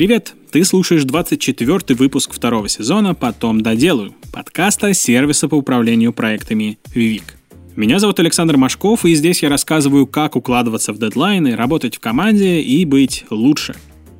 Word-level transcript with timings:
Привет! 0.00 0.32
Ты 0.50 0.64
слушаешь 0.64 1.04
24 1.04 1.94
выпуск 1.94 2.32
второго 2.32 2.70
сезона 2.70 3.14
«Потом 3.14 3.60
доделаю» 3.60 4.14
подкаста 4.32 4.94
сервиса 4.94 5.46
по 5.46 5.56
управлению 5.56 6.14
проектами 6.14 6.78
«Вивик». 6.94 7.36
Меня 7.76 7.98
зовут 7.98 8.18
Александр 8.18 8.56
Машков, 8.56 9.04
и 9.04 9.14
здесь 9.14 9.42
я 9.42 9.50
рассказываю, 9.50 10.06
как 10.06 10.36
укладываться 10.36 10.94
в 10.94 10.98
дедлайны, 10.98 11.54
работать 11.54 11.96
в 11.96 12.00
команде 12.00 12.62
и 12.62 12.86
быть 12.86 13.26
лучше. 13.28 13.74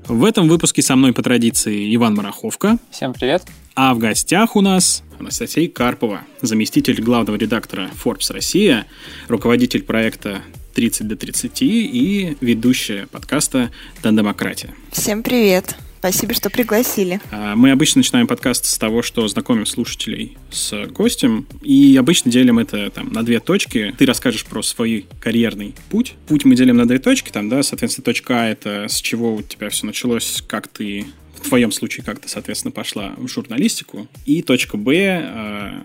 В 0.06 0.26
этом 0.26 0.50
выпуске 0.50 0.82
со 0.82 0.96
мной 0.96 1.14
по 1.14 1.22
традиции 1.22 1.96
Иван 1.96 2.14
Мараховка. 2.14 2.76
Всем 2.90 3.14
привет. 3.14 3.44
А 3.74 3.94
в 3.94 3.98
гостях 3.98 4.56
у 4.56 4.60
нас 4.60 5.02
Анастасия 5.18 5.66
Карпова, 5.66 6.26
заместитель 6.42 7.00
главного 7.00 7.36
редактора 7.36 7.88
Forbes 8.04 8.30
Россия, 8.34 8.84
руководитель 9.28 9.82
проекта 9.82 10.42
30 10.74 11.08
до 11.08 11.16
30 11.16 11.62
и 11.62 12.36
ведущая 12.40 13.06
подкаста 13.10 13.70
«Тандемократия». 14.02 14.74
Всем 14.92 15.22
привет! 15.22 15.76
Спасибо, 16.00 16.32
что 16.32 16.48
пригласили. 16.48 17.20
А, 17.30 17.54
мы 17.56 17.72
обычно 17.72 17.98
начинаем 17.98 18.26
подкаст 18.26 18.64
с 18.64 18.78
того, 18.78 19.02
что 19.02 19.28
знакомим 19.28 19.66
слушателей 19.66 20.38
с 20.50 20.86
гостем, 20.86 21.46
и 21.60 21.94
обычно 21.98 22.30
делим 22.30 22.58
это 22.58 22.88
там 22.88 23.12
на 23.12 23.22
две 23.22 23.38
точки. 23.38 23.94
Ты 23.98 24.06
расскажешь 24.06 24.46
про 24.46 24.62
свой 24.62 25.04
карьерный 25.20 25.74
путь. 25.90 26.14
Путь 26.26 26.46
мы 26.46 26.56
делим 26.56 26.78
на 26.78 26.88
две 26.88 26.98
точки, 26.98 27.30
там, 27.30 27.50
да, 27.50 27.62
соответственно, 27.62 28.06
точка 28.06 28.44
А— 28.44 28.48
это 28.48 28.86
с 28.88 28.98
чего 28.98 29.34
у 29.34 29.42
тебя 29.42 29.68
все 29.68 29.84
началось, 29.84 30.42
как 30.46 30.68
ты 30.68 31.04
в 31.34 31.48
твоем 31.48 31.70
случае 31.70 32.04
как 32.04 32.18
ты, 32.18 32.28
соответственно, 32.28 32.72
пошла 32.72 33.14
в 33.18 33.28
журналистику. 33.28 34.08
И 34.24 34.40
точка 34.40 34.78
Б, 34.78 35.20
а, 35.22 35.84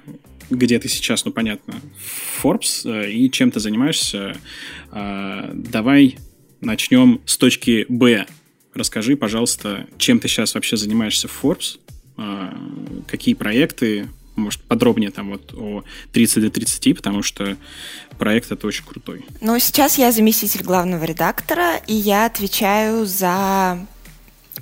где 0.49 0.79
ты 0.79 0.89
сейчас, 0.89 1.25
ну, 1.25 1.31
понятно, 1.31 1.75
Forbes, 2.41 2.85
э, 2.85 3.11
и 3.11 3.29
чем 3.31 3.51
ты 3.51 3.59
занимаешься. 3.59 4.37
А, 4.91 5.51
давай 5.53 6.17
начнем 6.61 7.21
с 7.25 7.37
точки 7.37 7.85
Б. 7.89 8.25
Расскажи, 8.73 9.15
пожалуйста, 9.15 9.87
чем 9.97 10.19
ты 10.19 10.27
сейчас 10.27 10.55
вообще 10.55 10.77
занимаешься 10.77 11.27
в 11.27 11.43
Forbes, 11.43 11.79
а, 12.17 12.57
какие 13.07 13.33
проекты, 13.33 14.07
может, 14.35 14.61
подробнее 14.61 15.11
там 15.11 15.29
вот 15.29 15.53
о 15.53 15.83
30 16.11 16.41
до 16.41 16.49
30, 16.49 16.93
потому 16.95 17.23
что 17.23 17.57
проект 18.17 18.51
это 18.51 18.67
очень 18.67 18.83
крутой. 18.85 19.25
Ну, 19.41 19.57
сейчас 19.59 19.97
я 19.97 20.11
заместитель 20.11 20.63
главного 20.63 21.03
редактора, 21.05 21.77
и 21.87 21.93
я 21.93 22.25
отвечаю 22.25 23.05
за 23.05 23.85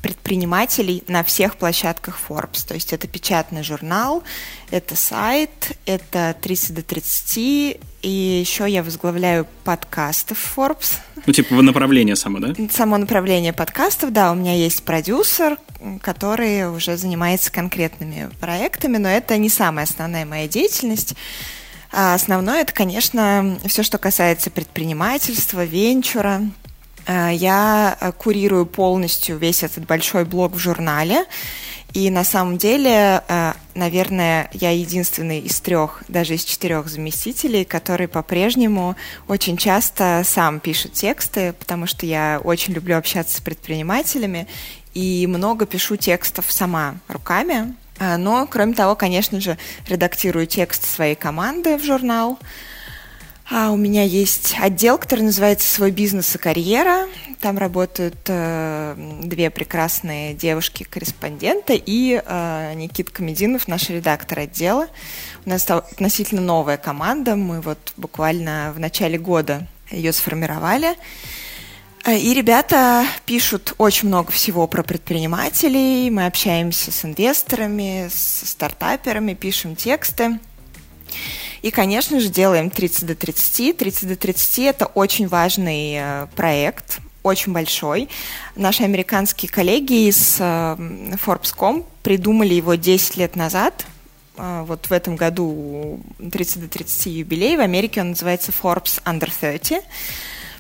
предпринимателей 0.02 1.04
на 1.08 1.24
всех 1.24 1.58
площадках 1.58 2.20
Forbes. 2.28 2.68
То 2.68 2.74
есть 2.74 2.94
это 2.94 3.08
печатный 3.08 3.64
журнал, 3.64 4.24
это 4.72 4.96
сайт, 4.96 5.78
это 5.86 6.36
30 6.42 6.76
до 6.76 6.82
30, 6.82 7.38
и 7.38 7.80
еще 8.02 8.70
я 8.70 8.84
возглавляю 8.84 9.48
подкасты 9.64 10.36
в 10.36 10.58
Forbes. 10.58 10.96
Ну, 11.26 11.32
типа 11.34 11.62
направление 11.62 12.16
само, 12.16 12.40
да? 12.40 12.54
Само 12.72 12.98
направление 12.98 13.54
подкастов, 13.54 14.12
да. 14.12 14.32
У 14.32 14.36
меня 14.36 14.56
есть 14.56 14.84
продюсер, 14.84 15.58
который 16.02 16.70
уже 16.70 16.98
занимается 16.98 17.52
конкретными 17.52 18.30
проектами, 18.40 18.98
но 18.98 19.10
это 19.10 19.38
не 19.38 19.50
самая 19.50 19.86
основная 19.86 20.26
моя 20.26 20.48
деятельность. 20.48 21.16
А 21.92 22.16
основное 22.16 22.62
это, 22.62 22.74
конечно, 22.74 23.60
все, 23.66 23.84
что 23.84 24.00
касается 24.00 24.50
предпринимательства, 24.50 25.64
венчура, 25.64 26.42
я 27.08 27.98
э, 28.00 28.12
курирую 28.14 28.66
полностью 28.66 29.38
весь 29.38 29.64
этот 29.64 29.86
большой 29.86 30.26
блог 30.26 30.54
в 30.54 30.58
журнале. 30.58 31.26
И 31.94 32.10
на 32.10 32.24
самом 32.24 32.58
деле, 32.58 33.24
э, 33.28 33.54
наверное, 33.76 34.50
я 34.54 34.72
единственный 34.72 35.40
из 35.40 35.60
трех, 35.60 36.04
даже 36.08 36.36
из 36.36 36.44
четырех 36.44 36.88
заместителей, 36.88 37.66
который 37.66 38.08
по-прежнему 38.08 38.96
очень 39.28 39.58
часто 39.58 40.24
сам 40.26 40.60
пишет 40.60 40.94
тексты, 40.94 41.54
потому 41.54 41.86
что 41.86 42.06
я 42.06 42.40
очень 42.44 42.74
люблю 42.74 42.98
общаться 42.98 43.38
с 43.38 43.42
предпринимателями 43.42 44.48
и 44.94 45.28
много 45.28 45.66
пишу 45.66 45.98
текстов 45.98 46.52
сама 46.52 46.96
руками. 47.08 47.76
Но, 48.00 48.48
кроме 48.48 48.74
того, 48.74 48.96
конечно 48.96 49.40
же, 49.40 49.58
редактирую 49.88 50.48
текст 50.48 50.84
своей 50.84 51.16
команды 51.16 51.78
в 51.78 51.84
журнал. 51.84 52.40
А 53.50 53.72
у 53.72 53.78
меня 53.78 54.04
есть 54.04 54.56
отдел, 54.60 54.98
который 54.98 55.22
называется 55.22 55.70
«Свой 55.70 55.92
бизнес 55.92 56.34
и 56.36 56.38
карьера». 56.38 57.08
Там 57.42 57.58
работают 57.58 58.16
э, 58.28 58.96
две 59.22 59.50
прекрасные 59.50 60.34
девушки-корреспонденты 60.34 61.76
и 61.76 62.22
э, 62.26 62.74
Никита 62.76 63.12
Комединов, 63.12 63.68
наш 63.68 63.90
редактор 63.90 64.40
отдела. 64.40 64.88
У 65.46 65.50
нас 65.50 65.70
относительно 65.70 66.42
новая 66.42 66.78
команда. 66.78 67.36
Мы 67.36 67.60
вот 67.60 67.80
буквально 67.98 68.72
в 68.74 68.80
начале 68.80 69.18
года 69.18 69.68
ее 69.92 70.14
сформировали. 70.14 70.96
Э, 72.06 72.18
и 72.18 72.34
ребята 72.34 73.06
пишут 73.26 73.74
очень 73.78 74.08
много 74.08 74.32
всего 74.32 74.68
про 74.68 74.84
предпринимателей. 74.84 76.10
Мы 76.10 76.28
общаемся 76.28 76.94
с 76.94 77.04
инвесторами, 77.04 78.08
с 78.10 78.50
стартаперами, 78.52 79.34
пишем 79.34 79.76
тексты. 79.76 80.40
И, 81.64 81.72
конечно 81.72 82.20
же, 82.20 82.28
делаем 82.28 82.70
30 82.70 83.06
до 83.06 83.16
30. 83.16 83.78
30 83.78 84.10
до 84.10 84.16
30– 84.18 84.60
это 84.60 84.86
очень 84.86 85.30
важный 85.30 85.96
э, 85.96 86.28
проект, 86.36 87.00
очень 87.24 87.54
большой. 87.54 88.10
Наши 88.58 88.84
американские 88.84 89.50
коллеги 89.50 90.10
из 90.10 90.38
э, 90.40 90.44
Forbes.com 91.26 91.86
придумали 92.04 92.54
его 92.54 92.76
10 92.76 93.16
лет 93.16 93.38
назад. 93.38 93.86
Э, 94.36 94.66
вот 94.68 94.88
в 94.88 94.92
этом 94.92 95.16
году 95.16 96.02
30 96.20 96.64
до 96.64 96.68
30 96.68 97.06
юбилей. 97.06 97.56
В 97.56 97.62
Америке 97.62 98.02
он 98.02 98.10
называется 98.10 98.52
Forbes 98.52 99.02
Under 99.06 99.32
30, 99.40 99.84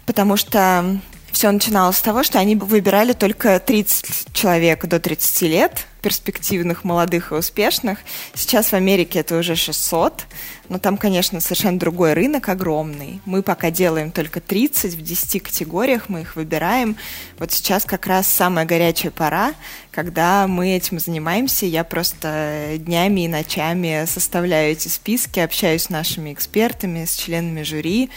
потому 0.05 0.37
что 0.37 1.01
все 1.33 1.51
начиналось 1.51 1.97
с 1.97 2.01
того, 2.01 2.23
что 2.23 2.39
они 2.39 2.55
выбирали 2.55 3.11
только 3.11 3.59
30 3.59 4.31
человек 4.31 4.85
до 4.85 5.01
30 5.01 5.41
лет, 5.41 5.85
перспективных, 6.03 6.83
молодых 6.83 7.31
и 7.31 7.35
успешных. 7.35 7.99
Сейчас 8.35 8.67
в 8.67 8.73
Америке 8.73 9.19
это 9.19 9.37
уже 9.37 9.55
600, 9.55 10.25
но 10.67 10.77
там, 10.77 10.97
конечно, 10.97 11.39
совершенно 11.39 11.79
другой 11.79 12.13
рынок, 12.13 12.49
огромный. 12.49 13.21
Мы 13.25 13.41
пока 13.41 13.71
делаем 13.71 14.11
только 14.11 14.41
30 14.41 14.93
в 14.95 15.01
10 15.01 15.41
категориях, 15.41 16.09
мы 16.09 16.21
их 16.21 16.35
выбираем. 16.35 16.97
Вот 17.39 17.53
сейчас 17.53 17.85
как 17.85 18.05
раз 18.05 18.27
самая 18.27 18.65
горячая 18.65 19.11
пора, 19.11 19.53
когда 19.91 20.45
мы 20.47 20.75
этим 20.75 20.99
занимаемся. 20.99 21.65
Я 21.65 21.85
просто 21.85 22.75
днями 22.77 23.21
и 23.21 23.27
ночами 23.29 24.05
составляю 24.05 24.73
эти 24.73 24.89
списки, 24.89 25.39
общаюсь 25.39 25.83
с 25.83 25.89
нашими 25.89 26.33
экспертами, 26.33 27.05
с 27.05 27.15
членами 27.15 27.63
жюри. 27.63 28.09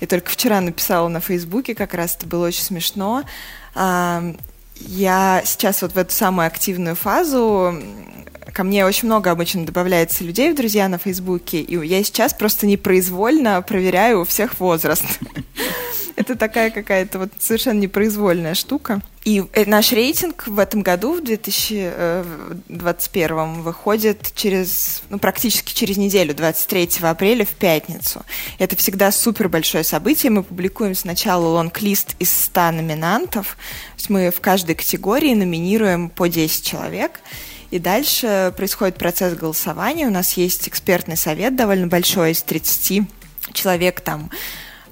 И 0.00 0.06
только 0.06 0.30
вчера 0.30 0.60
написала 0.60 1.06
на 1.08 1.20
Фейсбуке, 1.20 1.76
как 1.76 1.94
раз 1.94 2.16
это 2.16 2.26
было 2.26 2.48
очень 2.48 2.64
смешно. 2.64 3.22
Я 4.80 5.42
сейчас 5.44 5.82
вот 5.82 5.92
в 5.92 5.96
эту 5.98 6.12
самую 6.12 6.46
активную 6.46 6.96
фазу 6.96 7.74
ко 8.52 8.64
мне 8.64 8.84
очень 8.84 9.06
много 9.06 9.30
обычно 9.30 9.64
добавляется 9.64 10.24
людей 10.24 10.52
в 10.52 10.56
друзья 10.56 10.88
на 10.88 10.98
Фейсбуке, 10.98 11.60
и 11.60 11.86
я 11.86 12.02
сейчас 12.02 12.34
просто 12.34 12.66
непроизвольно 12.66 13.62
проверяю 13.62 14.20
у 14.22 14.24
всех 14.24 14.58
возраст. 14.58 15.04
Это 16.16 16.36
такая 16.36 16.70
какая-то 16.70 17.18
вот 17.18 17.30
совершенно 17.38 17.80
непроизвольная 17.80 18.54
штука. 18.54 19.02
И 19.24 19.44
э, 19.52 19.64
наш 19.66 19.92
рейтинг 19.92 20.46
в 20.46 20.58
этом 20.58 20.82
году, 20.82 21.14
в 21.14 21.24
2021, 21.24 23.36
э, 23.36 23.60
выходит 23.60 24.32
через, 24.34 25.02
ну, 25.10 25.18
практически 25.18 25.74
через 25.74 25.98
неделю, 25.98 26.34
23 26.34 26.88
апреля 27.02 27.44
в 27.44 27.50
пятницу. 27.50 28.22
Это 28.58 28.76
всегда 28.76 29.12
супер 29.12 29.48
большое 29.48 29.84
событие. 29.84 30.30
Мы 30.30 30.42
публикуем 30.42 30.94
сначала 30.94 31.46
лонг-лист 31.46 32.16
из 32.18 32.34
100 32.44 32.70
номинантов. 32.72 33.58
То 33.96 33.98
есть 33.98 34.10
мы 34.10 34.30
в 34.30 34.40
каждой 34.40 34.74
категории 34.74 35.34
номинируем 35.34 36.08
по 36.08 36.26
10 36.26 36.64
человек. 36.64 37.20
И 37.70 37.78
дальше 37.78 38.52
происходит 38.56 38.96
процесс 38.96 39.34
голосования. 39.34 40.06
У 40.06 40.10
нас 40.10 40.32
есть 40.32 40.66
экспертный 40.66 41.16
совет 41.16 41.54
довольно 41.56 41.86
большой, 41.86 42.32
из 42.32 42.42
30 42.42 43.02
человек 43.52 44.00
там 44.00 44.30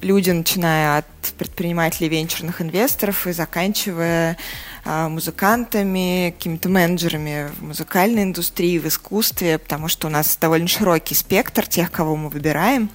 люди, 0.00 0.30
начиная 0.30 0.98
от 0.98 1.06
предпринимателей, 1.36 2.08
венчурных 2.08 2.60
инвесторов 2.60 3.26
и 3.26 3.32
заканчивая 3.32 4.36
а, 4.84 5.08
музыкантами, 5.08 6.34
какими-то 6.36 6.68
менеджерами 6.68 7.50
в 7.58 7.64
музыкальной 7.64 8.22
индустрии, 8.22 8.78
в 8.78 8.86
искусстве, 8.86 9.58
потому 9.58 9.88
что 9.88 10.06
у 10.06 10.10
нас 10.10 10.36
довольно 10.40 10.68
широкий 10.68 11.14
спектр 11.14 11.66
тех, 11.66 11.90
кого 11.90 12.16
мы 12.16 12.28
выбираем. 12.28 12.90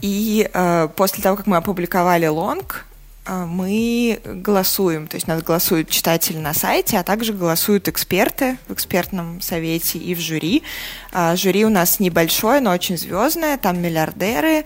И 0.00 0.48
э, 0.52 0.88
после 0.94 1.22
того, 1.22 1.36
как 1.36 1.46
мы 1.46 1.56
опубликовали 1.56 2.26
лонг, 2.26 2.84
э, 3.26 3.44
мы 3.46 4.20
голосуем, 4.24 5.08
то 5.08 5.16
есть 5.16 5.26
нас 5.26 5.42
голосуют 5.42 5.90
читатели 5.90 6.38
на 6.38 6.54
сайте, 6.54 6.98
а 6.98 7.02
также 7.02 7.32
голосуют 7.32 7.88
эксперты 7.88 8.58
в 8.68 8.72
экспертном 8.74 9.40
совете 9.40 9.98
и 9.98 10.14
в 10.14 10.20
жюри. 10.20 10.62
Э, 11.12 11.34
жюри 11.36 11.64
у 11.64 11.70
нас 11.70 11.98
небольшое, 11.98 12.60
но 12.60 12.70
очень 12.70 12.96
звездное, 12.96 13.56
там 13.58 13.80
миллиардеры, 13.80 14.64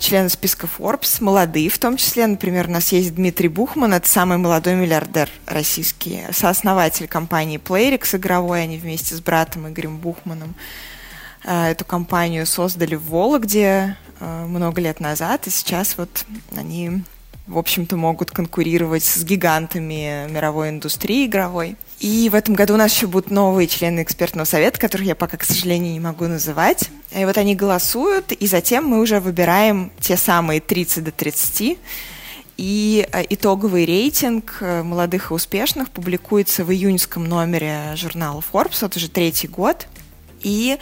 члены 0.00 0.28
списка 0.28 0.66
Forbes, 0.66 1.22
молодые 1.22 1.68
в 1.68 1.78
том 1.78 1.96
числе. 1.96 2.26
Например, 2.26 2.68
у 2.68 2.70
нас 2.70 2.92
есть 2.92 3.14
Дмитрий 3.14 3.48
Бухман, 3.48 3.94
это 3.94 4.08
самый 4.08 4.38
молодой 4.38 4.74
миллиардер 4.74 5.28
российский, 5.46 6.22
сооснователь 6.32 7.08
компании 7.08 7.58
Playrix 7.58 8.16
игровой, 8.16 8.62
они 8.62 8.78
вместе 8.78 9.14
с 9.14 9.20
братом 9.20 9.68
Игорем 9.68 9.98
Бухманом 9.98 10.54
а, 11.44 11.70
эту 11.70 11.84
компанию 11.84 12.46
создали 12.46 12.94
в 12.94 13.08
Вологде 13.08 13.96
а, 14.20 14.46
много 14.46 14.80
лет 14.80 15.00
назад, 15.00 15.46
и 15.46 15.50
сейчас 15.50 15.96
вот 15.96 16.24
они 16.56 17.02
в 17.46 17.58
общем-то, 17.58 17.96
могут 17.96 18.30
конкурировать 18.30 19.02
с 19.02 19.24
гигантами 19.24 20.28
мировой 20.30 20.70
индустрии 20.70 21.26
игровой. 21.26 21.76
И 22.02 22.28
в 22.30 22.34
этом 22.34 22.56
году 22.56 22.74
у 22.74 22.76
нас 22.76 22.92
еще 22.92 23.06
будут 23.06 23.30
новые 23.30 23.68
члены 23.68 24.02
экспертного 24.02 24.44
совета, 24.44 24.80
которых 24.80 25.06
я 25.06 25.14
пока, 25.14 25.36
к 25.36 25.44
сожалению, 25.44 25.92
не 25.92 26.00
могу 26.00 26.26
называть. 26.26 26.90
И 27.12 27.24
вот 27.24 27.38
они 27.38 27.54
голосуют, 27.54 28.32
и 28.32 28.46
затем 28.48 28.86
мы 28.86 29.00
уже 29.00 29.20
выбираем 29.20 29.92
те 30.00 30.16
самые 30.16 30.60
30 30.60 31.04
до 31.04 31.12
30. 31.12 31.78
И 32.56 33.08
э, 33.12 33.22
итоговый 33.30 33.84
рейтинг 33.84 34.58
э, 34.60 34.82
молодых 34.82 35.30
и 35.30 35.34
успешных 35.34 35.90
публикуется 35.90 36.64
в 36.64 36.72
июньском 36.72 37.24
номере 37.24 37.92
журнала 37.94 38.42
Forbes, 38.52 38.78
вот 38.80 38.96
уже 38.96 39.08
третий 39.08 39.46
год. 39.46 39.86
И 40.40 40.78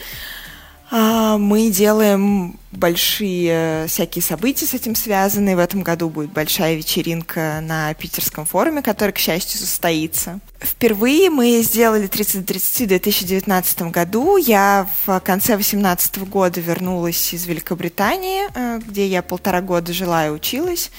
мы 0.91 1.71
делаем 1.71 2.59
большие 2.73 3.87
всякие 3.87 4.23
события 4.23 4.67
с 4.67 4.75
этим 4.75 4.95
связанные. 4.95 5.57
В 5.57 5.61
этом 5.61 5.83
году 5.83 6.09
будет 6.09 6.33
большая 6.33 6.75
вечеринка 6.75 7.61
на 7.63 7.95
питерском 7.95 8.45
форуме, 8.45 8.83
который, 8.83 9.13
к 9.13 9.19
счастью, 9.19 9.61
состоится. 9.61 10.41
Впервые 10.61 11.31
мы 11.31 11.63
сделали 11.63 12.07
30 12.07 12.45
30 12.45 12.83
в 12.83 12.89
2019 12.89 13.83
году. 13.83 14.37
Я 14.37 14.89
в 15.07 15.21
конце 15.21 15.55
2018 15.55 16.19
года 16.29 16.61
вернулась 16.61 17.33
из 17.33 17.47
Великобритании, 17.47 18.49
э, 18.55 18.81
где 18.87 19.07
я 19.07 19.23
полтора 19.23 19.61
года 19.61 19.93
жила 19.93 20.27
и 20.27 20.31
училась 20.31 20.91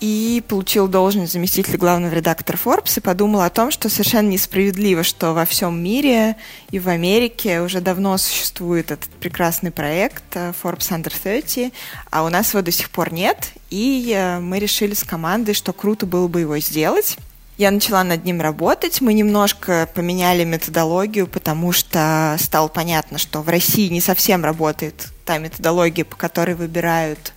и 0.00 0.42
получил 0.46 0.86
должность 0.88 1.32
заместителя 1.32 1.76
главного 1.78 2.14
редактора 2.14 2.56
Forbes 2.56 2.98
и 2.98 3.00
подумал 3.00 3.40
о 3.40 3.50
том, 3.50 3.70
что 3.70 3.88
совершенно 3.88 4.28
несправедливо, 4.28 5.02
что 5.02 5.32
во 5.32 5.44
всем 5.44 5.82
мире 5.82 6.36
и 6.70 6.78
в 6.78 6.88
Америке 6.88 7.60
уже 7.60 7.80
давно 7.80 8.16
существует 8.18 8.90
этот 8.90 9.10
прекрасный 9.10 9.70
проект 9.70 10.24
э, 10.34 10.52
Forbes 10.62 10.90
Under 10.90 11.12
30, 11.22 11.72
а 12.10 12.24
у 12.24 12.28
нас 12.28 12.50
его 12.50 12.62
до 12.62 12.70
сих 12.70 12.90
пор 12.90 13.12
нет, 13.12 13.52
и 13.70 14.12
э, 14.14 14.38
мы 14.38 14.58
решили 14.58 14.94
с 14.94 15.02
командой, 15.02 15.54
что 15.54 15.72
круто 15.72 16.06
было 16.06 16.28
бы 16.28 16.40
его 16.40 16.58
сделать. 16.58 17.16
Я 17.56 17.72
начала 17.72 18.04
над 18.04 18.24
ним 18.24 18.40
работать. 18.40 19.00
Мы 19.00 19.14
немножко 19.14 19.88
поменяли 19.92 20.44
методологию, 20.44 21.26
потому 21.26 21.72
что 21.72 22.36
стало 22.38 22.68
понятно, 22.68 23.18
что 23.18 23.42
в 23.42 23.48
России 23.48 23.88
не 23.88 24.00
совсем 24.00 24.44
работает 24.44 25.08
та 25.24 25.38
методология, 25.38 26.04
по 26.04 26.14
которой 26.14 26.54
выбирают 26.54 27.32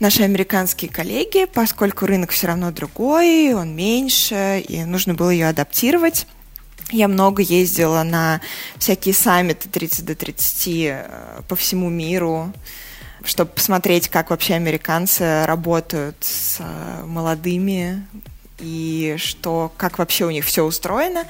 наши 0.00 0.22
американские 0.22 0.90
коллеги, 0.90 1.46
поскольку 1.46 2.06
рынок 2.06 2.30
все 2.30 2.48
равно 2.48 2.70
другой, 2.70 3.54
он 3.54 3.74
меньше, 3.74 4.62
и 4.66 4.84
нужно 4.84 5.14
было 5.14 5.30
ее 5.30 5.48
адаптировать. 5.48 6.26
Я 6.90 7.08
много 7.08 7.42
ездила 7.42 8.02
на 8.02 8.40
всякие 8.78 9.14
саммиты 9.14 9.68
30 9.68 10.04
до 10.04 10.14
30 10.14 10.68
э, 10.76 11.06
по 11.48 11.56
всему 11.56 11.88
миру, 11.88 12.52
чтобы 13.24 13.50
посмотреть, 13.52 14.08
как 14.08 14.30
вообще 14.30 14.54
американцы 14.54 15.44
работают 15.46 16.16
с 16.20 16.58
э, 16.60 17.04
молодыми 17.06 18.06
и 18.60 19.16
что, 19.18 19.72
как 19.76 19.98
вообще 19.98 20.26
у 20.26 20.30
них 20.30 20.44
все 20.44 20.62
устроено. 20.64 21.24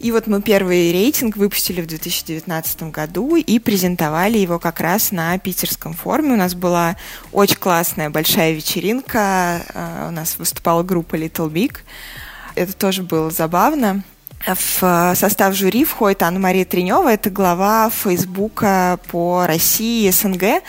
И 0.00 0.12
вот 0.12 0.26
мы 0.26 0.40
первый 0.40 0.92
рейтинг 0.92 1.36
выпустили 1.36 1.82
в 1.82 1.86
2019 1.86 2.84
году 2.84 3.36
и 3.36 3.58
презентовали 3.58 4.38
его 4.38 4.58
как 4.58 4.80
раз 4.80 5.12
на 5.12 5.36
питерском 5.36 5.92
форуме. 5.92 6.32
У 6.32 6.36
нас 6.36 6.54
была 6.54 6.96
очень 7.32 7.56
классная 7.56 8.08
большая 8.08 8.52
вечеринка. 8.52 9.60
А, 9.74 10.08
у 10.08 10.10
нас 10.10 10.38
выступала 10.38 10.82
группа 10.82 11.16
Little 11.16 11.50
Big. 11.50 11.76
Это 12.54 12.72
тоже 12.72 13.02
было 13.02 13.30
забавно. 13.30 14.02
В 14.46 15.12
состав 15.16 15.54
жюри 15.54 15.84
входит 15.84 16.22
Анна-Мария 16.22 16.64
Тренева, 16.64 17.12
это 17.12 17.28
глава 17.28 17.90
Фейсбука 17.90 18.98
по 19.10 19.46
России 19.46 20.08
и 20.08 20.10
СНГ. 20.10 20.62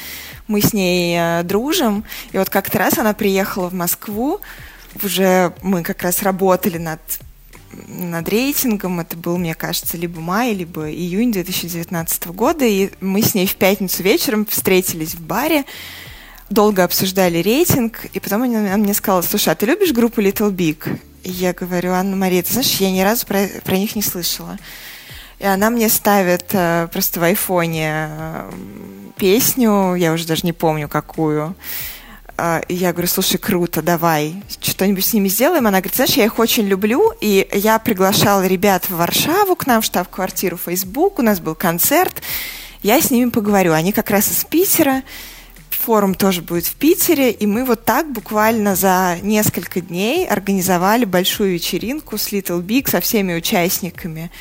Мы 0.48 0.60
с 0.60 0.74
ней 0.74 1.16
э, 1.18 1.44
дружим. 1.44 2.04
И 2.34 2.38
вот 2.38 2.50
как-то 2.50 2.80
раз 2.80 2.98
она 2.98 3.14
приехала 3.14 3.70
в 3.70 3.74
Москву, 3.74 4.42
уже 5.02 5.54
мы 5.62 5.84
как 5.84 6.02
раз 6.02 6.22
работали 6.22 6.78
над 6.78 7.00
над 7.88 8.28
рейтингом. 8.30 9.00
Это 9.00 9.16
был, 9.18 9.38
мне 9.38 9.56
кажется, 9.56 9.98
либо 9.98 10.20
май, 10.20 10.54
либо 10.54 10.90
июнь 10.90 11.32
2019 11.32 12.28
года. 12.28 12.66
И 12.66 12.92
мы 13.02 13.22
с 13.22 13.34
ней 13.34 13.48
в 13.48 13.56
пятницу 13.56 14.04
вечером 14.04 14.46
встретились 14.46 15.16
в 15.16 15.22
баре, 15.22 15.66
долго 16.50 16.84
обсуждали 16.84 17.40
рейтинг, 17.40 18.06
и 18.14 18.20
потом 18.20 18.44
она 18.44 18.78
мне 18.78 18.94
сказала, 18.94 19.22
слушай, 19.22 19.50
а 19.50 19.56
ты 19.56 19.66
любишь 19.66 19.94
группу 19.94 20.22
Little 20.22 20.52
Big? 20.52 21.00
И 21.24 21.32
я 21.32 21.54
говорю, 21.54 21.92
Анна-Мария, 21.94 22.44
ты 22.44 22.52
знаешь, 22.54 22.78
я 22.78 22.92
ни 22.92 23.02
разу 23.02 23.26
про, 23.26 23.48
про 23.64 23.78
них 23.78 23.96
не 23.96 24.02
слышала. 24.02 24.58
И 25.40 25.46
она 25.46 25.70
мне 25.70 25.90
ставит 25.90 26.46
э, 26.52 26.88
просто 26.92 27.20
в 27.20 27.24
айфоне 27.24 28.10
э, 28.10 28.52
песню, 29.18 29.96
я 29.96 30.14
уже 30.14 30.28
даже 30.28 30.42
не 30.44 30.54
помню 30.54 30.88
какую. 30.88 31.56
А, 32.44 32.64
и 32.68 32.74
я 32.74 32.92
говорю, 32.92 33.08
слушай, 33.08 33.38
круто, 33.38 33.84
давай, 33.84 34.42
что-нибудь 34.62 35.06
с 35.06 35.14
ними 35.14 35.28
сделаем. 35.28 35.68
Она 35.68 35.78
говорит, 35.78 35.96
знаешь, 35.96 36.14
я 36.14 36.26
их 36.26 36.40
очень 36.40 36.66
люблю, 36.66 37.14
и 37.22 37.48
я 37.54 37.78
приглашала 37.78 38.48
ребят 38.48 38.86
в 38.86 38.96
Варшаву 38.96 39.56
к 39.56 39.68
нам 39.68 39.84
в 39.84 39.86
штаб-квартиру 39.86 40.58
Facebook, 40.58 41.20
у 41.20 41.22
нас 41.22 41.40
был 41.40 41.54
концерт, 41.54 42.24
я 42.82 43.00
с 43.00 43.12
ними 43.12 43.30
поговорю. 43.30 43.74
Они 43.74 43.92
как 43.92 44.10
раз 44.10 44.32
из 44.32 44.44
Питера, 44.44 45.04
форум 45.70 46.16
тоже 46.16 46.42
будет 46.42 46.66
в 46.66 46.74
Питере, 46.74 47.30
и 47.30 47.46
мы 47.46 47.64
вот 47.64 47.86
так 47.86 48.12
буквально 48.12 48.76
за 48.76 49.20
несколько 49.22 49.80
дней 49.80 50.28
организовали 50.28 51.06
большую 51.06 51.54
вечеринку 51.54 52.18
с 52.18 52.32
Little 52.32 52.64
Big, 52.64 52.90
со 52.90 53.02
всеми 53.02 53.36
участниками 53.36 54.32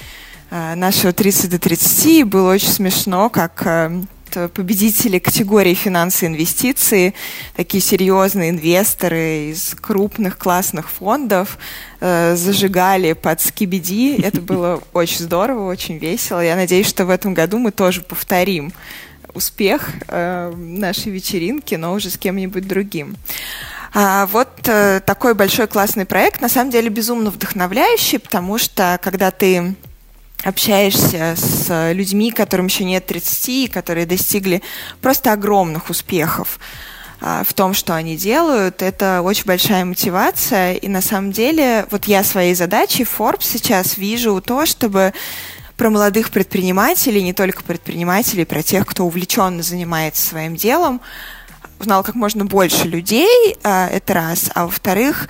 а, 0.50 0.75
нашего 0.75 1.12
30 1.12 1.50
до 1.50 1.58
30, 1.58 2.06
и 2.06 2.25
было 2.25 2.55
очень 2.55 2.70
смешно, 2.70 3.29
как 3.29 3.62
а, 3.67 3.93
Э, 3.93 4.19
победители 4.55 5.19
категории 5.19 5.75
финансы 5.75 6.25
и 6.25 6.29
инвестиции, 6.29 7.15
такие 7.55 7.81
серьезные 7.81 8.50
инвесторы 8.50 9.50
из 9.50 9.75
крупных 9.81 10.38
классных 10.38 10.91
фондов 10.91 11.59
э, 12.00 12.37
зажигали 12.37 13.12
под 13.12 13.41
скибиди. 13.41 14.21
Это 14.21 14.41
было 14.41 14.82
очень 14.93 15.25
здорово, 15.25 15.71
очень 15.71 15.99
весело. 15.99 16.41
Я 16.41 16.56
надеюсь, 16.56 16.88
что 16.88 17.06
в 17.06 17.11
этом 17.11 17.35
году 17.35 17.59
мы 17.59 17.71
тоже 17.71 18.03
повторим 18.03 18.73
успех 19.35 19.91
э, 20.09 20.53
нашей 20.56 21.12
вечеринки, 21.12 21.75
но 21.75 21.93
уже 21.93 22.11
с 22.11 22.19
кем-нибудь 22.19 22.67
другим. 22.67 23.17
А 23.93 24.27
вот 24.27 24.49
э, 24.67 25.00
такой 25.05 25.35
большой 25.35 25.67
классный 25.67 26.06
проект, 26.06 26.41
на 26.41 26.49
самом 26.49 26.71
деле 26.71 26.88
безумно 26.91 27.31
вдохновляющий, 27.31 28.19
потому 28.19 28.56
что 28.59 28.99
когда 29.03 29.31
ты 29.31 29.75
общаешься 30.45 31.35
с 31.37 31.93
людьми, 31.93 32.31
которым 32.31 32.67
еще 32.67 32.85
нет 32.85 33.07
30, 33.07 33.71
которые 33.71 34.07
достигли 34.07 34.63
просто 35.01 35.33
огромных 35.33 35.91
успехов 35.91 36.59
а, 37.21 37.43
в 37.45 37.53
том, 37.53 37.75
что 37.75 37.95
они 37.95 38.17
делают, 38.17 38.83
это 38.83 39.21
очень 39.23 39.45
большая 39.45 39.85
мотивация. 39.85 40.75
И 40.75 40.89
на 40.89 41.03
самом 41.03 41.32
деле, 41.32 41.87
вот 41.91 42.06
я 42.06 42.25
своей 42.25 42.55
задачей 42.55 43.05
Forbes 43.05 43.43
сейчас 43.43 43.99
вижу 43.99 44.41
то, 44.41 44.65
чтобы 44.65 45.13
про 45.77 45.91
молодых 45.91 46.31
предпринимателей, 46.31 47.23
не 47.23 47.32
только 47.32 47.63
предпринимателей, 47.63 48.44
про 48.44 48.63
тех, 48.63 48.87
кто 48.87 49.06
увлеченно 49.06 49.63
занимается 49.63 50.27
своим 50.27 50.56
делом, 50.56 51.01
узнал 51.81 52.03
как 52.03 52.15
можно 52.15 52.44
больше 52.44 52.87
людей, 52.87 53.56
а, 53.63 53.89
это 53.89 54.15
раз, 54.15 54.51
а 54.55 54.67
во-вторых, 54.67 55.29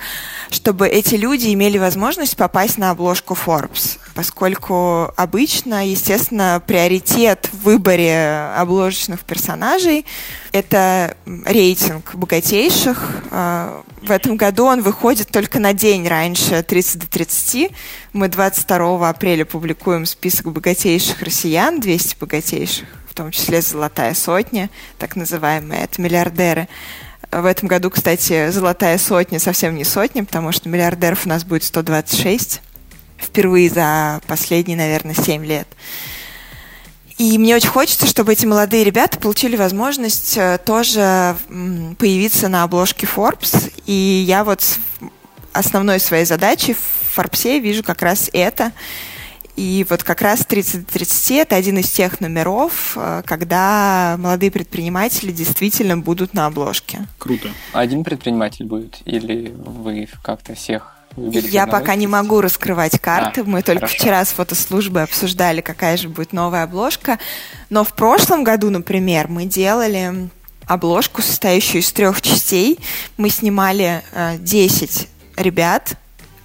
чтобы 0.49 0.87
эти 0.87 1.15
люди 1.15 1.53
имели 1.53 1.77
возможность 1.77 2.35
попасть 2.35 2.77
на 2.77 2.91
обложку 2.91 3.33
Forbes, 3.35 3.97
поскольку 4.13 5.13
обычно, 5.15 5.87
естественно, 5.87 6.61
приоритет 6.65 7.49
в 7.53 7.63
выборе 7.63 8.51
обложечных 8.57 9.21
персонажей– 9.21 10.05
это 10.51 11.15
рейтинг 11.45 12.15
богатейших. 12.15 13.23
А, 13.31 13.83
в 14.01 14.11
этом 14.11 14.35
году 14.35 14.65
он 14.65 14.81
выходит 14.81 15.29
только 15.29 15.59
на 15.59 15.73
день 15.73 16.07
раньше 16.07 16.63
30 16.63 17.01
до 17.01 17.07
30. 17.07 17.71
Мы 18.11 18.27
22 18.27 19.07
апреля 19.07 19.45
публикуем 19.45 20.05
список 20.05 20.51
богатейших 20.51 21.21
россиян, 21.21 21.79
200 21.79 22.17
богатейших 22.19 22.87
в 23.11 23.13
том 23.13 23.29
числе 23.31 23.61
«Золотая 23.61 24.13
сотня», 24.13 24.69
так 24.97 25.17
называемые, 25.17 25.83
это 25.83 26.01
миллиардеры. 26.01 26.69
В 27.29 27.45
этом 27.45 27.67
году, 27.67 27.89
кстати, 27.89 28.49
«Золотая 28.51 28.97
сотня» 28.97 29.37
совсем 29.37 29.75
не 29.75 29.83
сотня, 29.83 30.23
потому 30.23 30.53
что 30.53 30.69
миллиардеров 30.69 31.25
у 31.25 31.29
нас 31.29 31.43
будет 31.43 31.65
126 31.65 32.61
впервые 33.17 33.69
за 33.69 34.21
последние, 34.27 34.77
наверное, 34.77 35.13
7 35.13 35.45
лет. 35.45 35.67
И 37.17 37.37
мне 37.37 37.53
очень 37.53 37.67
хочется, 37.67 38.07
чтобы 38.07 38.31
эти 38.31 38.45
молодые 38.45 38.85
ребята 38.85 39.19
получили 39.19 39.57
возможность 39.57 40.37
э, 40.37 40.57
тоже 40.65 41.35
появиться 41.99 42.47
на 42.47 42.63
обложке 42.63 43.05
Forbes. 43.13 43.73
И 43.85 44.23
я 44.25 44.45
вот 44.45 44.63
основной 45.51 45.99
своей 45.99 46.23
задачей 46.23 46.75
в 46.75 47.17
Forbes 47.17 47.59
вижу 47.59 47.83
как 47.83 48.01
раз 48.01 48.29
это. 48.31 48.71
И 49.55 49.85
вот 49.89 50.03
как 50.03 50.21
раз 50.21 50.41
30-30 50.41 51.41
это 51.41 51.55
один 51.55 51.77
из 51.77 51.89
тех 51.89 52.21
номеров, 52.21 52.93
э, 52.95 53.21
когда 53.25 54.15
молодые 54.17 54.51
предприниматели 54.51 55.31
действительно 55.31 55.97
будут 55.97 56.33
на 56.33 56.45
обложке. 56.45 57.07
Круто. 57.17 57.49
Один 57.73 58.03
предприниматель 58.03 58.65
будет 58.65 58.99
или 59.05 59.53
вы 59.55 60.07
как-то 60.23 60.55
всех 60.55 60.95
я 61.17 61.67
пока 61.67 61.95
не 61.95 62.07
могу 62.07 62.41
раскрывать 62.41 62.99
карты. 62.99 63.41
А, 63.41 63.43
Мы 63.43 63.61
только 63.61 63.87
хорошо. 63.87 63.99
вчера 63.99 64.23
с 64.23 64.29
фотослужбой 64.29 65.03
обсуждали, 65.03 65.61
какая 65.61 65.97
же 65.97 66.07
будет 66.09 66.31
новая 66.31 66.63
обложка. 66.63 67.19
Но 67.69 67.83
в 67.83 67.93
прошлом 67.93 68.43
году, 68.43 68.69
например, 68.69 69.27
мы 69.27 69.45
делали 69.45 70.29
обложку, 70.65 71.21
состоящую 71.21 71.81
из 71.81 71.91
трех 71.91 72.21
частей. 72.21 72.79
Мы 73.17 73.29
снимали 73.29 74.03
10 74.39 75.09
ребят, 75.35 75.95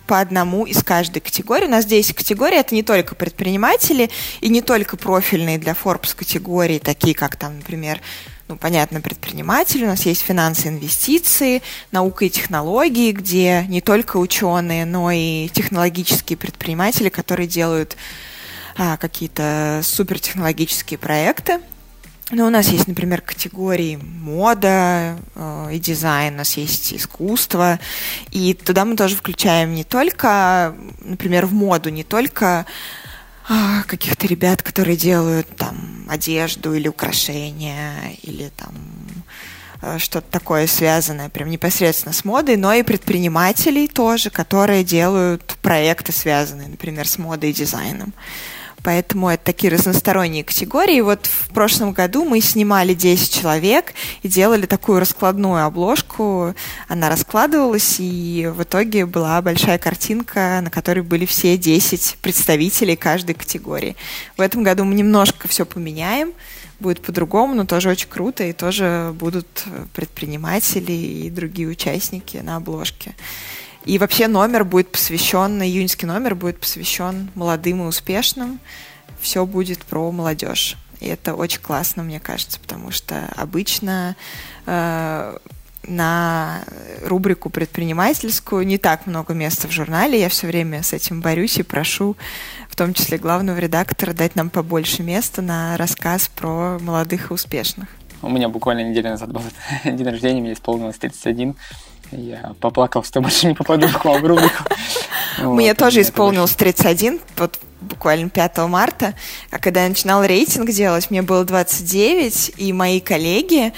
по 0.06 0.20
одному 0.20 0.64
из 0.64 0.82
каждой 0.82 1.20
категории. 1.20 1.66
У 1.66 1.70
нас 1.70 1.84
10 1.84 2.14
категорий, 2.14 2.56
это 2.56 2.75
не 2.75 2.82
только 2.82 3.14
предприниматели 3.14 4.10
и 4.40 4.48
не 4.48 4.62
только 4.62 4.96
профильные 4.96 5.58
для 5.58 5.72
Forbes 5.72 6.16
категории, 6.16 6.78
такие 6.78 7.14
как 7.14 7.36
там, 7.36 7.56
например, 7.56 8.00
ну, 8.48 8.56
понятно, 8.56 9.00
предприниматели, 9.00 9.84
у 9.84 9.88
нас 9.88 10.06
есть 10.06 10.22
финансы, 10.22 10.68
инвестиции, 10.68 11.62
наука 11.90 12.26
и 12.26 12.30
технологии, 12.30 13.10
где 13.10 13.64
не 13.68 13.80
только 13.80 14.18
ученые, 14.18 14.84
но 14.84 15.10
и 15.10 15.48
технологические 15.48 16.36
предприниматели, 16.36 17.08
которые 17.08 17.48
делают 17.48 17.96
а, 18.76 18.96
какие-то 18.98 19.80
супертехнологические 19.82 20.98
проекты. 20.98 21.60
Ну, 22.33 22.49
у 22.49 22.50
нас 22.50 22.68
есть, 22.71 22.88
например, 22.88 23.21
категории 23.21 24.00
мода 24.02 25.16
э, 25.37 25.68
и 25.75 25.78
дизайн, 25.78 26.35
у 26.35 26.38
нас 26.38 26.56
есть 26.56 26.92
искусство, 26.92 27.78
и 28.33 28.52
туда 28.52 28.85
мы 28.85 28.97
тоже 28.97 29.14
включаем 29.14 29.75
не 29.75 29.85
только, 29.85 30.75
например, 31.02 31.47
в 31.47 31.52
моду, 31.52 31.88
не 31.90 32.02
только 32.02 32.66
э, 33.49 33.83
каких-то 33.87 34.26
ребят, 34.26 34.64
которые 34.64 34.97
делают 34.97 35.47
там 35.56 36.04
одежду 36.09 36.75
или 36.75 36.88
украшения, 36.88 37.95
или 38.23 38.50
там 38.56 38.75
э, 39.83 39.99
что-то 39.99 40.28
такое 40.28 40.66
связанное 40.66 41.28
прям 41.28 41.49
непосредственно 41.49 42.12
с 42.12 42.25
модой, 42.25 42.56
но 42.56 42.73
и 42.73 42.83
предпринимателей 42.83 43.87
тоже, 43.87 44.30
которые 44.30 44.83
делают 44.83 45.56
проекты, 45.62 46.11
связанные, 46.11 46.66
например, 46.66 47.06
с 47.06 47.18
модой 47.18 47.50
и 47.50 47.52
дизайном 47.52 48.12
поэтому 48.86 49.30
это 49.30 49.42
такие 49.42 49.72
разносторонние 49.72 50.44
категории. 50.44 51.00
Вот 51.00 51.26
в 51.26 51.48
прошлом 51.48 51.92
году 51.92 52.24
мы 52.24 52.40
снимали 52.40 52.94
10 52.94 53.40
человек 53.40 53.94
и 54.22 54.28
делали 54.28 54.64
такую 54.66 55.00
раскладную 55.00 55.64
обложку. 55.64 56.54
Она 56.86 57.08
раскладывалась, 57.10 57.96
и 57.98 58.48
в 58.54 58.62
итоге 58.62 59.04
была 59.04 59.42
большая 59.42 59.78
картинка, 59.78 60.60
на 60.62 60.70
которой 60.70 61.00
были 61.00 61.26
все 61.26 61.58
10 61.58 62.18
представителей 62.22 62.94
каждой 62.94 63.34
категории. 63.34 63.96
В 64.36 64.40
этом 64.40 64.62
году 64.62 64.84
мы 64.84 64.94
немножко 64.94 65.48
все 65.48 65.66
поменяем 65.66 66.32
будет 66.78 67.00
по-другому, 67.00 67.54
но 67.54 67.64
тоже 67.64 67.88
очень 67.88 68.08
круто, 68.08 68.44
и 68.44 68.52
тоже 68.52 69.14
будут 69.18 69.64
предприниматели 69.94 70.92
и 70.92 71.30
другие 71.30 71.68
участники 71.68 72.36
на 72.36 72.56
обложке. 72.56 73.14
И 73.86 73.98
вообще 73.98 74.26
номер 74.26 74.64
будет 74.64 74.90
посвящен, 74.90 75.62
июньский 75.62 76.06
номер 76.08 76.34
будет 76.34 76.58
посвящен 76.58 77.30
молодым 77.36 77.84
и 77.84 77.86
успешным. 77.86 78.58
Все 79.20 79.46
будет 79.46 79.78
про 79.84 80.10
молодежь. 80.10 80.76
И 81.00 81.06
это 81.06 81.34
очень 81.34 81.60
классно, 81.60 82.02
мне 82.02 82.18
кажется, 82.18 82.58
потому 82.58 82.90
что 82.90 83.28
обычно 83.36 84.16
э, 84.66 85.38
на 85.86 86.64
рубрику 87.04 87.48
предпринимательскую 87.48 88.66
не 88.66 88.78
так 88.78 89.06
много 89.06 89.34
места 89.34 89.68
в 89.68 89.70
журнале. 89.70 90.20
Я 90.20 90.28
все 90.30 90.48
время 90.48 90.82
с 90.82 90.92
этим 90.92 91.20
борюсь 91.20 91.58
и 91.58 91.62
прошу, 91.62 92.16
в 92.68 92.74
том 92.76 92.92
числе 92.92 93.18
главного 93.18 93.58
редактора, 93.58 94.12
дать 94.12 94.34
нам 94.34 94.50
побольше 94.50 95.04
места 95.04 95.42
на 95.42 95.76
рассказ 95.76 96.28
про 96.28 96.78
молодых 96.80 97.30
и 97.30 97.34
успешных. 97.34 97.88
У 98.22 98.28
меня 98.28 98.48
буквально 98.48 98.88
неделю 98.88 99.10
назад 99.10 99.32
был 99.32 99.42
день 99.84 100.08
рождения, 100.08 100.40
мне 100.40 100.54
исполнилось 100.54 100.96
31. 100.96 101.54
Я 102.12 102.54
поплакал, 102.60 103.02
что 103.04 103.20
больше 103.20 103.46
не 103.46 103.54
попаду 103.54 103.88
в 103.88 104.04
вам 104.04 104.25
рубрику. 104.25 104.64
Мне 105.42 105.75
тоже 105.75 106.02
исполнилось 106.02 106.54
31, 106.54 107.20
вот 107.36 107.58
буквально 107.80 108.28
5 108.30 108.58
марта, 108.68 109.14
а 109.50 109.58
когда 109.58 109.82
я 109.82 109.88
начинала 109.88 110.26
рейтинг 110.26 110.70
делать, 110.70 111.10
мне 111.10 111.22
было 111.22 111.44
29, 111.44 112.52
и 112.56 112.72
мои 112.72 113.00
коллеги 113.00 113.72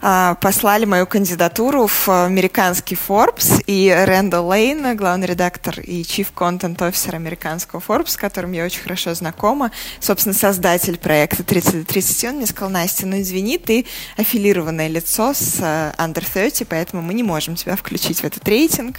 послали 0.00 0.84
мою 0.84 1.06
кандидатуру 1.06 1.86
в 1.86 2.08
американский 2.08 2.96
Forbes, 2.96 3.62
и 3.66 3.90
Рэндалл 3.90 4.48
Лейн, 4.48 4.96
главный 4.96 5.26
редактор 5.26 5.80
и 5.80 6.02
chief 6.02 6.28
content 6.34 6.76
officer 6.78 7.14
американского 7.14 7.82
Forbes, 7.86 8.08
с 8.08 8.16
которым 8.16 8.52
я 8.52 8.64
очень 8.64 8.82
хорошо 8.82 9.14
знакома, 9.14 9.70
собственно, 10.00 10.34
создатель 10.34 10.98
проекта 10.98 11.42
30 11.42 11.80
до 11.80 11.84
30, 11.84 12.24
он 12.24 12.36
мне 12.36 12.46
сказал, 12.46 12.70
Настя, 12.70 13.06
ну 13.06 13.20
извини, 13.20 13.58
ты 13.58 13.86
аффилированное 14.16 14.88
лицо 14.88 15.32
с 15.34 15.60
uh, 15.60 15.96
Under 15.96 16.24
30, 16.32 16.68
поэтому 16.68 17.02
мы 17.02 17.14
не 17.14 17.22
можем 17.22 17.56
тебя 17.56 17.76
включить 17.76 18.20
в 18.20 18.24
этот 18.24 18.46
рейтинг. 18.48 18.98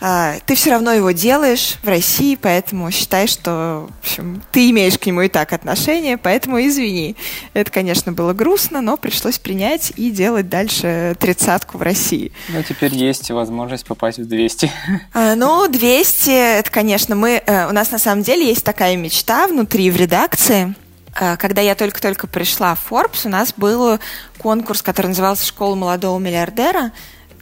А, 0.00 0.36
ты 0.46 0.54
все 0.54 0.70
равно 0.70 0.92
его 0.92 1.10
делаешь 1.10 1.76
в 1.82 1.88
России, 1.88 2.38
поэтому 2.40 2.90
считай, 2.90 3.26
что 3.26 3.88
в 4.00 4.06
общем, 4.06 4.42
ты 4.52 4.70
имеешь 4.70 4.98
к 4.98 5.06
нему 5.06 5.22
и 5.22 5.28
так 5.28 5.52
отношение, 5.52 6.16
поэтому 6.16 6.60
извини. 6.60 7.16
Это, 7.52 7.70
конечно, 7.70 8.12
было 8.12 8.32
грустно, 8.32 8.80
но 8.80 8.96
пришлось 8.96 9.38
принять 9.38 9.92
и 9.96 10.10
делать 10.10 10.48
дальше 10.48 11.16
тридцатку 11.18 11.78
в 11.78 11.82
России. 11.82 12.32
Ну, 12.48 12.62
теперь 12.62 12.94
есть 12.94 13.30
возможность 13.30 13.86
попасть 13.86 14.18
в 14.18 14.28
200. 14.28 14.70
А, 15.14 15.34
ну, 15.34 15.66
200, 15.68 16.58
это, 16.58 16.70
конечно, 16.70 17.14
мы... 17.14 17.42
Э, 17.44 17.68
у 17.68 17.72
нас 17.72 17.90
на 17.90 17.98
самом 17.98 18.22
деле 18.22 18.46
есть 18.46 18.64
такая 18.64 18.96
мечта 18.96 19.46
внутри 19.48 19.90
в 19.90 19.96
редакции, 19.96 20.74
а, 21.14 21.36
когда 21.36 21.60
я 21.60 21.74
только-только 21.74 22.26
пришла 22.26 22.74
в 22.74 22.90
Forbes, 22.90 23.26
у 23.26 23.28
нас 23.28 23.52
был 23.56 23.98
конкурс, 24.38 24.82
который 24.82 25.08
назывался 25.08 25.46
«Школа 25.46 25.74
молодого 25.74 26.18
миллиардера», 26.18 26.92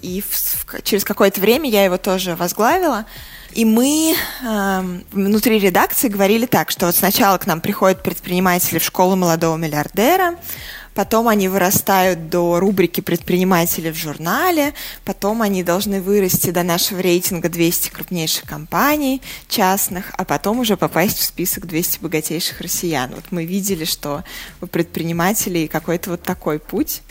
и 0.07 0.21
в, 0.21 0.31
в, 0.31 0.83
через 0.83 1.05
какое-то 1.05 1.41
время 1.41 1.69
я 1.69 1.85
его 1.85 1.99
тоже 1.99 2.37
возглавила. 2.37 3.07
И 3.53 3.65
мы 3.65 4.15
э, 4.15 5.01
внутри 5.13 5.59
редакции 5.59 6.09
говорили 6.09 6.47
так, 6.47 6.71
что 6.71 6.87
вот 6.87 6.95
сначала 6.95 7.39
к 7.39 7.47
нам 7.47 7.61
приходят 7.61 8.03
предприниматели 8.03 8.79
в 8.79 8.85
школу 8.85 9.17
молодого 9.17 9.57
миллиардера, 9.57 10.37
потом 10.95 11.27
они 11.27 11.49
вырастают 11.49 12.29
до 12.29 12.61
рубрики 12.61 13.01
предприниматели 13.01 13.91
в 13.91 13.97
журнале, 13.97 14.75
потом 15.05 15.43
они 15.43 15.65
должны 15.65 16.01
вырасти 16.01 16.51
до 16.51 16.63
нашего 16.63 17.01
рейтинга 17.01 17.49
200 17.49 17.91
крупнейших 17.91 18.45
компаний 18.45 19.23
частных, 19.49 20.13
а 20.17 20.25
потом 20.25 20.61
уже 20.61 20.77
попасть 20.77 21.19
в 21.19 21.25
список 21.25 21.67
200 21.67 22.01
богатейших 22.01 22.61
россиян. 22.61 23.11
Вот 23.13 23.25
мы 23.31 23.45
видели, 23.45 23.85
что 23.85 24.23
у 24.61 24.67
предпринимателей 24.67 25.67
какой-то 25.67 26.11
вот 26.11 26.23
такой 26.23 26.59
путь. 26.61 27.03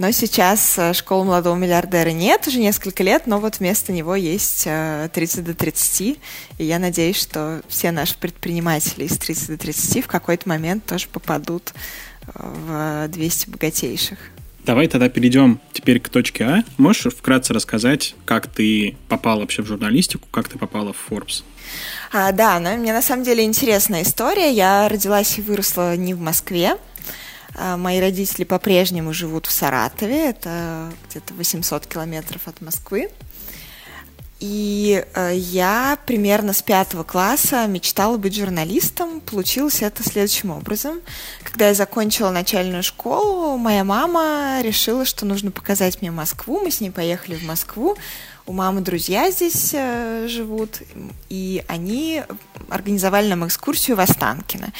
Но 0.00 0.12
сейчас 0.12 0.78
э, 0.78 0.94
школы 0.94 1.26
молодого 1.26 1.54
миллиардера 1.56 2.08
нет 2.08 2.46
уже 2.46 2.58
несколько 2.58 3.02
лет, 3.02 3.26
но 3.26 3.38
вот 3.38 3.58
вместо 3.58 3.92
него 3.92 4.14
есть 4.14 4.64
30 4.64 5.38
э, 5.38 5.42
до 5.42 5.52
30. 5.52 6.00
И 6.00 6.18
я 6.64 6.78
надеюсь, 6.78 7.20
что 7.20 7.60
все 7.68 7.90
наши 7.90 8.16
предприниматели 8.16 9.04
из 9.04 9.18
30 9.18 9.48
до 9.48 9.58
30 9.58 10.04
в 10.04 10.06
какой-то 10.06 10.48
момент 10.48 10.86
тоже 10.86 11.06
попадут 11.06 11.74
э, 12.26 12.30
в 12.34 13.08
200 13.08 13.50
богатейших. 13.50 14.18
Давай 14.64 14.88
тогда 14.88 15.10
перейдем 15.10 15.60
теперь 15.74 16.00
к 16.00 16.08
точке 16.08 16.44
А. 16.44 16.64
Можешь 16.78 17.12
вкратце 17.12 17.52
рассказать, 17.52 18.14
как 18.24 18.46
ты 18.46 18.96
попала 19.08 19.40
вообще 19.40 19.60
в 19.60 19.66
журналистику, 19.66 20.26
как 20.30 20.48
ты 20.48 20.56
попала 20.56 20.94
в 20.94 21.10
Forbes? 21.10 21.44
А, 22.10 22.32
да, 22.32 22.58
ну, 22.58 22.74
мне 22.78 22.94
на 22.94 23.02
самом 23.02 23.22
деле 23.22 23.44
интересная 23.44 24.00
история. 24.02 24.50
Я 24.50 24.88
родилась 24.88 25.38
и 25.38 25.42
выросла 25.42 25.94
не 25.94 26.14
в 26.14 26.20
Москве. 26.20 26.76
А, 27.54 27.76
мои 27.76 28.00
родители 28.00 28.44
по-прежнему 28.44 29.12
живут 29.12 29.46
в 29.46 29.52
Саратове, 29.52 30.30
это 30.30 30.92
где-то 31.08 31.34
800 31.34 31.86
километров 31.86 32.46
от 32.46 32.60
Москвы. 32.60 33.10
И 34.40 35.04
э, 35.14 35.32
я 35.34 35.98
примерно 36.06 36.54
с 36.54 36.62
пятого 36.62 37.04
класса 37.04 37.66
мечтала 37.66 38.16
быть 38.16 38.34
журналистом. 38.34 39.20
Получилось 39.20 39.82
это 39.82 40.02
следующим 40.02 40.50
образом. 40.50 41.00
Когда 41.42 41.68
я 41.68 41.74
закончила 41.74 42.30
начальную 42.30 42.82
школу, 42.82 43.58
моя 43.58 43.84
мама 43.84 44.60
решила, 44.62 45.04
что 45.04 45.26
нужно 45.26 45.50
показать 45.50 46.00
мне 46.00 46.10
Москву. 46.10 46.58
Мы 46.58 46.70
с 46.70 46.80
ней 46.80 46.90
поехали 46.90 47.34
в 47.34 47.42
Москву. 47.42 47.98
У 48.46 48.52
мамы 48.52 48.80
друзья 48.80 49.30
здесь 49.30 49.70
э, 49.74 50.26
живут, 50.28 50.82
и 51.28 51.62
они 51.68 52.22
организовали 52.68 53.28
нам 53.28 53.46
экскурсию 53.46 53.96
в 53.96 54.00
Останкино. 54.00 54.72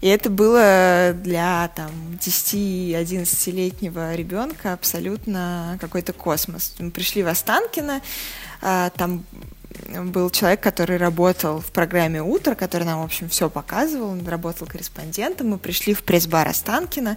И 0.00 0.08
это 0.08 0.30
было 0.30 1.14
для 1.14 1.68
там 1.74 1.90
10-11-летнего 2.20 4.14
ребенка 4.14 4.72
абсолютно 4.72 5.78
какой-то 5.80 6.12
космос. 6.12 6.74
Мы 6.78 6.90
пришли 6.90 7.22
в 7.22 7.28
Останкино, 7.28 8.02
э, 8.62 8.90
там 8.96 9.24
был 10.04 10.30
человек, 10.30 10.60
который 10.60 10.96
работал 10.96 11.60
в 11.60 11.70
программе 11.72 12.22
«Утро», 12.22 12.54
который 12.54 12.84
нам, 12.84 13.00
в 13.00 13.04
общем, 13.04 13.28
все 13.28 13.50
показывал. 13.50 14.10
Он 14.10 14.26
работал 14.26 14.66
корреспондентом. 14.66 15.48
Мы 15.50 15.58
пришли 15.58 15.94
в 15.94 16.02
пресс-бар 16.02 16.48
Останкина 16.48 17.16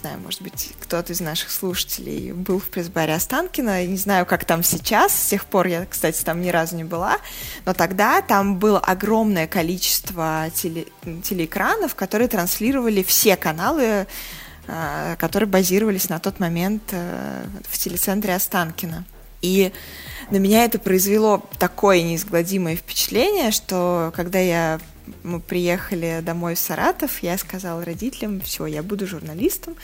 знаю, 0.00 0.18
может 0.18 0.42
быть, 0.42 0.72
кто-то 0.80 1.12
из 1.12 1.20
наших 1.20 1.50
слушателей 1.50 2.32
был 2.32 2.58
в 2.58 2.68
пресс-баре 2.68 3.14
Останкина. 3.14 3.86
Не 3.86 3.96
знаю, 3.96 4.26
как 4.26 4.44
там 4.44 4.62
сейчас. 4.62 5.12
С 5.12 5.26
тех 5.28 5.44
пор 5.44 5.66
я, 5.66 5.86
кстати, 5.86 6.22
там 6.24 6.40
ни 6.40 6.48
разу 6.48 6.76
не 6.76 6.84
была. 6.84 7.18
Но 7.64 7.74
тогда 7.74 8.22
там 8.22 8.58
было 8.58 8.78
огромное 8.78 9.46
количество 9.46 10.50
теле 10.54 10.86
телеэкранов, 11.22 11.94
которые 11.94 12.28
транслировали 12.28 13.02
все 13.02 13.36
каналы, 13.36 14.06
э, 14.66 15.16
которые 15.18 15.48
базировались 15.48 16.08
на 16.08 16.18
тот 16.18 16.40
момент 16.40 16.82
э, 16.92 17.44
в 17.68 17.78
телецентре 17.78 18.34
Останкина. 18.34 19.04
И 19.42 19.72
на 20.30 20.36
меня 20.36 20.64
это 20.64 20.78
произвело 20.78 21.42
такое 21.58 22.02
неизгладимое 22.02 22.76
впечатление, 22.76 23.50
что 23.50 24.12
когда 24.14 24.38
я 24.38 24.80
мы 25.24 25.40
приехали 25.40 26.20
домой 26.22 26.54
в 26.54 26.58
Саратов, 26.58 27.22
я 27.22 27.36
сказала 27.36 27.84
родителям, 27.84 28.40
все, 28.40 28.66
я 28.66 28.82
буду 28.82 29.06
журналистом. 29.06 29.74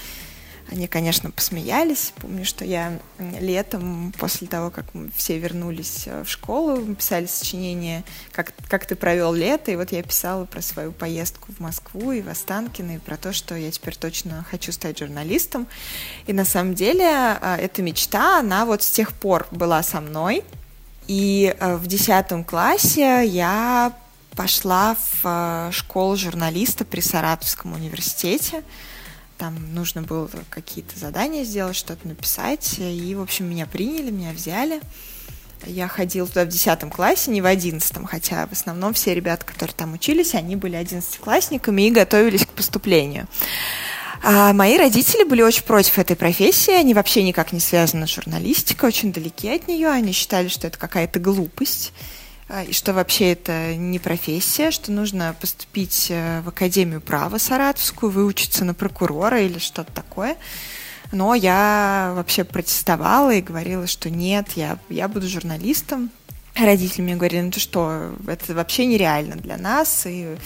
Они, 0.69 0.89
конечно, 0.89 1.31
посмеялись. 1.31 2.13
Помню, 2.17 2.45
что 2.45 2.65
я 2.65 2.99
летом, 3.41 4.13
после 4.19 4.49
того, 4.49 4.71
как 4.71 4.87
мы 4.95 5.11
все 5.15 5.39
вернулись 5.39 6.05
э, 6.07 6.25
в 6.25 6.29
школу, 6.29 6.95
писали 6.97 7.27
сочинение 7.27 8.03
как, 8.33 8.53
«Как 8.69 8.85
ты 8.85 8.97
провел 8.97 9.33
лето», 9.33 9.71
и 9.71 9.77
вот 9.77 9.93
я 9.93 10.03
писала 10.03 10.45
про 10.45 10.61
свою 10.63 10.91
поездку 10.91 11.53
в 11.53 11.61
Москву 11.61 12.11
и 12.11 12.21
в 12.21 12.29
Останкино, 12.29 12.97
и 12.97 12.99
про 12.99 13.17
то, 13.17 13.33
что 13.33 13.55
я 13.55 13.71
теперь 13.71 13.95
точно 13.95 14.45
хочу 14.51 14.73
стать 14.73 14.99
журналистом. 14.99 15.69
И 16.27 16.33
на 16.33 16.45
самом 16.45 16.75
деле 16.75 17.05
э, 17.41 17.57
эта 17.61 17.83
мечта, 17.83 18.41
она 18.41 18.67
вот 18.67 18.83
с 18.83 18.91
тех 18.91 19.13
пор 19.13 19.47
была 19.53 19.85
со 19.85 20.01
мной. 20.01 20.43
И 21.07 21.55
э, 21.59 21.77
в 21.77 21.87
десятом 21.87 22.43
классе 22.43 23.25
я 23.25 23.93
пошла 24.35 24.97
в 25.23 25.71
школу 25.73 26.17
журналиста 26.17 26.85
при 26.85 27.01
Саратовском 27.01 27.73
университете. 27.73 28.65
Там 29.39 29.75
нужно 29.75 30.03
было 30.03 30.31
какие-то 30.49 30.99
задания 30.99 31.45
сделать, 31.45 31.77
что-то 31.77 32.09
написать. 32.09 32.77
И, 32.79 33.15
в 33.15 33.21
общем, 33.21 33.49
меня 33.51 33.67
приняли, 33.67 34.11
меня 34.11 34.33
взяли. 34.33 34.81
Я 35.65 35.89
ходила 35.89 36.27
туда 36.27 36.45
в 36.45 36.49
10 36.49 36.91
классе, 36.91 37.31
не 37.31 37.41
в 37.41 37.47
11, 37.47 38.07
хотя 38.07 38.47
в 38.47 38.53
основном 38.53 38.95
все 38.95 39.15
ребята, 39.15 39.45
которые 39.45 39.75
там 39.75 39.95
учились, 39.95 40.35
они 40.35 40.55
были 40.55 40.77
одиннадцатиклассниками 40.77 41.83
и 41.83 41.91
готовились 41.91 42.45
к 42.45 42.51
поступлению. 42.51 43.27
А 44.23 44.53
мои 44.53 44.77
родители 44.77 45.25
были 45.25 45.43
очень 45.43 45.65
против 45.65 45.99
этой 45.99 46.17
профессии, 46.17 46.73
они 46.73 46.95
вообще 46.95 47.23
никак 47.23 47.53
не 47.53 47.61
связаны 47.61 48.07
с 48.07 48.15
журналистикой, 48.15 48.89
очень 48.89 49.13
далеки 49.13 49.49
от 49.49 49.69
нее, 49.69 49.89
они 49.89 50.13
считали, 50.13 50.49
что 50.49 50.67
это 50.67 50.79
какая-то 50.79 51.19
глупость. 51.19 51.93
А, 52.49 52.63
и 52.63 52.73
что 52.73 52.93
вообще 52.93 53.33
это 53.33 53.75
не 53.75 53.99
профессия, 53.99 54.71
что 54.71 54.93
нужно 54.93 55.35
поступить 55.41 56.07
э, 56.11 56.43
в 56.43 56.49
Академию 56.49 57.01
права 57.01 57.39
Саратовскую, 57.39 58.11
выучиться 58.11 58.65
на 58.65 58.73
прокурора 58.73 59.43
или 59.43 59.59
что-то 59.59 59.93
такое. 59.93 60.37
Но 61.11 61.35
я 61.35 62.13
вообще 62.15 62.45
протестовала 62.45 63.35
и 63.35 63.41
говорила, 63.41 63.87
что 63.87 64.11
нет, 64.11 64.51
я, 64.55 64.79
я 64.89 65.09
буду 65.09 65.29
журналистом. 65.29 66.11
Родители 66.55 67.03
мне 67.03 67.17
говорили, 67.17 67.43
ну 67.43 67.51
ты 67.51 67.61
что, 67.61 68.15
это 68.27 68.55
вообще 68.55 68.87
нереально 68.87 69.37
для 69.37 69.57
нас, 69.57 70.07
и 70.07 70.37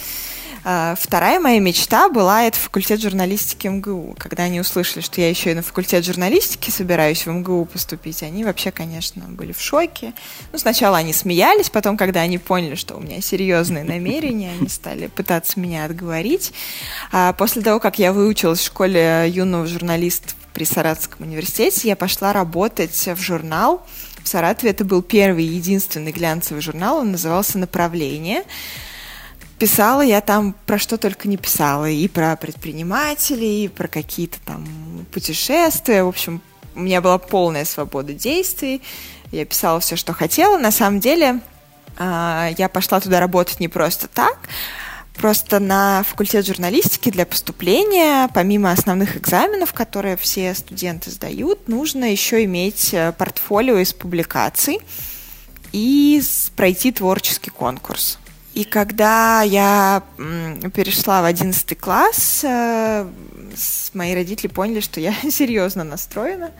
вторая 0.63 1.41
моя 1.41 1.59
мечта 1.59 2.09
была 2.09 2.45
это 2.45 2.59
факультет 2.59 3.01
журналистики 3.01 3.67
МГУ. 3.67 4.15
Когда 4.19 4.45
они 4.45 4.61
услышали, 4.61 5.01
что 5.01 5.21
я 5.21 5.31
еще 5.31 5.53
и 5.53 5.55
на 5.55 5.63
факультет 5.63 6.05
журналистики 6.05 6.71
собираюсь 6.71 7.25
в 7.25 7.31
МГУ 7.31 7.65
поступить, 7.65 8.23
они 8.23 8.45
вообще, 8.45 8.71
конечно, 8.71 9.23
были 9.29 9.53
в 9.53 9.61
шоке. 9.61 10.13
Ну, 10.53 10.59
сначала 10.59 10.99
они 10.99 11.13
смеялись, 11.13 11.71
потом, 11.71 11.97
когда 11.97 12.21
они 12.21 12.39
поняли, 12.39 12.75
что 12.75 12.97
у 12.97 13.01
меня 13.01 13.21
серьезные 13.21 13.85
намерения, 13.85 14.53
они 14.59 14.69
стали 14.69 15.07
пытаться 15.07 15.59
меня 15.59 15.85
отговорить. 15.85 16.53
А 17.13 17.33
после 17.33 17.63
того, 17.63 17.81
как 17.81 17.99
я 17.99 18.13
выучилась 18.13 18.61
в 18.61 18.67
школе 18.67 19.27
юного 19.29 19.67
журналиста 19.67 20.35
при 20.53 20.65
Саратовском 20.65 21.27
университете, 21.27 21.89
я 21.89 21.97
пошла 21.97 22.33
работать 22.33 22.95
в 22.95 23.21
журнал. 23.21 23.87
В 24.23 24.29
Саратове 24.29 24.73
это 24.73 24.85
был 24.85 25.01
первый 25.01 25.45
и 25.45 25.55
единственный 25.55 26.13
глянцевый 26.13 26.61
журнал, 26.61 26.99
он 26.99 27.13
назывался 27.13 27.59
«Направление». 27.59 28.45
Писала 29.61 30.01
я 30.01 30.23
там 30.23 30.55
про 30.65 30.79
что 30.79 30.97
только 30.97 31.29
не 31.29 31.37
писала. 31.37 31.91
И 31.91 32.09
про 32.09 32.35
предпринимателей, 32.37 33.67
и 33.67 33.69
про 33.69 33.89
какие-то 33.89 34.39
там 34.47 34.67
путешествия. 35.13 36.03
В 36.03 36.09
общем, 36.09 36.41
у 36.75 36.81
меня 36.81 37.03
была 37.03 37.19
полная 37.19 37.67
свобода 37.67 38.15
действий. 38.15 38.81
Я 39.31 39.45
писала 39.45 39.79
все, 39.81 39.97
что 39.97 40.15
хотела. 40.15 40.57
На 40.57 40.71
самом 40.71 40.99
деле, 40.99 41.41
а, 41.99 42.49
я 42.57 42.71
пошла 42.71 43.01
туда 43.01 43.21
работать 43.21 43.61
не 43.61 43.69
просто 43.69 44.09
так. 44.09 44.39
Просто 45.15 45.59
на 45.59 46.05
факультет 46.05 46.47
журналистики 46.47 47.11
для 47.11 47.27
поступления, 47.27 48.31
помимо 48.33 48.73
основных 48.73 49.19
экзаменов, 49.19 49.75
которые 49.75 50.17
все 50.17 50.55
студенты 50.55 51.11
сдают, 51.11 51.69
нужно 51.69 52.11
еще 52.11 52.45
иметь 52.45 52.95
э, 52.95 53.13
портфолио 53.13 53.77
из 53.77 53.93
публикаций 53.93 54.81
и 55.73 56.23
пройти 56.57 56.93
творческий 56.93 57.51
конкурс. 57.51 58.20
И 58.55 58.65
когда 58.65 59.43
я 59.43 60.03
перешла 60.75 61.23
в 61.23 61.25
одиннадцатый 61.25 61.77
класс, 61.77 62.41
э, 62.43 63.09
мои 63.95 64.15
родители 64.15 64.49
поняли, 64.49 64.81
что 64.81 65.01
я 65.01 65.15
серьезно 65.31 65.85
настроена. 65.85 66.51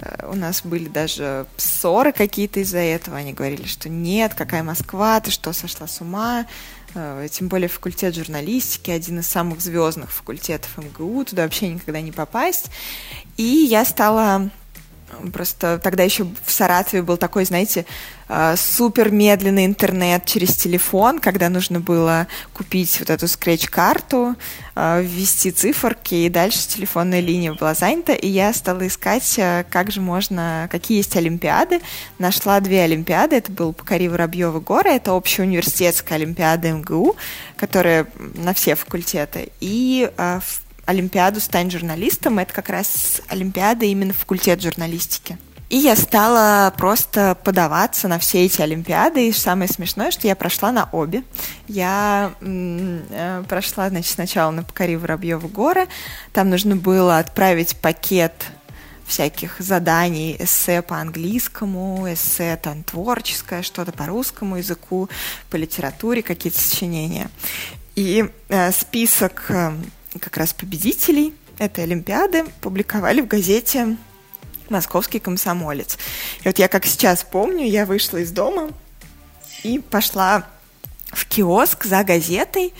Э, 0.00 0.28
у 0.30 0.34
нас 0.34 0.62
были 0.62 0.88
даже 0.88 1.46
ссоры 1.56 2.12
какие-то 2.12 2.60
из-за 2.60 2.78
этого. 2.78 3.16
Они 3.16 3.32
говорили, 3.32 3.66
что 3.66 3.88
нет, 3.88 4.34
какая 4.34 4.62
Москва, 4.62 5.20
ты 5.20 5.30
что, 5.30 5.52
сошла 5.52 5.86
с 5.86 6.00
ума? 6.00 6.46
Э, 6.94 7.28
тем 7.30 7.48
более 7.48 7.68
факультет 7.68 8.16
журналистики, 8.16 8.90
один 8.90 9.20
из 9.20 9.28
самых 9.28 9.60
звездных 9.60 10.10
факультетов 10.10 10.76
МГУ, 10.76 11.24
туда 11.24 11.42
вообще 11.42 11.68
никогда 11.68 12.00
не 12.00 12.12
попасть. 12.12 12.70
И 13.36 13.44
я 13.44 13.84
стала 13.84 14.50
Просто 15.32 15.80
тогда 15.82 16.02
еще 16.02 16.24
в 16.44 16.52
Саратове 16.52 17.02
был 17.02 17.16
такой, 17.16 17.44
знаете, 17.44 17.86
а, 18.28 18.56
супер 18.56 19.10
медленный 19.10 19.64
интернет 19.64 20.26
через 20.26 20.54
телефон, 20.54 21.18
когда 21.18 21.48
нужно 21.48 21.80
было 21.80 22.26
купить 22.52 22.98
вот 23.00 23.08
эту 23.08 23.26
скретч-карту, 23.26 24.36
а, 24.74 25.00
ввести 25.00 25.50
циферки, 25.50 26.14
и 26.14 26.28
дальше 26.28 26.68
телефонная 26.68 27.20
линия 27.20 27.54
была 27.54 27.74
занята, 27.74 28.12
и 28.12 28.28
я 28.28 28.52
стала 28.52 28.86
искать, 28.86 29.36
а, 29.38 29.64
как 29.64 29.90
же 29.90 30.00
можно, 30.00 30.68
какие 30.70 30.98
есть 30.98 31.16
олимпиады. 31.16 31.80
Нашла 32.18 32.60
две 32.60 32.82
олимпиады, 32.82 33.36
это 33.36 33.50
был 33.50 33.72
«Покори 33.72 34.08
Воробьевы 34.08 34.60
горы», 34.60 34.90
это 34.90 35.12
общеуниверситетская 35.12 36.18
олимпиада 36.18 36.70
МГУ, 36.70 37.16
которая 37.56 38.06
на 38.34 38.52
все 38.52 38.74
факультеты, 38.74 39.50
и 39.60 40.10
в 40.16 40.67
Олимпиаду 40.88 41.38
«Стань 41.38 41.70
журналистом». 41.70 42.38
Это 42.38 42.54
как 42.54 42.70
раз 42.70 43.20
Олимпиада 43.28 43.84
именно 43.84 44.14
факультет 44.14 44.62
журналистики. 44.62 45.36
И 45.68 45.76
я 45.76 45.94
стала 45.96 46.72
просто 46.78 47.36
подаваться 47.44 48.08
на 48.08 48.18
все 48.18 48.46
эти 48.46 48.62
Олимпиады. 48.62 49.28
И 49.28 49.32
самое 49.32 49.68
смешное, 49.68 50.10
что 50.10 50.26
я 50.26 50.34
прошла 50.34 50.72
на 50.72 50.88
обе. 50.92 51.24
Я 51.66 52.32
э, 52.40 53.44
прошла, 53.46 53.90
значит, 53.90 54.14
сначала 54.14 54.50
на 54.50 54.62
«Покори 54.62 54.96
Воробьевы 54.96 55.48
горы». 55.48 55.88
Там 56.32 56.48
нужно 56.48 56.74
было 56.74 57.18
отправить 57.18 57.76
пакет 57.76 58.46
всяких 59.06 59.56
заданий, 59.58 60.36
эссе 60.38 60.80
по 60.80 60.96
английскому, 60.96 62.10
эссе 62.10 62.56
там 62.56 62.82
творческое, 62.82 63.60
что-то 63.60 63.92
по 63.92 64.06
русскому 64.06 64.56
языку, 64.56 65.10
по 65.50 65.56
литературе, 65.56 66.22
какие-то 66.22 66.58
сочинения. 66.58 67.28
И 67.94 68.24
э, 68.48 68.72
список 68.72 69.50
э, 69.50 69.72
как 70.18 70.36
раз 70.36 70.52
победителей 70.52 71.34
этой 71.58 71.84
Олимпиады 71.84 72.44
публиковали 72.60 73.20
в 73.20 73.26
газете 73.26 73.96
«Московский 74.68 75.18
комсомолец». 75.18 75.98
И 76.42 76.48
вот 76.48 76.58
я 76.58 76.68
как 76.68 76.86
сейчас 76.86 77.24
помню, 77.24 77.66
я 77.66 77.86
вышла 77.86 78.18
из 78.18 78.30
дома 78.30 78.70
и 79.62 79.78
пошла 79.78 80.46
в 81.06 81.26
киоск 81.26 81.84
за 81.84 82.04
газетой, 82.04 82.72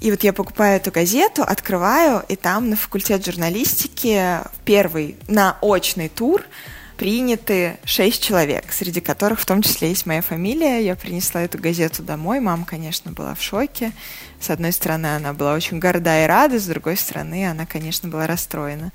и 0.00 0.10
вот 0.10 0.22
я 0.22 0.32
покупаю 0.32 0.76
эту 0.76 0.92
газету, 0.92 1.42
открываю, 1.42 2.24
и 2.28 2.36
там 2.36 2.70
на 2.70 2.76
факультет 2.76 3.24
журналистики 3.24 4.38
первый 4.64 5.16
на 5.26 5.58
очный 5.60 6.08
тур 6.08 6.44
приняты 6.98 7.78
шесть 7.84 8.22
человек, 8.22 8.72
среди 8.72 9.00
которых 9.00 9.40
в 9.40 9.46
том 9.46 9.62
числе 9.62 9.90
есть 9.90 10.04
моя 10.04 10.20
фамилия. 10.20 10.84
Я 10.84 10.96
принесла 10.96 11.42
эту 11.42 11.56
газету 11.56 12.02
домой. 12.02 12.40
Мама, 12.40 12.66
конечно, 12.66 13.12
была 13.12 13.34
в 13.34 13.42
шоке. 13.42 13.92
С 14.40 14.50
одной 14.50 14.72
стороны, 14.72 15.06
она 15.06 15.32
была 15.32 15.54
очень 15.54 15.78
горда 15.78 16.24
и 16.24 16.26
рада, 16.26 16.58
с 16.58 16.66
другой 16.66 16.96
стороны, 16.96 17.48
она, 17.48 17.66
конечно, 17.66 18.08
была 18.08 18.26
расстроена. 18.26 18.92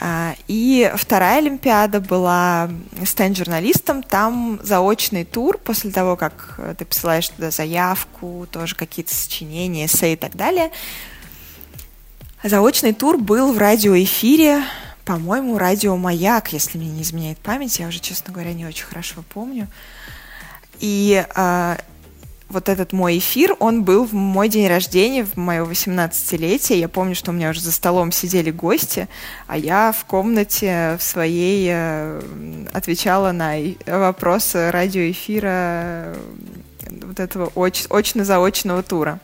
А, 0.00 0.34
и 0.46 0.90
вторая 0.96 1.38
Олимпиада 1.38 2.00
была 2.00 2.70
«Стань 3.04 3.36
журналистом». 3.36 4.02
Там 4.02 4.58
заочный 4.62 5.24
тур 5.24 5.58
после 5.58 5.90
того, 5.90 6.16
как 6.16 6.58
ты 6.78 6.84
посылаешь 6.84 7.28
туда 7.28 7.50
заявку, 7.50 8.46
тоже 8.50 8.74
какие-то 8.74 9.14
сочинения, 9.14 9.86
эссе 9.86 10.14
и 10.14 10.16
так 10.16 10.34
далее. 10.34 10.70
Заочный 12.42 12.94
тур 12.94 13.18
был 13.18 13.52
в 13.52 13.58
радиоэфире 13.58 14.62
по-моему, 15.08 15.56
радио 15.56 15.96
«Маяк», 15.96 16.52
если 16.52 16.76
мне 16.76 16.90
не 16.90 17.00
изменяет 17.00 17.38
память, 17.38 17.78
я 17.78 17.88
уже, 17.88 17.98
честно 17.98 18.30
говоря, 18.30 18.52
не 18.52 18.66
очень 18.66 18.84
хорошо 18.84 19.24
помню. 19.32 19.66
И 20.80 21.24
э, 21.34 21.76
вот 22.50 22.68
этот 22.68 22.92
мой 22.92 23.16
эфир, 23.16 23.56
он 23.58 23.84
был 23.84 24.04
в 24.04 24.12
мой 24.12 24.50
день 24.50 24.68
рождения, 24.68 25.24
в 25.24 25.34
мое 25.38 25.64
18-летие. 25.64 26.78
Я 26.80 26.90
помню, 26.90 27.14
что 27.14 27.30
у 27.30 27.34
меня 27.34 27.48
уже 27.48 27.62
за 27.62 27.72
столом 27.72 28.12
сидели 28.12 28.50
гости, 28.50 29.08
а 29.46 29.56
я 29.56 29.92
в 29.92 30.04
комнате 30.04 30.98
в 30.98 31.02
своей 31.02 31.70
э, 31.72 32.66
отвечала 32.74 33.32
на 33.32 33.54
вопросы 33.86 34.70
радиоэфира 34.70 35.48
э, 35.48 36.16
вот 37.06 37.18
этого 37.18 37.46
оч- 37.54 37.86
очно-заочного 37.88 38.82
тура. 38.82 39.20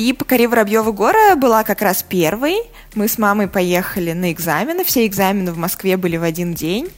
И 0.00 0.14
«Покори 0.14 0.46
Воробьева 0.46 0.92
гора» 0.92 1.36
была 1.36 1.62
как 1.62 1.82
раз 1.82 2.02
первой. 2.02 2.56
Мы 2.94 3.06
с 3.06 3.18
мамой 3.18 3.48
поехали 3.48 4.12
на 4.12 4.32
экзамены. 4.32 4.82
Все 4.82 5.04
экзамены 5.04 5.52
в 5.52 5.58
Москве 5.58 5.98
были 5.98 6.16
в 6.16 6.22
один 6.22 6.54
день. 6.54 6.88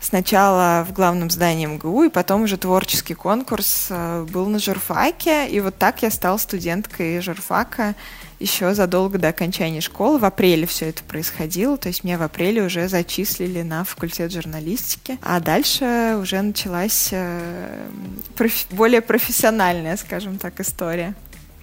Сначала 0.00 0.84
в 0.88 0.92
главном 0.92 1.30
здании 1.30 1.66
МГУ, 1.66 2.02
и 2.02 2.08
потом 2.08 2.42
уже 2.42 2.56
творческий 2.56 3.14
конкурс 3.14 3.86
э, 3.90 4.26
был 4.28 4.46
на 4.46 4.58
журфаке. 4.58 5.46
И 5.46 5.60
вот 5.60 5.78
так 5.78 6.02
я 6.02 6.10
стала 6.10 6.38
студенткой 6.38 7.20
журфака. 7.20 7.94
еще 8.40 8.74
задолго 8.74 9.18
до 9.18 9.28
окончания 9.28 9.80
школы. 9.80 10.18
В 10.18 10.24
апреле 10.24 10.66
все 10.66 10.88
это 10.88 11.04
происходило, 11.04 11.76
то 11.76 11.86
есть 11.86 12.02
меня 12.02 12.18
в 12.18 12.22
апреле 12.22 12.62
уже 12.62 12.88
зачислили 12.88 13.62
на 13.62 13.84
факультет 13.84 14.32
журналистики, 14.32 15.18
а 15.22 15.38
дальше 15.38 16.16
уже 16.20 16.42
началась 16.42 17.10
э, 17.12 17.88
профи- 18.36 18.66
более 18.70 19.02
профессиональная, 19.02 19.96
скажем 19.96 20.38
так, 20.38 20.58
история. 20.58 21.14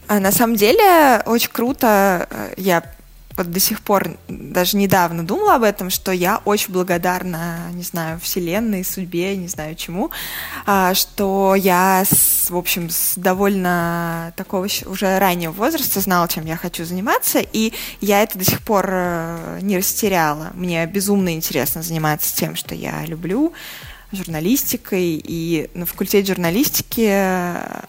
А 0.07 0.19
на 0.19 0.31
самом 0.31 0.55
деле 0.55 1.21
очень 1.25 1.51
круто, 1.51 2.27
э, 2.29 2.53
я 2.57 2.83
вот 3.37 3.51
до 3.51 3.59
сих 3.59 3.81
пор 3.81 4.17
даже 4.27 4.77
недавно 4.77 5.25
думала 5.25 5.55
об 5.55 5.63
этом, 5.63 5.89
что 5.89 6.11
я 6.11 6.41
очень 6.45 6.71
благодарна, 6.71 7.57
не 7.73 7.83
знаю, 7.83 8.19
Вселенной, 8.19 8.85
судьбе, 8.85 9.35
не 9.35 9.47
знаю 9.47 9.75
чему, 9.75 10.11
а, 10.65 10.93
что 10.93 11.55
я, 11.55 12.03
с, 12.05 12.49
в 12.49 12.55
общем, 12.55 12.89
с 12.89 13.15
довольно 13.17 14.33
такого 14.37 14.67
уже 14.85 15.19
раннего 15.19 15.51
возраста 15.51 15.99
знала, 15.99 16.27
чем 16.27 16.45
я 16.45 16.55
хочу 16.55 16.85
заниматься, 16.85 17.39
и 17.39 17.73
я 17.99 18.23
это 18.23 18.37
до 18.37 18.45
сих 18.45 18.61
пор 18.61 18.87
э, 18.89 19.59
не 19.61 19.77
растеряла. 19.77 20.51
Мне 20.53 20.85
безумно 20.85 21.33
интересно 21.33 21.81
заниматься 21.81 22.35
тем, 22.35 22.55
что 22.55 22.73
я 22.73 23.05
люблю, 23.05 23.53
журналистикой, 24.11 25.21
и 25.21 25.69
на 25.73 25.85
факультете 25.85 26.33
журналистики 26.33 27.07
э, 27.09 27.81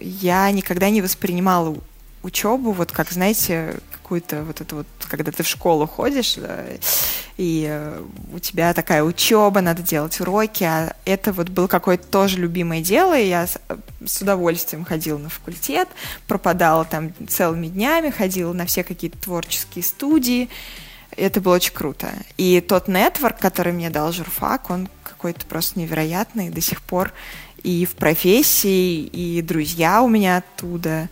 я 0.00 0.50
никогда 0.50 0.90
не 0.90 1.02
воспринимала 1.02 1.76
учебу, 2.22 2.72
вот 2.72 2.92
как, 2.92 3.10
знаете, 3.10 3.76
какую-то 3.92 4.42
вот 4.42 4.60
это 4.60 4.74
вот, 4.74 4.86
когда 5.08 5.30
ты 5.30 5.42
в 5.42 5.48
школу 5.48 5.86
ходишь, 5.86 6.34
да, 6.34 6.64
и 7.36 7.66
э, 7.68 8.02
у 8.32 8.38
тебя 8.38 8.74
такая 8.74 9.04
учеба, 9.04 9.60
надо 9.60 9.82
делать 9.82 10.20
уроки, 10.20 10.64
а 10.64 10.96
это 11.04 11.32
вот 11.32 11.48
было 11.48 11.68
какое-то 11.68 12.06
тоже 12.06 12.38
любимое 12.38 12.80
дело, 12.80 13.16
и 13.16 13.28
я 13.28 13.46
с, 13.46 13.58
с 14.04 14.20
удовольствием 14.20 14.84
ходила 14.84 15.18
на 15.18 15.28
факультет, 15.28 15.88
пропадала 16.26 16.84
там 16.84 17.12
целыми 17.28 17.68
днями, 17.68 18.10
ходила 18.10 18.52
на 18.52 18.66
все 18.66 18.82
какие-то 18.82 19.18
творческие 19.18 19.84
студии, 19.84 20.48
это 21.16 21.40
было 21.40 21.56
очень 21.56 21.74
круто. 21.74 22.10
И 22.36 22.60
тот 22.60 22.88
нетворк, 22.88 23.38
который 23.38 23.72
мне 23.72 23.90
дал 23.90 24.12
журфак, 24.12 24.70
он 24.70 24.88
какой-то 25.02 25.46
просто 25.46 25.78
невероятный 25.78 26.48
до 26.50 26.60
сих 26.60 26.82
пор 26.82 27.12
и 27.62 27.84
в 27.84 27.94
профессии, 27.94 29.02
и 29.02 29.42
друзья 29.42 30.02
у 30.02 30.08
меня 30.08 30.38
оттуда. 30.38 31.08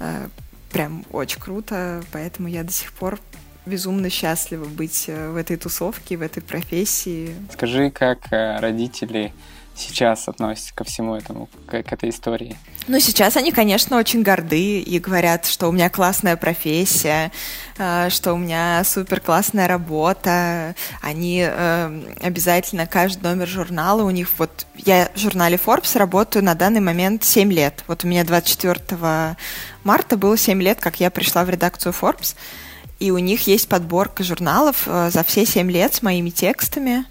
Э, 0.00 0.28
прям 0.70 1.04
очень 1.12 1.40
круто, 1.40 2.02
поэтому 2.12 2.48
я 2.48 2.64
до 2.64 2.72
сих 2.72 2.92
пор 2.92 3.20
безумно 3.66 4.10
счастлива 4.10 4.64
быть 4.64 5.04
э, 5.08 5.30
в 5.30 5.36
этой 5.36 5.56
тусовке, 5.56 6.16
в 6.16 6.22
этой 6.22 6.42
профессии. 6.42 7.34
Скажи, 7.52 7.90
как 7.90 8.32
э, 8.32 8.58
родители 8.58 9.32
сейчас 9.74 10.28
относятся 10.28 10.74
ко 10.74 10.84
всему 10.84 11.14
этому, 11.14 11.48
к, 11.66 11.82
к 11.82 11.92
этой 11.92 12.10
истории? 12.10 12.56
Ну, 12.88 12.98
сейчас 13.00 13.36
они, 13.36 13.52
конечно, 13.52 13.96
очень 13.96 14.22
горды 14.22 14.80
и 14.80 14.98
говорят, 14.98 15.46
что 15.46 15.68
у 15.68 15.72
меня 15.72 15.88
классная 15.88 16.36
профессия, 16.36 17.30
э, 17.78 18.08
что 18.10 18.34
у 18.34 18.38
меня 18.38 18.82
супер 18.84 19.20
классная 19.20 19.68
работа. 19.68 20.74
Они 21.00 21.42
обязательно 22.20 22.86
каждый 22.86 23.22
номер 23.22 23.46
журнала 23.46 24.02
у 24.02 24.10
них 24.10 24.28
вот 24.38 24.66
я 24.76 25.10
в 25.14 25.18
журнале 25.18 25.58
Forbes 25.64 25.96
работаю 25.98 26.44
на 26.44 26.54
данный 26.54 26.80
момент 26.80 27.24
7 27.24 27.52
лет. 27.52 27.84
Вот 27.86 28.04
у 28.04 28.08
меня 28.08 28.24
24 28.24 29.36
марта 29.84 30.16
было 30.16 30.36
7 30.36 30.60
лет, 30.62 30.80
как 30.80 31.00
я 31.00 31.10
пришла 31.10 31.44
в 31.44 31.50
редакцию 31.50 31.94
Forbes, 31.98 32.34
и 32.98 33.10
у 33.10 33.18
них 33.18 33.46
есть 33.46 33.68
подборка 33.68 34.22
журналов 34.22 34.84
э, 34.86 35.10
за 35.10 35.24
все 35.24 35.44
7 35.44 35.70
лет 35.70 35.94
с 35.94 36.02
моими 36.02 36.30
текстами. 36.30 37.04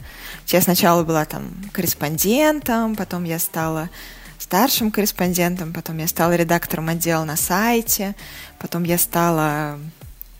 Я 0.47 0.62
сначала 0.62 1.04
была 1.04 1.25
там 1.25 1.51
корреспондентом, 1.71 2.95
потом 2.95 3.23
я 3.23 3.39
стала 3.39 3.89
старшим 4.38 4.91
корреспондентом, 4.91 5.73
потом 5.73 5.97
я 5.97 6.08
стала 6.08 6.36
редактором 6.36 6.89
отдела 6.89 7.23
на 7.23 7.38
сайте, 7.38 8.15
потом 8.60 8.84
я 8.84 8.97
стала 8.97 9.80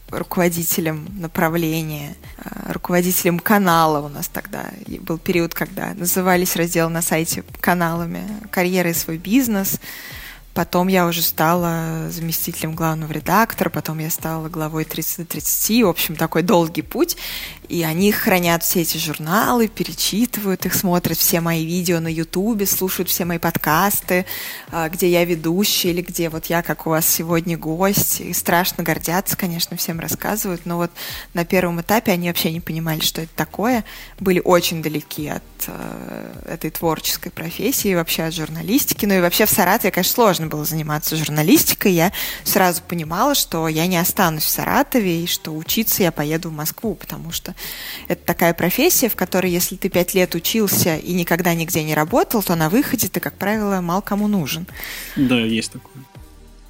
руководителем 0.10 1.08
направления, 1.18 2.16
э, 2.38 2.74
руководителем 2.74 3.40
канала 3.40 4.06
у 4.06 4.10
нас 4.10 4.28
тогда. 4.28 4.66
Был 5.00 5.18
период, 5.18 5.54
когда 5.54 5.94
назывались 5.94 6.56
разделы 6.56 6.90
на 6.90 7.02
сайте 7.02 7.44
каналами 7.62 8.24
«Карьера 8.52 8.90
и 8.90 8.94
свой 8.94 9.18
бизнес», 9.18 9.80
Потом 10.54 10.90
я 10.90 11.08
уже 11.08 11.22
стала 11.22 12.10
заместителем 12.10 12.76
главного 12.76 13.14
редактора, 13.14 13.70
потом 13.70 14.00
я 14.00 14.10
стала 14.10 14.50
главой 14.50 14.84
30 14.84 15.28
30. 15.30 15.84
В 15.84 15.88
общем, 15.88 16.16
такой 16.18 16.42
долгий 16.42 16.82
путь. 16.82 17.16
И 17.72 17.84
они 17.84 18.12
хранят 18.12 18.64
все 18.64 18.82
эти 18.82 18.98
журналы, 18.98 19.70
перечитывают 19.70 20.66
их, 20.66 20.74
смотрят 20.74 21.18
все 21.18 21.40
мои 21.40 21.66
видео 21.66 22.02
на 22.02 22.10
Ютубе, 22.10 22.66
слушают 22.66 23.08
все 23.08 23.24
мои 23.24 23.38
подкасты, 23.38 24.26
а, 24.72 24.90
где 24.90 25.10
я 25.10 25.24
ведущая 25.24 25.92
или 25.92 26.02
где 26.02 26.28
вот 26.28 26.48
я, 26.48 26.64
как 26.64 26.86
у 26.86 26.90
вас 26.90 27.08
сегодня, 27.08 27.58
гость. 27.58 28.20
И 28.20 28.34
страшно 28.34 28.84
гордятся, 28.84 29.38
конечно, 29.38 29.78
всем 29.78 30.02
рассказывают. 30.02 30.66
Но 30.66 30.76
вот 30.76 30.92
на 31.34 31.46
первом 31.46 31.80
этапе 31.80 32.12
они 32.12 32.28
вообще 32.28 32.52
не 32.52 32.60
понимали, 32.60 33.00
что 33.00 33.22
это 33.22 33.32
такое. 33.38 33.86
Были 34.20 34.42
очень 34.44 34.84
далеки 34.84 35.30
от 35.30 35.44
э, 35.68 36.34
этой 36.50 36.72
творческой 36.72 37.30
профессии, 37.30 37.96
вообще 37.96 38.24
от 38.24 38.34
журналистики. 38.34 39.06
Ну 39.06 39.14
и 39.14 39.22
вообще 39.22 39.46
в 39.46 39.50
Саратове, 39.50 39.92
конечно, 39.92 40.14
сложно 40.14 40.48
было 40.48 40.66
заниматься 40.66 41.16
журналистикой. 41.16 41.94
Я 41.94 42.12
сразу 42.44 42.82
понимала, 42.82 43.34
что 43.34 43.70
я 43.70 43.88
не 43.88 43.96
останусь 43.96 44.44
в 44.44 44.50
Саратове 44.50 45.24
и 45.24 45.28
что 45.28 45.56
учиться 45.56 46.04
я 46.04 46.12
поеду 46.12 46.50
в 46.50 46.54
Москву, 46.54 46.96
потому 46.96 47.32
что 47.32 47.56
это 48.08 48.26
такая 48.26 48.54
профессия, 48.54 49.10
в 49.10 49.16
которой, 49.16 49.52
если 49.52 49.76
ты 49.76 49.90
пять 49.90 50.14
лет 50.14 50.36
учился 50.36 50.98
и 50.98 51.14
никогда 51.14 51.54
нигде 51.54 51.84
не 51.84 51.96
работал, 51.96 52.44
то 52.44 52.56
на 52.56 52.70
выходе 52.70 53.08
ты, 53.08 53.20
как 53.20 53.38
правило, 53.38 53.82
мало 53.82 54.02
кому 54.02 54.28
нужен. 54.28 54.68
Да, 55.16 55.40
есть 55.40 55.72
такое. 55.72 56.04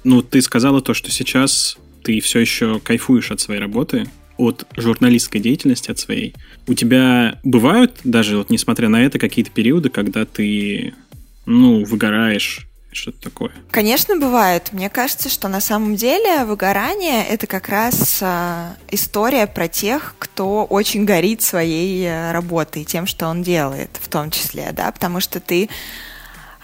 Ну, 0.04 0.22
ты 0.22 0.42
сказала 0.42 0.80
то, 0.80 0.94
что 0.94 1.10
сейчас 1.10 1.78
ты 2.02 2.20
все 2.20 2.40
еще 2.40 2.80
кайфуешь 2.80 3.30
от 3.30 3.40
своей 3.40 3.60
работы, 3.60 4.08
от 4.36 4.66
журналистской 4.76 5.40
деятельности, 5.40 5.90
от 5.90 5.98
своей. 5.98 6.34
У 6.66 6.74
тебя 6.74 7.38
бывают, 7.44 8.00
даже 8.04 8.38
вот 8.38 8.50
несмотря 8.50 8.88
на 8.88 9.02
это, 9.02 9.18
какие-то 9.18 9.50
периоды, 9.50 9.88
когда 9.88 10.24
ты, 10.24 10.94
ну, 11.46 11.84
выгораешь 11.84 12.68
что-то 12.94 13.30
такое? 13.30 13.52
Конечно, 13.70 14.16
бывает. 14.16 14.72
Мне 14.72 14.88
кажется, 14.88 15.28
что 15.28 15.48
на 15.48 15.60
самом 15.60 15.96
деле 15.96 16.44
выгорание— 16.44 17.24
это 17.28 17.46
как 17.46 17.68
раз 17.68 18.18
э, 18.20 18.74
история 18.90 19.46
про 19.46 19.68
тех, 19.68 20.14
кто 20.18 20.64
очень 20.64 21.04
горит 21.04 21.42
своей 21.42 22.06
э, 22.06 22.32
работой, 22.32 22.84
тем, 22.84 23.06
что 23.06 23.28
он 23.28 23.42
делает 23.42 23.90
в 24.00 24.08
том 24.08 24.30
числе, 24.30 24.70
да, 24.72 24.90
потому 24.92 25.20
что 25.20 25.40
ты 25.40 25.68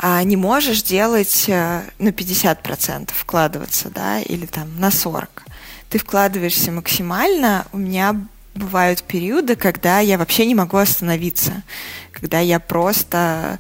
э, 0.01 0.23
не 0.25 0.37
можешь 0.37 0.83
делать 0.83 1.45
э, 1.49 1.83
на 1.99 2.09
50% 2.09 3.11
вкладываться, 3.12 3.91
да, 3.91 4.21
или 4.21 4.47
там 4.47 4.69
на 4.79 4.88
40%. 4.88 5.29
Ты 5.88 5.99
вкладываешься 5.99 6.71
максимально. 6.71 7.67
У 7.73 7.79
меня 7.79 8.14
бывают 8.55 9.03
периоды, 9.03 9.57
когда 9.57 10.01
я 10.01 10.19
вообще 10.19 10.45
не 10.47 10.55
могу 10.55 10.77
остановиться, 10.77 11.62
когда 12.12 12.41
я 12.41 12.61
просто 12.61 13.59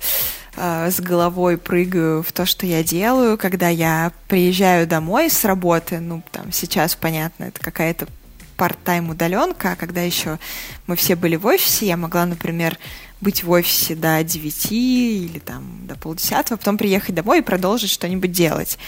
с 0.58 1.00
головой 1.00 1.56
прыгаю 1.56 2.22
в 2.22 2.32
то, 2.32 2.44
что 2.44 2.66
я 2.66 2.82
делаю, 2.82 3.38
когда 3.38 3.68
я 3.68 4.12
приезжаю 4.26 4.86
домой 4.86 5.30
с 5.30 5.44
работы, 5.44 6.00
ну, 6.00 6.22
там, 6.32 6.52
сейчас, 6.52 6.96
понятно, 6.96 7.44
это 7.44 7.60
какая-то 7.60 8.08
part-time 8.56 9.10
удаленка, 9.10 9.72
а 9.72 9.76
когда 9.76 10.02
еще 10.02 10.38
мы 10.86 10.96
все 10.96 11.14
были 11.14 11.36
в 11.36 11.46
офисе, 11.46 11.86
я 11.86 11.96
могла, 11.96 12.26
например, 12.26 12.76
быть 13.20 13.44
в 13.44 13.50
офисе 13.50 13.94
до 13.94 14.22
9 14.22 14.72
или 14.72 15.38
там 15.38 15.86
до 15.86 15.94
полдесятого, 15.96 16.56
потом 16.58 16.76
приехать 16.76 17.14
домой 17.14 17.38
и 17.38 17.42
продолжить 17.42 17.90
что-нибудь 17.90 18.32
делать. 18.32 18.78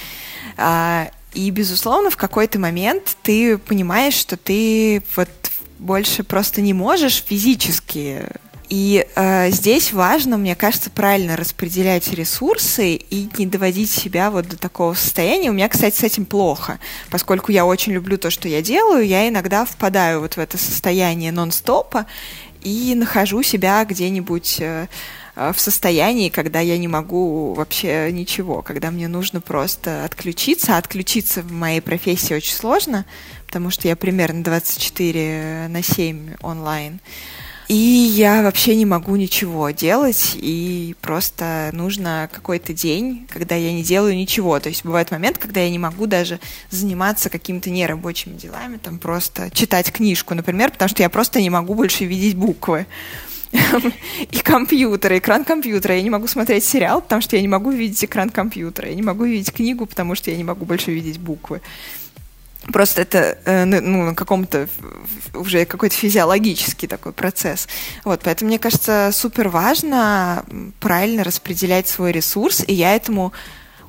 А, 0.56 1.10
и, 1.32 1.50
безусловно, 1.50 2.10
в 2.10 2.16
какой-то 2.16 2.58
момент 2.58 3.16
ты 3.22 3.58
понимаешь, 3.58 4.14
что 4.14 4.36
ты 4.36 5.02
вот 5.16 5.28
больше 5.78 6.24
просто 6.24 6.60
не 6.60 6.74
можешь 6.74 7.24
физически 7.26 8.24
и 8.70 9.04
э, 9.16 9.50
здесь 9.50 9.92
важно, 9.92 10.38
мне 10.38 10.54
кажется, 10.54 10.90
правильно 10.90 11.36
распределять 11.36 12.12
ресурсы 12.12 12.94
и 12.94 13.28
не 13.36 13.46
доводить 13.46 13.90
себя 13.90 14.30
вот 14.30 14.46
до 14.46 14.56
такого 14.56 14.94
состояния. 14.94 15.50
У 15.50 15.54
меня, 15.54 15.68
кстати, 15.68 15.96
с 15.96 16.04
этим 16.04 16.24
плохо, 16.24 16.78
поскольку 17.10 17.50
я 17.50 17.66
очень 17.66 17.92
люблю 17.92 18.16
то, 18.16 18.30
что 18.30 18.46
я 18.46 18.62
делаю, 18.62 19.04
я 19.04 19.28
иногда 19.28 19.64
впадаю 19.64 20.20
вот 20.20 20.34
в 20.34 20.38
это 20.38 20.56
состояние 20.56 21.32
нон-стопа 21.32 22.06
и 22.62 22.94
нахожу 22.94 23.42
себя 23.42 23.84
где-нибудь 23.84 24.60
э, 24.60 24.86
в 25.34 25.58
состоянии, 25.58 26.28
когда 26.28 26.60
я 26.60 26.78
не 26.78 26.86
могу 26.86 27.54
вообще 27.54 28.12
ничего, 28.12 28.62
когда 28.62 28.92
мне 28.92 29.08
нужно 29.08 29.40
просто 29.40 30.04
отключиться. 30.04 30.76
А 30.76 30.78
отключиться 30.78 31.42
в 31.42 31.50
моей 31.50 31.80
профессии 31.80 32.34
очень 32.34 32.54
сложно, 32.54 33.04
потому 33.46 33.70
что 33.70 33.88
я 33.88 33.96
примерно 33.96 34.44
24 34.44 35.66
на 35.68 35.82
7 35.82 36.36
онлайн. 36.40 37.00
И 37.70 37.72
я 37.72 38.42
вообще 38.42 38.74
не 38.74 38.84
могу 38.84 39.14
ничего 39.14 39.70
делать, 39.70 40.32
и 40.34 40.96
просто 41.00 41.70
нужно 41.72 42.28
какой-то 42.32 42.72
день, 42.72 43.28
когда 43.30 43.54
я 43.54 43.72
не 43.72 43.84
делаю 43.84 44.16
ничего. 44.16 44.58
То 44.58 44.70
есть 44.70 44.84
бывает 44.84 45.12
момент, 45.12 45.38
когда 45.38 45.60
я 45.60 45.70
не 45.70 45.78
могу 45.78 46.06
даже 46.06 46.40
заниматься 46.70 47.30
какими-то 47.30 47.70
нерабочими 47.70 48.36
делами, 48.36 48.78
там 48.78 48.98
просто 48.98 49.52
читать 49.52 49.92
книжку, 49.92 50.34
например, 50.34 50.72
потому 50.72 50.88
что 50.88 51.04
я 51.04 51.08
просто 51.08 51.40
не 51.40 51.48
могу 51.48 51.74
больше 51.74 52.06
видеть 52.06 52.34
буквы 52.34 52.86
и 54.32 54.38
компьютер, 54.38 55.18
экран 55.18 55.44
компьютера. 55.44 55.94
Я 55.94 56.02
не 56.02 56.10
могу 56.10 56.26
смотреть 56.26 56.64
сериал, 56.64 57.00
потому 57.00 57.22
что 57.22 57.36
я 57.36 57.42
не 57.42 57.46
могу 57.48 57.70
видеть 57.70 58.04
экран 58.04 58.30
компьютера. 58.30 58.88
Я 58.88 58.96
не 58.96 59.02
могу 59.02 59.22
видеть 59.22 59.52
книгу, 59.52 59.86
потому 59.86 60.16
что 60.16 60.32
я 60.32 60.36
не 60.36 60.44
могу 60.44 60.64
больше 60.64 60.90
видеть 60.90 61.20
буквы. 61.20 61.60
Просто 62.72 63.02
это 63.02 63.38
э, 63.44 63.64
ну, 63.64 64.04
на 64.04 64.14
каком-то 64.14 64.68
уже 65.34 65.64
какой-то 65.64 65.94
физиологический 65.94 66.88
такой 66.88 67.12
процесс. 67.12 67.68
Вот, 68.04 68.20
поэтому 68.24 68.48
мне 68.48 68.58
кажется 68.58 69.10
супер 69.12 69.48
важно 69.48 70.44
правильно 70.80 71.24
распределять 71.24 71.88
свой 71.88 72.12
ресурс, 72.12 72.62
и 72.66 72.74
я 72.74 72.94
этому 72.94 73.32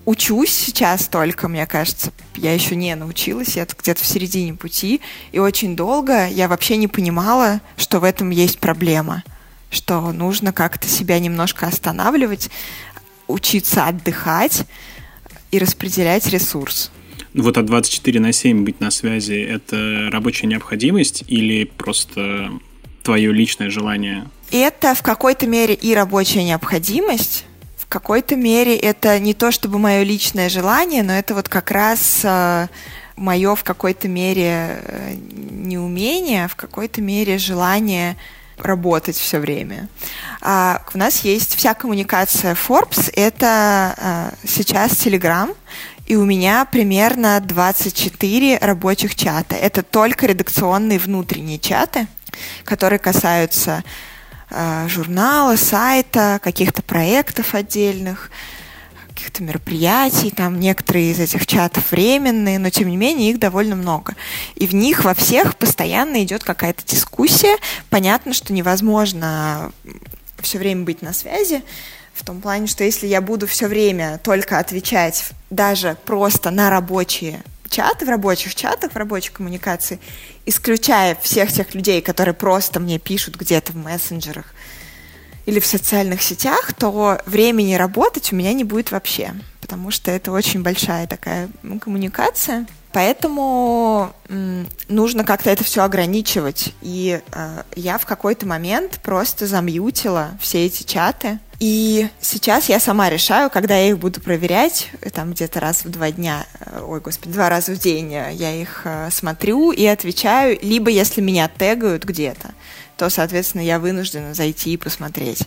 учусь 0.05 0.53
сейчас 0.53 1.07
только, 1.07 1.47
мне 1.47 1.65
кажется. 1.65 2.11
Я 2.35 2.53
еще 2.53 2.75
не 2.75 2.95
научилась, 2.95 3.55
я 3.55 3.65
где-то 3.65 4.01
в 4.03 4.07
середине 4.07 4.53
пути, 4.53 5.01
и 5.31 5.39
очень 5.39 5.75
долго 5.75 6.27
я 6.27 6.47
вообще 6.47 6.77
не 6.77 6.87
понимала, 6.87 7.61
что 7.77 7.99
в 7.99 8.03
этом 8.03 8.29
есть 8.29 8.59
проблема, 8.59 9.23
что 9.69 10.11
нужно 10.11 10.53
как-то 10.53 10.87
себя 10.87 11.19
немножко 11.19 11.67
останавливать, 11.67 12.49
учиться 13.27 13.85
отдыхать 13.85 14.65
и 15.51 15.59
распределять 15.59 16.27
ресурс. 16.27 16.91
Вот 17.33 17.57
от 17.57 17.65
24 17.65 18.19
на 18.19 18.33
7 18.33 18.63
быть 18.65 18.79
на 18.81 18.91
связи– 18.91 19.33
это 19.49 20.09
рабочая 20.11 20.47
необходимость 20.47 21.23
или 21.27 21.63
просто 21.63 22.51
твое 23.03 23.31
личное 23.31 23.69
желание? 23.69 24.27
Это 24.51 24.93
в 24.95 25.01
какой-то 25.01 25.47
мере 25.47 25.73
и 25.73 25.93
рабочая 25.93 26.43
необходимость, 26.43 27.45
в 27.77 27.87
какой-то 27.87 28.35
мере 28.35 28.75
это 28.75 29.17
не 29.19 29.33
то 29.33 29.51
чтобы 29.51 29.79
мое 29.79 30.03
личное 30.03 30.49
желание, 30.49 31.03
но 31.03 31.13
это 31.13 31.33
вот 31.33 31.47
как 31.47 31.71
раз 31.71 32.21
э, 32.23 32.67
мое 33.15 33.55
в 33.55 33.63
какой-то 33.63 34.09
мере 34.09 34.81
э, 34.83 35.15
неумение, 35.51 36.49
в 36.49 36.55
какой-то 36.55 37.01
мере 37.01 37.37
желание 37.37 38.17
работать 38.57 39.15
все 39.15 39.39
время. 39.39 39.87
А 40.41 40.81
у 40.93 40.97
нас 40.97 41.23
есть 41.23 41.55
вся 41.55 41.73
коммуникация 41.73 42.55
Forbes, 42.55 43.11
это 43.15 43.95
а, 43.97 44.33
сейчас 44.45 44.91
Telegram, 44.93 45.55
и 46.11 46.15
у 46.17 46.25
меня 46.25 46.65
примерно 46.65 47.39
24 47.39 48.57
рабочих 48.57 49.15
чата. 49.15 49.55
Это 49.55 49.81
только 49.81 50.25
редакционные 50.25 50.99
внутренние 50.99 51.57
чаты, 51.57 52.05
которые 52.65 52.99
касаются 52.99 53.85
э, 54.49 54.87
журнала, 54.89 55.55
сайта, 55.55 56.41
каких-то 56.43 56.81
проектов 56.81 57.55
отдельных, 57.55 58.29
каких-то 59.07 59.41
мероприятий. 59.41 60.31
Там 60.31 60.59
некоторые 60.59 61.11
из 61.11 61.19
этих 61.21 61.47
чатов 61.47 61.89
временные, 61.91 62.59
но 62.59 62.69
тем 62.69 62.89
не 62.89 62.97
менее 62.97 63.31
их 63.31 63.39
довольно 63.39 63.77
много. 63.77 64.17
И 64.55 64.67
в 64.67 64.75
них 64.75 65.05
во 65.05 65.13
всех 65.13 65.55
постоянно 65.55 66.21
идет 66.25 66.43
какая-то 66.43 66.85
дискуссия. 66.85 67.55
Понятно, 67.89 68.33
что 68.33 68.51
невозможно 68.51 69.71
все 70.41 70.57
время 70.57 70.83
быть 70.83 71.01
на 71.01 71.13
связи, 71.13 71.63
в 72.21 72.23
том 72.23 72.39
плане, 72.39 72.67
что 72.67 72.83
если 72.83 73.07
я 73.07 73.19
буду 73.19 73.47
все 73.47 73.67
время 73.67 74.19
только 74.23 74.59
отвечать 74.59 75.31
даже 75.49 75.97
просто 76.05 76.51
на 76.51 76.69
рабочие 76.69 77.41
чаты, 77.67 78.05
в 78.05 78.09
рабочих 78.09 78.53
чатах, 78.53 78.91
в 78.91 78.95
рабочей 78.95 79.31
коммуникации, 79.31 79.99
исключая 80.45 81.17
всех 81.19 81.51
тех 81.51 81.73
людей, 81.73 82.01
которые 82.01 82.35
просто 82.35 82.79
мне 82.79 82.99
пишут 82.99 83.37
где-то 83.37 83.71
в 83.71 83.75
мессенджерах 83.75 84.53
или 85.47 85.59
в 85.59 85.65
социальных 85.65 86.21
сетях, 86.21 86.73
то 86.73 87.19
времени 87.25 87.73
работать 87.73 88.31
у 88.31 88.35
меня 88.35 88.53
не 88.53 88.63
будет 88.63 88.91
вообще, 88.91 89.33
потому 89.59 89.89
что 89.89 90.11
это 90.11 90.31
очень 90.31 90.61
большая 90.61 91.07
такая 91.07 91.49
коммуникация. 91.81 92.67
Поэтому 92.93 94.13
нужно 94.89 95.23
как-то 95.23 95.49
это 95.49 95.63
все 95.63 95.81
ограничивать. 95.83 96.75
И 96.81 97.21
э, 97.31 97.63
я 97.77 97.97
в 97.97 98.05
какой-то 98.05 98.45
момент 98.45 98.99
просто 99.01 99.47
замьютила 99.47 100.31
все 100.41 100.65
эти 100.65 100.83
чаты, 100.83 101.39
и 101.61 102.09
сейчас 102.19 102.69
я 102.69 102.79
сама 102.79 103.07
решаю, 103.11 103.51
когда 103.51 103.77
я 103.77 103.89
их 103.89 103.99
буду 103.99 104.19
проверять, 104.19 104.89
там 105.13 105.33
где-то 105.33 105.59
раз 105.59 105.85
в 105.85 105.91
два 105.91 106.09
дня, 106.09 106.47
э, 106.59 106.81
ой, 106.83 107.01
господи, 107.01 107.33
два 107.33 107.49
раза 107.49 107.73
в 107.73 107.77
день 107.77 108.11
я 108.11 108.51
их 108.51 108.81
э, 108.85 109.09
смотрю 109.11 109.71
и 109.71 109.85
отвечаю, 109.85 110.57
либо 110.63 110.89
если 110.89 111.21
меня 111.21 111.47
тегают 111.47 112.03
где-то, 112.03 112.55
то, 112.97 113.11
соответственно, 113.11 113.61
я 113.61 113.77
вынуждена 113.77 114.33
зайти 114.33 114.73
и 114.73 114.77
посмотреть. 114.77 115.43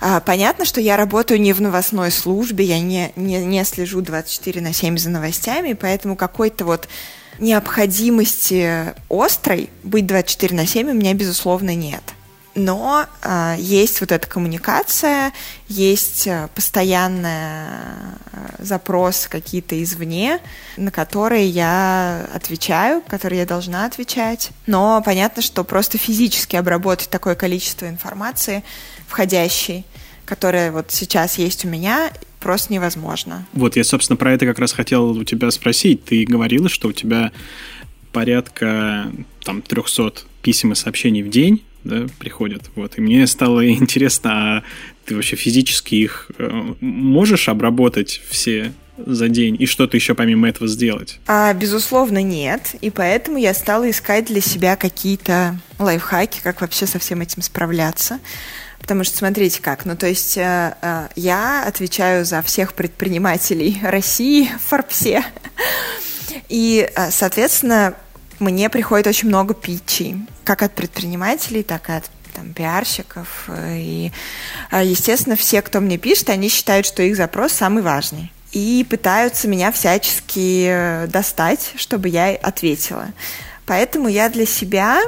А, 0.00 0.20
понятно, 0.20 0.64
что 0.64 0.80
я 0.80 0.96
работаю 0.96 1.38
не 1.38 1.52
в 1.52 1.60
новостной 1.60 2.10
службе, 2.10 2.64
я 2.64 2.80
не, 2.80 3.12
не, 3.14 3.44
не 3.44 3.62
слежу 3.66 4.00
24 4.00 4.62
на 4.62 4.72
7 4.72 4.96
за 4.96 5.10
новостями, 5.10 5.74
поэтому 5.74 6.16
какой-то 6.16 6.64
вот 6.64 6.88
необходимости 7.38 8.94
острой 9.10 9.68
быть 9.82 10.06
24 10.06 10.56
на 10.56 10.66
7 10.66 10.88
у 10.88 10.94
меня, 10.94 11.12
безусловно, 11.12 11.74
нет 11.74 12.02
но 12.54 13.06
э, 13.22 13.56
есть 13.58 14.00
вот 14.00 14.12
эта 14.12 14.26
коммуникация, 14.26 15.32
есть 15.68 16.26
э, 16.26 16.48
постоянный 16.54 17.30
э, 17.30 18.12
запрос 18.60 19.26
какие-то 19.28 19.82
извне, 19.82 20.40
на 20.76 20.90
которые 20.90 21.48
я 21.48 22.28
отвечаю, 22.32 23.02
которые 23.02 23.40
я 23.40 23.46
должна 23.46 23.86
отвечать. 23.86 24.50
Но 24.66 25.02
понятно, 25.04 25.42
что 25.42 25.64
просто 25.64 25.98
физически 25.98 26.56
обработать 26.56 27.10
такое 27.10 27.34
количество 27.34 27.88
информации 27.88 28.62
входящей, 29.08 29.84
которая 30.24 30.70
вот 30.70 30.90
сейчас 30.90 31.38
есть 31.38 31.64
у 31.64 31.68
меня, 31.68 32.12
просто 32.40 32.72
невозможно. 32.72 33.46
Вот, 33.52 33.76
я, 33.76 33.84
собственно, 33.84 34.16
про 34.16 34.32
это 34.32 34.46
как 34.46 34.58
раз 34.58 34.72
хотел 34.72 35.10
у 35.10 35.24
тебя 35.24 35.50
спросить. 35.50 36.04
Ты 36.04 36.24
говорила, 36.24 36.68
что 36.68 36.88
у 36.88 36.92
тебя 36.92 37.32
порядка 38.12 39.10
там 39.42 39.60
300 39.60 40.22
писем 40.42 40.72
и 40.72 40.74
сообщений 40.76 41.22
в 41.22 41.30
день 41.30 41.64
да, 41.84 42.06
приходят. 42.18 42.70
Вот. 42.74 42.98
И 42.98 43.00
мне 43.00 43.26
стало 43.26 43.68
интересно, 43.70 44.30
а 44.58 44.62
ты 45.04 45.14
вообще 45.14 45.36
физически 45.36 45.96
их 45.96 46.30
э, 46.38 46.74
можешь 46.80 47.48
обработать 47.48 48.20
все 48.28 48.72
за 48.96 49.28
день 49.28 49.56
и 49.58 49.66
что-то 49.66 49.96
еще 49.96 50.14
помимо 50.14 50.48
этого 50.48 50.68
сделать? 50.68 51.18
А, 51.26 51.52
безусловно, 51.52 52.22
нет. 52.22 52.76
И 52.80 52.90
поэтому 52.90 53.38
я 53.38 53.54
стала 53.54 53.90
искать 53.90 54.26
для 54.26 54.40
себя 54.40 54.76
какие-то 54.76 55.58
лайфхаки, 55.78 56.40
как 56.42 56.60
вообще 56.60 56.86
со 56.86 56.98
всем 56.98 57.20
этим 57.20 57.42
справляться. 57.42 58.20
Потому 58.78 59.02
что 59.02 59.16
смотрите 59.16 59.62
как, 59.62 59.86
ну 59.86 59.96
то 59.96 60.06
есть 60.06 60.36
э, 60.36 60.76
э, 60.80 61.08
я 61.16 61.64
отвечаю 61.66 62.24
за 62.24 62.42
всех 62.42 62.74
предпринимателей 62.74 63.78
России 63.82 64.50
в 64.58 64.68
Форбсе. 64.68 65.24
И, 66.48 66.88
э, 66.94 67.10
соответственно, 67.10 67.94
мне 68.38 68.68
приходит 68.68 69.06
очень 69.06 69.28
много 69.28 69.54
питчей, 69.54 70.16
как 70.44 70.62
от 70.62 70.74
предпринимателей, 70.74 71.62
так 71.62 71.88
и 71.88 71.92
от 71.92 72.04
там, 72.34 72.52
пиарщиков. 72.52 73.48
И, 73.48 74.12
а, 74.70 74.82
естественно, 74.82 75.36
все, 75.36 75.62
кто 75.62 75.80
мне 75.80 75.98
пишет, 75.98 76.30
они 76.30 76.48
считают, 76.48 76.86
что 76.86 77.02
их 77.02 77.16
запрос 77.16 77.52
самый 77.52 77.82
важный. 77.82 78.32
И 78.52 78.86
пытаются 78.88 79.48
меня 79.48 79.72
всячески 79.72 80.66
э, 80.68 81.06
достать, 81.08 81.72
чтобы 81.76 82.08
я 82.08 82.36
ответила. 82.36 83.08
Поэтому 83.66 84.08
я 84.08 84.28
для 84.28 84.46
себя 84.46 85.00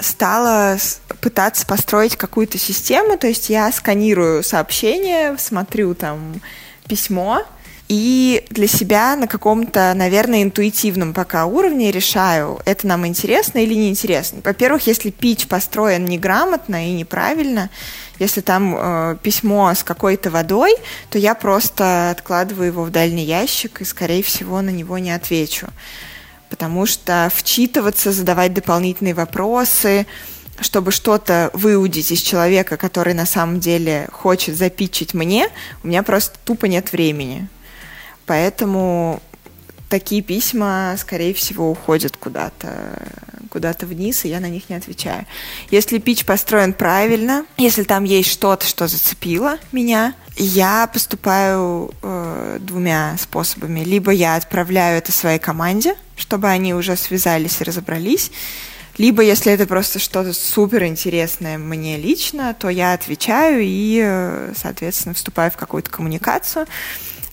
стала 0.00 0.78
пытаться 1.20 1.66
построить 1.66 2.16
какую-то 2.16 2.58
систему, 2.58 3.18
то 3.18 3.26
есть 3.26 3.50
я 3.50 3.70
сканирую 3.72 4.42
сообщение, 4.42 5.36
смотрю 5.38 5.94
там 5.94 6.40
письмо, 6.88 7.44
и 7.88 8.44
для 8.50 8.66
себя 8.66 9.14
на 9.14 9.28
каком-то, 9.28 9.92
наверное, 9.94 10.42
интуитивном 10.42 11.14
пока 11.14 11.46
уровне 11.46 11.92
решаю, 11.92 12.60
это 12.64 12.86
нам 12.86 13.06
интересно 13.06 13.58
или 13.58 13.74
неинтересно. 13.74 14.40
Во-первых, 14.44 14.86
если 14.88 15.10
пич 15.10 15.46
построен 15.46 16.04
неграмотно 16.04 16.88
и 16.88 16.92
неправильно, 16.92 17.70
если 18.18 18.40
там 18.40 18.74
э, 18.76 19.16
письмо 19.22 19.72
с 19.72 19.84
какой-то 19.84 20.30
водой, 20.30 20.74
то 21.10 21.18
я 21.18 21.34
просто 21.34 22.10
откладываю 22.10 22.66
его 22.68 22.82
в 22.82 22.90
дальний 22.90 23.24
ящик 23.24 23.80
и, 23.80 23.84
скорее 23.84 24.22
всего, 24.22 24.60
на 24.62 24.70
него 24.70 24.98
не 24.98 25.12
отвечу. 25.12 25.68
Потому 26.50 26.86
что 26.86 27.30
вчитываться, 27.32 28.10
задавать 28.10 28.54
дополнительные 28.54 29.14
вопросы, 29.14 30.06
чтобы 30.60 30.90
что-то 30.90 31.50
выудить 31.52 32.10
из 32.10 32.20
человека, 32.20 32.76
который 32.76 33.14
на 33.14 33.26
самом 33.26 33.60
деле 33.60 34.08
хочет 34.10 34.56
запичить 34.56 35.14
мне, 35.14 35.48
у 35.84 35.88
меня 35.88 36.02
просто 36.02 36.36
тупо 36.44 36.66
нет 36.66 36.92
времени. 36.92 37.48
Поэтому 38.26 39.22
такие 39.88 40.22
письма, 40.22 40.94
скорее 40.98 41.32
всего, 41.32 41.70
уходят 41.70 42.16
куда-то 42.16 42.68
куда-то 43.48 43.86
вниз, 43.86 44.24
и 44.24 44.28
я 44.28 44.38
на 44.40 44.50
них 44.50 44.68
не 44.68 44.76
отвечаю. 44.76 45.24
Если 45.70 45.96
пич 45.96 46.26
построен 46.26 46.74
правильно, 46.74 47.46
если 47.56 47.84
там 47.84 48.04
есть 48.04 48.30
что-то, 48.30 48.66
что 48.66 48.86
зацепило 48.86 49.58
меня, 49.72 50.14
я 50.36 50.86
поступаю 50.92 51.90
э, 52.02 52.58
двумя 52.60 53.16
способами. 53.18 53.80
Либо 53.80 54.10
я 54.10 54.34
отправляю 54.34 54.98
это 54.98 55.10
своей 55.10 55.38
команде, 55.38 55.94
чтобы 56.16 56.48
они 56.48 56.74
уже 56.74 56.96
связались 56.96 57.60
и 57.62 57.64
разобрались, 57.64 58.30
либо, 58.98 59.22
если 59.22 59.52
это 59.52 59.66
просто 59.66 59.98
что-то 59.98 60.32
супер 60.32 60.84
интересное 60.84 61.58
мне 61.58 61.98
лично, 61.98 62.54
то 62.58 62.70
я 62.70 62.94
отвечаю 62.94 63.60
и, 63.62 64.00
э, 64.02 64.52
соответственно, 64.56 65.14
вступаю 65.14 65.50
в 65.50 65.56
какую-то 65.56 65.90
коммуникацию. 65.90 66.66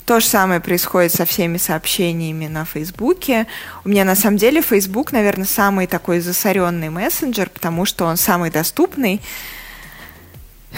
То 0.05 0.19
же 0.19 0.25
самое 0.25 0.59
происходит 0.59 1.13
со 1.13 1.25
всеми 1.25 1.57
сообщениями 1.57 2.47
на 2.47 2.65
Фейсбуке. 2.65 3.47
У 3.85 3.89
меня 3.89 4.03
на 4.03 4.15
самом 4.15 4.37
деле 4.37 4.61
Фейсбук, 4.61 5.13
наверное, 5.13 5.45
самый 5.45 5.87
такой 5.87 6.19
засоренный 6.19 6.89
мессенджер, 6.89 7.49
потому 7.49 7.85
что 7.85 8.05
он 8.05 8.17
самый 8.17 8.51
доступный. 8.51 9.21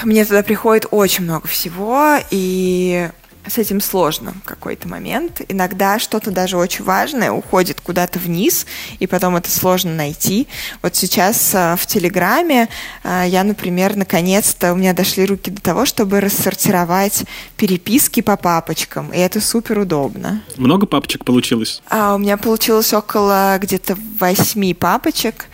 Мне 0.03 0.25
туда 0.25 0.43
приходит 0.43 0.85
очень 0.91 1.23
много 1.23 1.47
всего, 1.47 2.17
и 2.29 3.09
с 3.47 3.57
этим 3.57 3.81
сложно 3.81 4.33
в 4.43 4.47
какой-то 4.47 4.87
момент. 4.87 5.41
Иногда 5.47 5.99
что-то 5.99 6.31
даже 6.31 6.57
очень 6.57 6.83
важное 6.83 7.31
уходит 7.31 7.81
куда-то 7.81 8.19
вниз, 8.19 8.65
и 8.99 9.07
потом 9.07 9.35
это 9.35 9.49
сложно 9.49 9.93
найти. 9.93 10.47
Вот 10.81 10.95
сейчас 10.95 11.53
э, 11.53 11.75
в 11.77 11.85
Телеграме 11.85 12.69
э, 13.03 13.25
я, 13.27 13.43
например, 13.43 13.95
наконец-то 13.95 14.73
у 14.73 14.75
меня 14.75 14.93
дошли 14.93 15.25
руки 15.25 15.51
до 15.51 15.61
того, 15.61 15.85
чтобы 15.85 16.19
рассортировать 16.21 17.25
переписки 17.57 18.21
по 18.21 18.37
папочкам, 18.37 19.11
и 19.11 19.17
это 19.17 19.41
супер 19.41 19.79
удобно. 19.79 20.41
Много 20.57 20.85
папочек 20.85 21.25
получилось? 21.25 21.81
А, 21.89 22.15
у 22.15 22.17
меня 22.17 22.37
получилось 22.37 22.93
около 22.93 23.57
где-то 23.59 23.97
восьми 24.19 24.73
папочек 24.73 25.45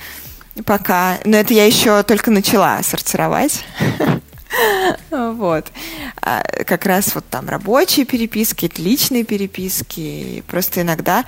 пока, 0.66 1.18
но 1.26 1.38
это 1.38 1.54
я 1.54 1.66
еще 1.66 2.04
только 2.04 2.32
начала 2.32 2.82
сортировать. 2.84 3.64
Вот. 5.12 5.72
А, 6.22 6.44
как 6.66 6.86
раз 6.86 7.16
вот 7.16 7.26
там 7.30 7.50
рабочие 7.50 8.06
переписки, 8.06 8.72
личные 8.78 9.24
переписки. 9.24 10.44
Просто 10.48 10.82
иногда 10.82 11.26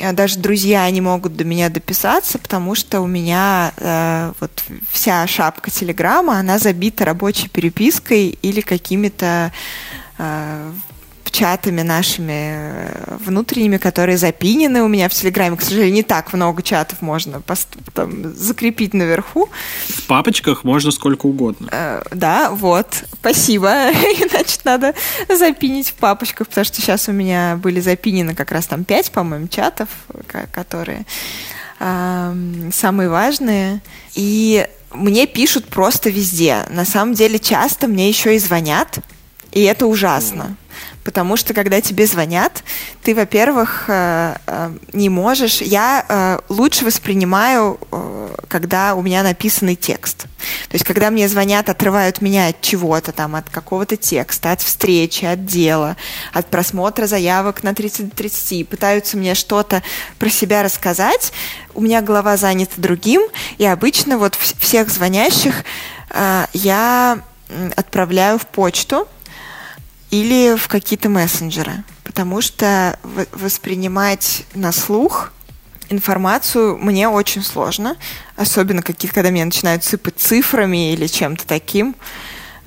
а, 0.00 0.12
даже 0.12 0.38
друзья 0.38 0.88
не 0.90 1.00
могут 1.00 1.36
до 1.36 1.44
меня 1.44 1.68
дописаться, 1.68 2.38
потому 2.38 2.74
что 2.74 3.00
у 3.00 3.06
меня 3.06 3.72
э, 3.76 4.32
вот 4.40 4.64
вся 4.90 5.26
шапка 5.26 5.70
Телеграма, 5.70 6.38
она 6.38 6.58
забита 6.58 7.04
рабочей 7.04 7.48
перепиской 7.48 8.38
или 8.42 8.60
какими-то 8.60 9.52
э, 10.18 10.72
чатами 11.32 11.82
нашими 11.82 12.32
э, 12.32 13.16
внутренними, 13.18 13.78
которые 13.78 14.18
запинены 14.18 14.82
у 14.82 14.88
меня 14.88 15.08
в 15.08 15.14
Телеграме. 15.14 15.56
К 15.56 15.62
сожалению, 15.62 15.94
не 15.94 16.02
так 16.02 16.32
много 16.32 16.62
чатов 16.62 17.00
можно 17.00 17.42
там, 17.94 18.34
закрепить 18.34 18.94
наверху. 18.94 19.48
В 19.88 20.06
папочках 20.06 20.62
можно 20.64 20.90
сколько 20.92 21.26
угодно. 21.26 21.68
Э, 21.72 22.02
да, 22.12 22.50
вот. 22.50 23.04
Спасибо. 23.14 23.90
Значит, 24.30 24.64
надо 24.64 24.94
запинить 25.28 25.88
в 25.88 25.94
папочках, 25.94 26.48
потому 26.48 26.64
что 26.64 26.80
сейчас 26.80 27.08
у 27.08 27.12
меня 27.12 27.58
были 27.60 27.80
запинены 27.80 28.34
как 28.34 28.52
раз 28.52 28.66
там 28.66 28.84
пять, 28.84 29.10
по-моему, 29.10 29.48
чатов, 29.48 29.88
которые 30.52 31.06
э, 31.80 32.34
самые 32.72 33.08
важные. 33.08 33.80
И 34.14 34.66
мне 34.92 35.26
пишут 35.26 35.66
просто 35.66 36.10
везде. 36.10 36.64
На 36.70 36.84
самом 36.84 37.14
деле 37.14 37.38
часто 37.38 37.88
мне 37.88 38.08
еще 38.08 38.36
и 38.36 38.38
звонят, 38.38 38.98
и 39.52 39.62
это 39.62 39.86
ужасно. 39.86 40.56
Потому 41.04 41.36
что, 41.36 41.52
когда 41.52 41.80
тебе 41.80 42.06
звонят, 42.06 42.62
ты, 43.02 43.14
во-первых, 43.14 43.84
э, 43.88 44.36
э, 44.46 44.72
не 44.92 45.08
можешь... 45.08 45.60
Я 45.60 46.04
э, 46.08 46.38
лучше 46.48 46.84
воспринимаю, 46.84 47.78
когда 48.48 48.94
у 48.94 49.02
меня 49.02 49.22
написанный 49.22 49.74
текст. 49.74 50.22
То 50.68 50.74
есть, 50.74 50.84
когда 50.84 51.10
мне 51.10 51.28
звонят, 51.28 51.68
отрывают 51.68 52.20
меня 52.20 52.48
от 52.48 52.60
чего-то, 52.60 53.12
там, 53.12 53.34
от 53.34 53.50
какого-то 53.50 53.96
текста, 53.96 54.52
от 54.52 54.60
встречи, 54.60 55.24
от 55.24 55.44
дела, 55.44 55.96
от 56.32 56.46
просмотра 56.46 57.06
заявок 57.06 57.62
на 57.62 57.74
30 57.74 58.14
30, 58.14 58.68
пытаются 58.68 59.16
мне 59.16 59.34
что-то 59.34 59.82
про 60.18 60.28
себя 60.30 60.62
рассказать, 60.62 61.32
у 61.74 61.80
меня 61.80 62.00
голова 62.00 62.36
занята 62.36 62.74
другим, 62.76 63.22
и 63.58 63.64
обычно 63.64 64.18
вот 64.18 64.34
всех 64.34 64.90
звонящих 64.90 65.64
я 66.52 67.18
отправляю 67.76 68.38
в 68.38 68.46
почту, 68.46 69.08
или 70.12 70.56
в 70.56 70.68
какие-то 70.68 71.08
мессенджеры, 71.08 71.84
потому 72.04 72.42
что 72.42 72.98
воспринимать 73.32 74.44
на 74.54 74.70
слух 74.70 75.32
информацию 75.88 76.76
мне 76.78 77.08
очень 77.08 77.42
сложно, 77.42 77.96
особенно 78.36 78.82
какие-то, 78.82 79.14
когда 79.14 79.30
мне 79.30 79.44
начинают 79.44 79.84
сыпать 79.84 80.18
цифрами 80.18 80.92
или 80.92 81.06
чем-то 81.06 81.46
таким. 81.46 81.96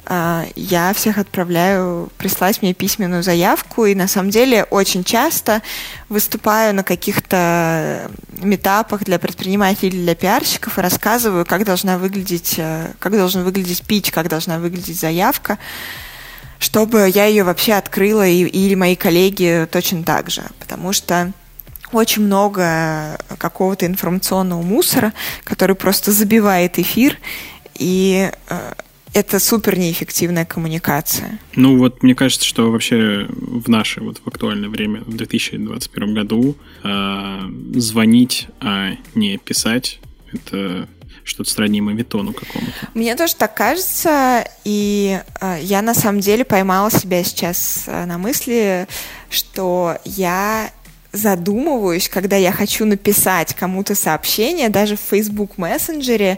А, 0.07 0.45
я 0.55 0.91
всех 0.93 1.19
отправляю 1.19 2.09
прислать 2.17 2.63
мне 2.63 2.73
письменную 2.73 3.21
заявку, 3.21 3.85
и 3.85 3.93
на 3.93 4.07
самом 4.07 4.31
деле 4.31 4.63
очень 4.63 5.03
часто 5.03 5.61
выступаю 6.09 6.73
на 6.73 6.83
каких-то 6.83 8.09
метапах 8.41 9.03
для 9.03 9.19
предпринимателей 9.19 9.91
для 9.91 10.15
пиарщиков 10.15 10.79
и 10.79 10.81
рассказываю, 10.81 11.45
как 11.45 11.63
должна 11.63 11.99
выглядеть, 11.99 12.55
э, 12.57 12.91
как 12.97 13.11
должен 13.13 13.43
выглядеть 13.43 13.83
пич, 13.83 14.09
как 14.09 14.29
должна 14.29 14.57
выглядеть 14.57 14.99
заявка 14.99 15.59
чтобы 16.59 17.09
я 17.13 17.25
ее 17.25 17.43
вообще 17.43 17.73
открыла, 17.73 18.27
и, 18.27 18.43
или 18.43 18.75
мои 18.75 18.95
коллеги 18.95 19.67
точно 19.71 20.03
так 20.03 20.29
же, 20.29 20.43
потому 20.59 20.93
что 20.93 21.33
очень 21.91 22.23
много 22.23 23.17
какого-то 23.37 23.85
информационного 23.85 24.61
мусора, 24.61 25.13
который 25.43 25.75
просто 25.75 26.11
забивает 26.11 26.79
эфир, 26.79 27.17
и 27.77 28.31
э, 28.49 28.73
это 29.13 29.39
супер 29.39 29.77
неэффективная 29.77 30.45
коммуникация. 30.45 31.39
Ну 31.55 31.77
вот 31.77 32.03
мне 32.03 32.15
кажется, 32.15 32.45
что 32.45 32.69
вообще 32.71 33.27
в 33.29 33.69
наше 33.69 34.01
вот 34.01 34.19
в 34.23 34.27
актуальное 34.27 34.69
время, 34.69 35.01
в 35.01 35.15
2021 35.15 36.13
году, 36.13 36.57
э, 36.83 37.39
звонить, 37.75 38.47
а 38.59 38.91
не 39.15 39.37
писать, 39.37 39.99
это 40.33 40.89
что-то 41.25 41.49
сродни 41.49 41.81
мавитону 41.81 42.33
какому-то. 42.33 42.71
Мне 42.93 43.15
тоже 43.15 43.35
так 43.35 43.53
кажется, 43.55 44.47
и 44.63 45.19
э, 45.41 45.57
я 45.61 45.81
на 45.81 45.93
самом 45.93 46.21
деле 46.21 46.45
поймала 46.45 46.91
себя 46.91 47.23
сейчас 47.23 47.85
э, 47.87 48.05
на 48.05 48.17
мысли, 48.17 48.87
что 49.29 49.97
я 50.05 50.71
задумываюсь, 51.11 52.07
когда 52.09 52.35
я 52.35 52.51
хочу 52.51 52.85
написать 52.85 53.53
кому-то 53.55 53.95
сообщение, 53.95 54.69
даже 54.69 54.95
в 54.95 55.01
Facebook 55.01 55.57
мессенджере, 55.57 56.37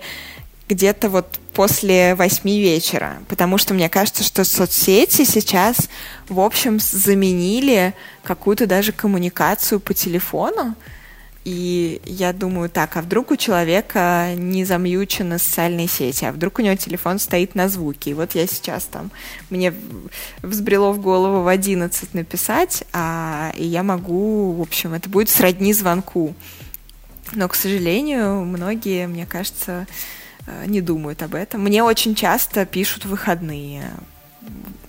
где-то 0.69 1.09
вот 1.09 1.39
после 1.53 2.15
восьми 2.15 2.61
вечера, 2.61 3.17
потому 3.27 3.57
что 3.57 3.73
мне 3.73 3.89
кажется, 3.89 4.23
что 4.23 4.43
соцсети 4.43 5.23
сейчас, 5.23 5.89
в 6.29 6.39
общем, 6.39 6.79
заменили 6.79 7.93
какую-то 8.23 8.67
даже 8.67 8.91
коммуникацию 8.91 9.79
по 9.79 9.93
телефону, 9.93 10.75
и 11.47 12.01
я 12.03 12.33
думаю, 12.33 12.69
так, 12.69 12.97
а 12.97 13.01
вдруг 13.01 13.31
у 13.31 13.37
человека 13.37 14.33
не 14.35 14.65
замьючены 14.65 15.39
социальные 15.39 15.87
сети, 15.87 16.25
а 16.25 16.33
вдруг 16.33 16.59
у 16.59 16.61
него 16.61 16.75
телефон 16.75 17.19
стоит 17.19 17.55
на 17.55 17.69
звуке. 17.69 18.09
И 18.09 18.13
вот 18.13 18.35
я 18.35 18.45
сейчас 18.47 18.83
там, 18.83 19.11
мне 19.49 19.73
взбрело 20.41 20.91
в 20.91 20.99
голову 20.99 21.43
в 21.43 21.47
11 21.47 22.13
написать, 22.13 22.83
а, 22.91 23.53
и 23.55 23.63
я 23.63 23.81
могу, 23.81 24.51
в 24.55 24.61
общем, 24.61 24.93
это 24.93 25.07
будет 25.07 25.29
сродни 25.29 25.71
звонку. 25.71 26.35
Но, 27.31 27.47
к 27.47 27.55
сожалению, 27.55 28.43
многие, 28.43 29.07
мне 29.07 29.25
кажется, 29.25 29.87
э, 30.47 30.65
не 30.65 30.81
думают 30.81 31.23
об 31.23 31.33
этом. 31.33 31.61
Мне 31.61 31.81
очень 31.81 32.13
часто 32.13 32.65
пишут 32.65 33.05
выходные. 33.05 33.89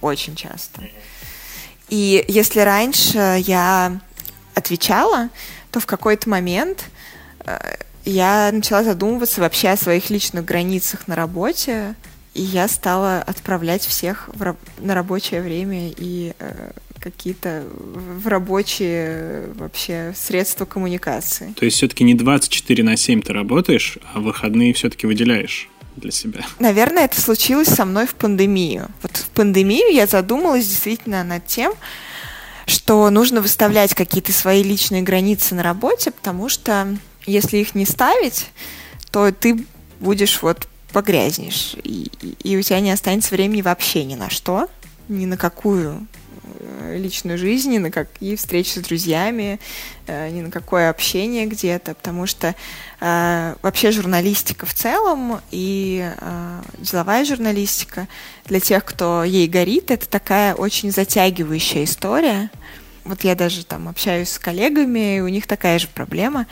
Очень 0.00 0.34
часто. 0.34 0.82
И 1.88 2.24
если 2.26 2.58
раньше 2.58 3.40
я 3.46 4.00
отвечала, 4.56 5.28
то 5.78 5.80
в 5.80 5.86
какой-то 5.86 6.28
момент 6.28 6.90
э, 7.46 7.56
я 8.04 8.50
начала 8.52 8.82
задумываться 8.82 9.40
вообще 9.40 9.68
о 9.68 9.76
своих 9.76 10.10
личных 10.10 10.44
границах 10.44 11.06
на 11.06 11.14
работе, 11.14 11.94
и 12.34 12.42
я 12.42 12.66
стала 12.66 13.18
отправлять 13.18 13.82
всех 13.82 14.28
в, 14.34 14.56
на 14.80 14.94
рабочее 14.94 15.40
время 15.40 15.92
и 15.96 16.32
э, 16.38 16.70
какие-то 16.98 17.64
в 17.70 18.26
рабочие 18.26 19.52
вообще 19.54 20.12
средства 20.16 20.64
коммуникации. 20.64 21.54
То 21.56 21.64
есть 21.64 21.76
все-таки 21.76 22.02
не 22.02 22.14
24 22.14 22.82
на 22.82 22.96
7 22.96 23.22
ты 23.22 23.32
работаешь, 23.32 23.98
а 24.12 24.20
выходные 24.20 24.72
все-таки 24.72 25.06
выделяешь? 25.06 25.68
для 25.96 26.12
себя? 26.12 26.42
Наверное, 26.60 27.06
это 27.06 27.20
случилось 27.20 27.66
со 27.66 27.84
мной 27.84 28.06
в 28.06 28.14
пандемию. 28.14 28.86
Вот 29.02 29.16
в 29.16 29.30
пандемию 29.30 29.92
я 29.92 30.06
задумалась 30.06 30.64
действительно 30.64 31.24
над 31.24 31.44
тем, 31.44 31.72
что 32.68 33.08
нужно 33.10 33.40
выставлять 33.40 33.94
какие-то 33.94 34.32
свои 34.32 34.62
личные 34.62 35.02
границы 35.02 35.54
на 35.54 35.62
работе, 35.62 36.10
потому 36.10 36.48
что 36.48 36.96
если 37.26 37.58
их 37.58 37.74
не 37.74 37.86
ставить, 37.86 38.46
то 39.10 39.32
ты 39.32 39.64
будешь 40.00 40.42
вот 40.42 40.68
погрязнешь, 40.92 41.74
и, 41.82 42.10
и 42.42 42.56
у 42.56 42.62
тебя 42.62 42.80
не 42.80 42.90
останется 42.90 43.34
времени 43.34 43.62
вообще 43.62 44.04
ни 44.04 44.14
на 44.14 44.30
что, 44.30 44.68
ни 45.08 45.26
на 45.26 45.36
какую 45.36 46.06
личную 46.96 47.38
жизнь, 47.38 47.70
ни 47.70 47.78
на 47.78 47.90
какие 47.90 48.36
встречи 48.36 48.78
с 48.78 48.82
друзьями, 48.82 49.60
э, 50.06 50.30
ни 50.30 50.42
на 50.42 50.50
какое 50.50 50.90
общение 50.90 51.46
где-то, 51.46 51.94
потому 51.94 52.26
что 52.26 52.54
э, 53.00 53.54
вообще 53.62 53.90
журналистика 53.90 54.66
в 54.66 54.74
целом 54.74 55.40
и 55.50 56.12
э, 56.18 56.62
деловая 56.78 57.24
журналистика 57.24 58.08
для 58.46 58.60
тех, 58.60 58.84
кто 58.84 59.24
ей 59.24 59.48
горит, 59.48 59.90
это 59.90 60.08
такая 60.08 60.54
очень 60.54 60.90
затягивающая 60.90 61.84
история. 61.84 62.50
Вот 63.04 63.24
я 63.24 63.34
даже 63.34 63.64
там 63.64 63.88
общаюсь 63.88 64.30
с 64.30 64.38
коллегами, 64.38 65.16
и 65.16 65.20
у 65.20 65.28
них 65.28 65.46
такая 65.46 65.78
же 65.78 65.88
проблема. 65.88 66.46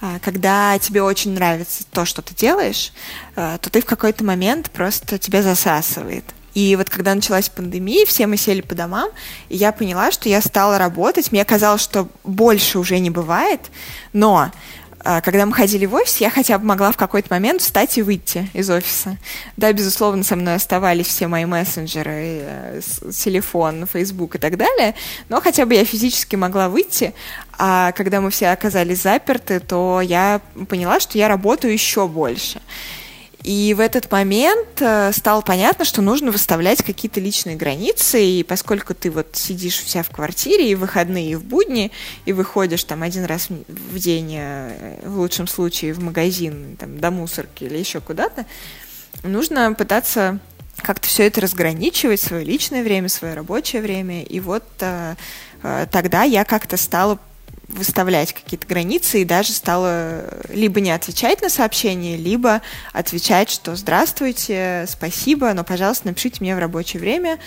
А, 0.00 0.18
когда 0.20 0.78
тебе 0.78 1.02
очень 1.02 1.32
нравится 1.32 1.84
то, 1.90 2.04
что 2.04 2.22
ты 2.22 2.34
делаешь, 2.34 2.92
то 3.34 3.58
ты 3.58 3.80
в 3.80 3.86
какой-то 3.86 4.22
момент 4.22 4.70
просто 4.70 5.18
тебя 5.18 5.42
засасывает. 5.42 6.35
И 6.56 6.74
вот 6.74 6.88
когда 6.88 7.14
началась 7.14 7.50
пандемия, 7.50 8.06
все 8.06 8.26
мы 8.26 8.38
сели 8.38 8.62
по 8.62 8.74
домам, 8.74 9.10
и 9.50 9.56
я 9.56 9.72
поняла, 9.72 10.10
что 10.10 10.30
я 10.30 10.40
стала 10.40 10.78
работать. 10.78 11.30
Мне 11.30 11.44
казалось, 11.44 11.82
что 11.82 12.08
больше 12.24 12.78
уже 12.78 12.98
не 12.98 13.10
бывает, 13.10 13.60
но 14.14 14.50
а, 15.00 15.20
когда 15.20 15.44
мы 15.44 15.52
ходили 15.52 15.84
в 15.84 15.92
офис, 15.92 16.16
я 16.16 16.30
хотя 16.30 16.56
бы 16.56 16.64
могла 16.64 16.92
в 16.92 16.96
какой-то 16.96 17.28
момент 17.30 17.60
встать 17.60 17.98
и 17.98 18.02
выйти 18.02 18.48
из 18.54 18.70
офиса. 18.70 19.18
Да, 19.58 19.70
безусловно, 19.70 20.24
со 20.24 20.34
мной 20.34 20.54
оставались 20.54 21.08
все 21.08 21.26
мои 21.26 21.44
мессенджеры, 21.44 22.40
э, 22.40 22.80
телефон, 23.12 23.86
Facebook 23.86 24.36
и 24.36 24.38
так 24.38 24.56
далее, 24.56 24.94
но 25.28 25.42
хотя 25.42 25.66
бы 25.66 25.74
я 25.74 25.84
физически 25.84 26.36
могла 26.36 26.70
выйти, 26.70 27.12
а 27.58 27.92
когда 27.92 28.22
мы 28.22 28.30
все 28.30 28.48
оказались 28.48 29.02
заперты, 29.02 29.60
то 29.60 30.00
я 30.00 30.40
поняла, 30.70 31.00
что 31.00 31.18
я 31.18 31.28
работаю 31.28 31.74
еще 31.74 32.08
больше. 32.08 32.62
И 33.46 33.74
в 33.74 33.80
этот 33.80 34.10
момент 34.10 34.80
э, 34.80 35.12
стало 35.12 35.40
понятно, 35.40 35.84
что 35.84 36.02
нужно 36.02 36.32
выставлять 36.32 36.82
какие-то 36.82 37.20
личные 37.20 37.54
границы, 37.54 38.20
и 38.20 38.42
поскольку 38.42 38.92
ты 38.92 39.08
вот 39.08 39.28
сидишь 39.34 39.84
себя 39.84 40.02
в 40.02 40.10
квартире 40.10 40.68
и 40.68 40.74
в 40.74 40.80
выходные, 40.80 41.30
и 41.30 41.34
в 41.36 41.44
будни, 41.44 41.92
и 42.24 42.32
выходишь 42.32 42.82
там 42.82 43.04
один 43.04 43.24
раз 43.24 43.46
в 43.68 43.98
день, 44.00 44.34
э, 44.36 44.98
в 45.04 45.20
лучшем 45.20 45.46
случае, 45.46 45.92
в 45.92 46.00
магазин, 46.00 46.76
там, 46.76 46.98
до 46.98 47.12
мусорки 47.12 47.62
или 47.62 47.78
еще 47.78 48.00
куда-то, 48.00 48.46
нужно 49.22 49.72
пытаться 49.74 50.40
как-то 50.78 51.06
все 51.06 51.28
это 51.28 51.40
разграничивать, 51.40 52.20
свое 52.20 52.44
личное 52.44 52.82
время, 52.82 53.08
свое 53.08 53.34
рабочее 53.34 53.80
время. 53.80 54.24
И 54.24 54.40
вот 54.40 54.64
э, 54.80 55.14
э, 55.62 55.86
тогда 55.92 56.24
я 56.24 56.44
как-то 56.44 56.76
стала 56.76 57.20
выставлять 57.68 58.32
какие-то 58.32 58.66
границы 58.66 59.22
и 59.22 59.24
даже 59.24 59.52
стала 59.52 60.24
либо 60.48 60.80
не 60.80 60.90
отвечать 60.90 61.42
на 61.42 61.48
сообщения, 61.48 62.16
либо 62.16 62.62
отвечать, 62.92 63.50
что 63.50 63.74
«Здравствуйте, 63.74 64.84
спасибо, 64.88 65.52
но, 65.52 65.64
пожалуйста, 65.64 66.06
напишите 66.06 66.38
мне 66.40 66.54
в 66.54 66.58
рабочее 66.58 67.00
время, 67.00 67.38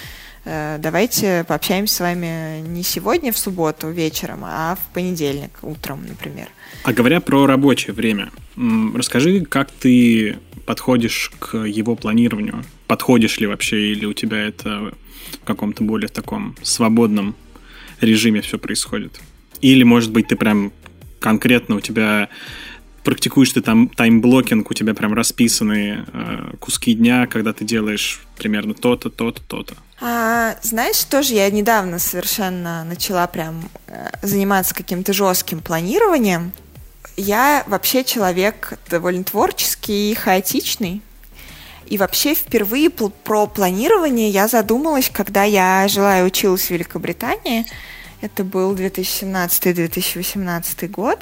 э, 0.44 0.78
давайте 0.80 1.46
пообщаемся 1.48 1.96
с 1.96 2.00
вами 2.02 2.62
не 2.62 2.84
сегодня 2.84 3.32
в 3.32 3.38
субботу 3.38 3.90
вечером, 3.90 4.42
а 4.44 4.76
в 4.76 4.94
понедельник 4.94 5.52
утром, 5.62 6.06
например». 6.06 6.48
А 6.84 6.92
говоря 6.92 7.22
про 7.22 7.46
рабочее 7.46 7.94
время, 7.94 8.30
расскажи, 8.94 9.42
как 9.46 9.72
ты 9.72 10.38
подходишь 10.66 11.32
к 11.40 11.58
его 11.58 11.96
планированию? 11.96 12.64
Подходишь 12.88 13.40
ли 13.40 13.48
вообще, 13.48 13.92
или 13.92 14.06
у 14.06 14.14
тебя 14.14 14.38
это 14.38 14.92
в 15.42 15.46
каком-то 15.46 15.84
более 15.84 16.10
таком 16.10 16.56
свободном 16.62 17.36
режиме 18.02 18.42
все 18.42 18.60
происходит? 18.60 19.20
Или, 19.62 19.84
может 19.84 20.12
быть, 20.12 20.28
ты 20.28 20.36
прям 20.36 20.72
конкретно 21.20 21.76
у 21.76 21.80
тебя 21.82 22.30
практикуешь 23.04 23.52
ты 23.52 23.62
там 23.62 23.88
time 23.90 24.14
blocking, 24.14 24.70
у 24.70 24.74
тебя 24.74 24.94
прям 24.94 25.14
расписаны 25.14 26.06
э, 26.12 26.54
куски 26.60 26.94
дня, 26.94 27.28
когда 27.28 27.54
ты 27.54 27.66
делаешь 27.66 28.22
примерно 28.38 28.74
то-то, 28.74 29.10
то-то, 29.10 29.42
то-то. 29.42 29.76
А, 30.02 30.56
знаешь, 30.62 31.04
тоже 31.06 31.34
я 31.34 31.50
недавно 31.50 32.00
совершенно 32.00 32.84
начала 32.84 33.26
прям 33.28 33.68
э, 33.88 34.10
заниматься 34.22 34.76
каким-то 34.76 35.14
жестким 35.14 35.62
планированием. 35.62 36.52
Я 37.18 37.64
вообще 37.68 38.04
человек 38.04 38.78
довольно 38.90 39.24
творческий 39.24 40.12
и 40.12 40.16
хаотичный. 40.16 41.02
И 41.88 41.98
вообще 41.98 42.36
впервые 42.36 42.92
про 42.92 43.48
планирование 43.48 44.30
я 44.30 44.48
задумалась, 44.48 45.10
когда 45.12 45.44
я 45.44 45.88
жила 45.88 46.20
и 46.20 46.24
училась 46.24 46.68
в 46.68 46.70
Великобритании– 46.70 47.66
это 48.22 48.44
был 48.44 48.76
2017-2018 48.76 50.88
год. 50.88 51.20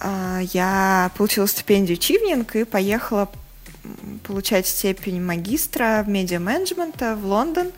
А, 0.00 0.40
я 0.52 1.10
получила 1.16 1.46
стипендию 1.46 1.96
Чивнинг 1.96 2.56
и 2.56 2.64
поехала 2.64 3.30
получать 4.26 4.66
степень 4.66 5.22
магистра 5.22 6.02
в 6.04 6.08
медиа-менеджмента 6.08 7.14
в 7.16 7.26
Лондон. 7.26 7.70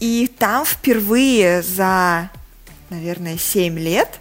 И 0.00 0.30
там 0.38 0.64
впервые 0.64 1.62
за, 1.62 2.30
наверное, 2.90 3.38
7 3.38 3.78
лет 3.78 4.20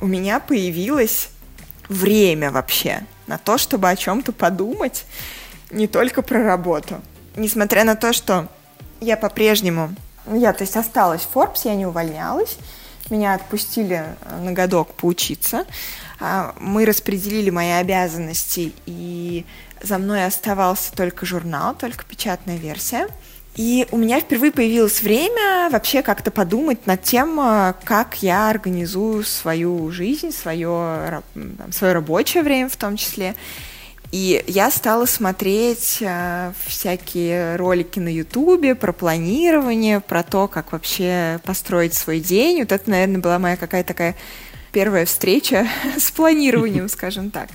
у 0.00 0.06
меня 0.06 0.40
появилось 0.40 1.30
время 1.88 2.50
вообще 2.50 3.06
на 3.26 3.38
то, 3.38 3.58
чтобы 3.58 3.90
о 3.90 3.96
чем-то 3.96 4.32
подумать, 4.32 5.04
не 5.70 5.86
только 5.86 6.22
про 6.22 6.42
работу. 6.42 7.02
Несмотря 7.34 7.84
на 7.84 7.96
то, 7.96 8.12
что 8.12 8.48
я 9.00 9.16
по-прежнему 9.16 9.94
я, 10.32 10.52
то 10.52 10.62
есть, 10.62 10.76
осталась 10.76 11.22
в 11.22 11.36
Forbes, 11.36 11.60
я 11.64 11.74
не 11.74 11.86
увольнялась. 11.86 12.56
Меня 13.10 13.34
отпустили 13.34 14.04
э, 14.20 14.40
на 14.40 14.52
годок 14.52 14.94
поучиться. 14.94 15.64
А, 16.18 16.54
мы 16.58 16.84
распределили 16.84 17.50
мои 17.50 17.70
обязанности, 17.70 18.72
и 18.86 19.44
за 19.82 19.98
мной 19.98 20.24
оставался 20.24 20.92
только 20.92 21.26
журнал, 21.26 21.74
только 21.74 22.04
печатная 22.04 22.56
версия. 22.56 23.08
И 23.54 23.86
у 23.90 23.96
меня 23.96 24.20
впервые 24.20 24.52
появилось 24.52 25.00
время 25.00 25.70
вообще 25.70 26.02
как-то 26.02 26.30
подумать 26.30 26.86
над 26.86 27.02
тем, 27.02 27.40
э, 27.40 27.74
как 27.84 28.22
я 28.22 28.50
организую 28.50 29.24
свою 29.24 29.90
жизнь, 29.90 30.32
свое, 30.32 31.22
свое 31.70 31.92
рабочее 31.92 32.42
время 32.42 32.68
в 32.68 32.76
том 32.76 32.96
числе. 32.96 33.34
И 34.12 34.44
я 34.46 34.70
стала 34.70 35.04
смотреть 35.06 35.98
э, 36.00 36.52
всякие 36.64 37.56
ролики 37.56 37.98
на 37.98 38.08
Ютубе 38.08 38.74
про 38.74 38.92
планирование, 38.92 40.00
про 40.00 40.22
то, 40.22 40.46
как 40.48 40.72
вообще 40.72 41.40
построить 41.44 41.94
свой 41.94 42.20
день. 42.20 42.60
Вот 42.60 42.72
это, 42.72 42.88
наверное, 42.88 43.20
была 43.20 43.38
моя 43.38 43.56
какая-то 43.56 43.88
такая 43.88 44.16
первая 44.72 45.06
встреча 45.06 45.66
с 45.98 46.10
планированием, 46.10 46.88
скажем 46.90 47.30
так. 47.30 47.48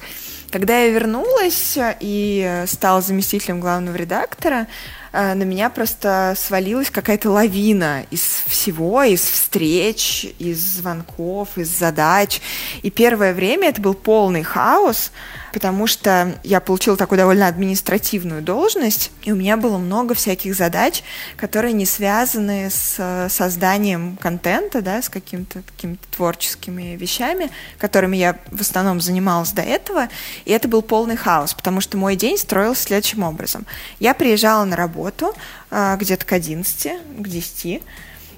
Когда 0.52 0.80
я 0.80 0.90
вернулась 0.90 1.78
и 2.02 2.64
стала 2.68 3.02
заместителем 3.02 3.62
главного 3.62 3.96
редактора, 3.96 4.68
э, 5.14 5.34
на 5.34 5.44
меня 5.44 5.70
просто 5.70 6.34
свалилась 6.38 6.90
какая-то 6.90 7.32
лавина 7.32 8.06
из 8.12 8.44
всего, 8.48 9.02
из 9.04 9.22
встреч, 9.22 10.28
из 10.38 10.60
звонков, 10.60 11.58
из 11.58 11.70
задач. 11.70 12.42
И 12.82 12.92
первое 12.92 13.34
время 13.34 13.70
это 13.70 13.82
был 13.82 13.94
полный 13.94 14.44
хаос, 14.44 15.14
потому 15.52 15.88
что 15.88 16.38
я 16.44 16.60
получила 16.60 16.98
такую 16.98 17.18
довольно 17.18 17.48
административную 17.48 18.42
должность, 18.42 19.12
и 19.24 19.32
у 19.32 19.36
меня 19.36 19.58
было 19.58 19.78
много 19.78 20.14
всяких 20.14 20.56
задач, 20.56 21.04
которые 21.38 21.74
не 21.74 21.86
связаны 21.86 22.70
с 22.70 22.96
э, 22.98 23.30
созданием 23.30 24.18
контента, 24.18 24.82
да, 24.82 25.02
с 25.02 25.10
какими-то 25.10 25.62
такими 25.62 25.98
творческими 26.16 26.96
вещами, 26.96 27.50
которыми 27.78 28.18
я 28.18 28.38
в 28.52 28.62
основном 28.62 29.02
занималась 29.02 29.52
до 29.52 29.62
этого, 29.62 30.08
и 30.46 30.52
это 30.52 30.68
был 30.68 30.82
полный 30.82 31.18
хаос, 31.18 31.54
потому 31.54 31.82
что 31.82 31.98
мой 31.98 32.16
день 32.16 32.38
строился 32.38 32.84
следующим 32.84 33.24
образом. 33.24 33.66
Я 34.00 34.14
приезжала 34.14 34.64
на 34.66 34.76
работу 34.76 35.34
э, 35.70 35.98
где-то 36.00 36.26
к 36.26 36.34
11, 36.34 36.92
к 37.20 37.28
10, 37.28 37.82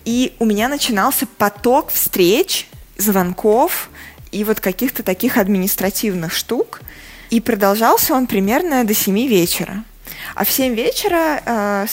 и 0.06 0.36
у 0.40 0.46
меня 0.46 0.68
начинался 0.68 1.26
поток 1.26 1.92
встреч, 1.92 2.68
звонков 2.98 3.90
и 4.34 4.44
вот 4.44 4.60
каких-то 4.60 5.04
таких 5.04 5.38
административных 5.38 6.34
штук– 6.34 6.82
и 7.34 7.40
продолжался 7.40 8.14
он 8.14 8.28
примерно 8.28 8.84
до 8.84 8.94
7 8.94 9.28
вечера. 9.28 9.84
А 10.36 10.46
в 10.46 10.52
7 10.52 10.76
вечера 10.76 11.42
э, 11.44 11.88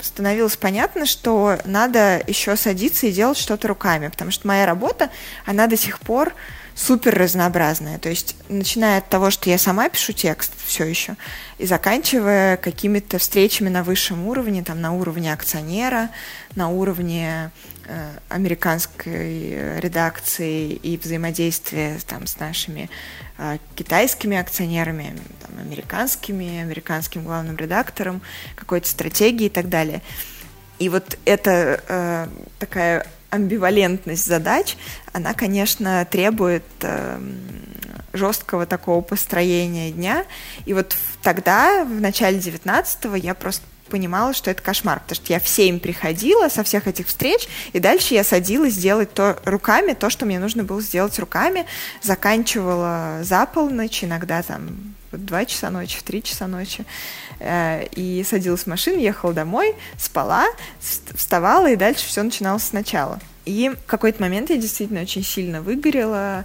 становилось 0.00 0.56
понятно, 0.56 1.04
что 1.04 1.58
надо 1.66 2.22
еще 2.26 2.56
садиться 2.56 3.06
и 3.06 3.12
делать 3.12 3.36
что-то 3.36 3.68
руками, 3.68 4.08
потому 4.08 4.30
что 4.30 4.48
моя 4.48 4.64
работа, 4.64 5.10
она 5.44 5.66
до 5.66 5.76
сих 5.76 6.00
пор 6.00 6.32
супер 6.74 7.18
разнообразная. 7.18 7.98
То 7.98 8.08
есть, 8.08 8.34
начиная 8.48 9.00
от 9.00 9.10
того, 9.10 9.30
что 9.30 9.50
я 9.50 9.58
сама 9.58 9.90
пишу 9.90 10.14
текст 10.14 10.52
все 10.64 10.86
еще, 10.86 11.16
и 11.58 11.66
заканчивая 11.66 12.56
какими-то 12.56 13.18
встречами 13.18 13.68
на 13.68 13.82
высшем 13.82 14.26
уровне, 14.26 14.64
там, 14.64 14.80
на 14.80 14.94
уровне 14.94 15.34
акционера, 15.34 16.08
на 16.54 16.70
уровне 16.70 17.50
американской 18.28 19.80
редакции 19.80 20.72
и 20.72 20.96
взаимодействия 20.96 21.98
там, 22.06 22.26
с 22.26 22.38
нашими 22.38 22.90
э, 23.38 23.58
китайскими 23.74 24.36
акционерами, 24.36 25.16
там, 25.40 25.58
американскими, 25.58 26.60
американским 26.60 27.24
главным 27.24 27.56
редактором, 27.56 28.20
какой-то 28.56 28.88
стратегии 28.88 29.46
и 29.46 29.50
так 29.50 29.68
далее. 29.68 30.02
И 30.78 30.88
вот 30.88 31.18
это 31.24 31.82
э, 31.88 32.28
такая 32.58 33.06
амбивалентность 33.30 34.24
задач, 34.24 34.76
она, 35.12 35.34
конечно, 35.34 36.06
требует 36.10 36.64
э, 36.80 37.20
жесткого 38.12 38.66
такого 38.66 39.00
построения 39.00 39.90
дня. 39.90 40.24
И 40.66 40.74
вот 40.74 40.96
тогда, 41.22 41.84
в 41.84 42.00
начале 42.00 42.38
19-го, 42.38 43.16
я 43.16 43.34
просто 43.34 43.64
понимала, 43.88 44.32
что 44.34 44.50
это 44.50 44.62
кошмар, 44.62 45.00
потому 45.00 45.16
что 45.16 45.32
я 45.32 45.40
в 45.40 45.48
7 45.48 45.80
приходила 45.80 46.48
со 46.48 46.62
всех 46.62 46.86
этих 46.86 47.06
встреч, 47.08 47.48
и 47.72 47.80
дальше 47.80 48.14
я 48.14 48.24
садилась 48.24 48.76
делать 48.76 49.12
то 49.12 49.38
руками, 49.44 49.94
то, 49.94 50.10
что 50.10 50.26
мне 50.26 50.38
нужно 50.38 50.64
было 50.64 50.80
сделать 50.80 51.18
руками, 51.18 51.66
заканчивала 52.02 53.20
за 53.22 53.46
полночь, 53.46 54.04
иногда 54.04 54.42
там 54.42 54.94
в 55.12 55.18
2 55.18 55.44
часа 55.46 55.70
ночи, 55.70 55.98
в 55.98 56.02
3 56.02 56.22
часа 56.22 56.46
ночи, 56.46 56.84
э, 57.40 57.86
и 57.92 58.24
садилась 58.28 58.64
в 58.64 58.66
машину, 58.66 58.98
ехала 58.98 59.32
домой, 59.32 59.74
спала, 59.98 60.46
вставала, 60.80 61.70
и 61.70 61.76
дальше 61.76 62.06
все 62.06 62.22
начиналось 62.22 62.64
сначала. 62.64 63.18
И 63.44 63.70
в 63.70 63.86
какой-то 63.86 64.20
момент 64.20 64.50
я 64.50 64.58
действительно 64.58 65.00
очень 65.00 65.24
сильно 65.24 65.62
выгорела, 65.62 66.44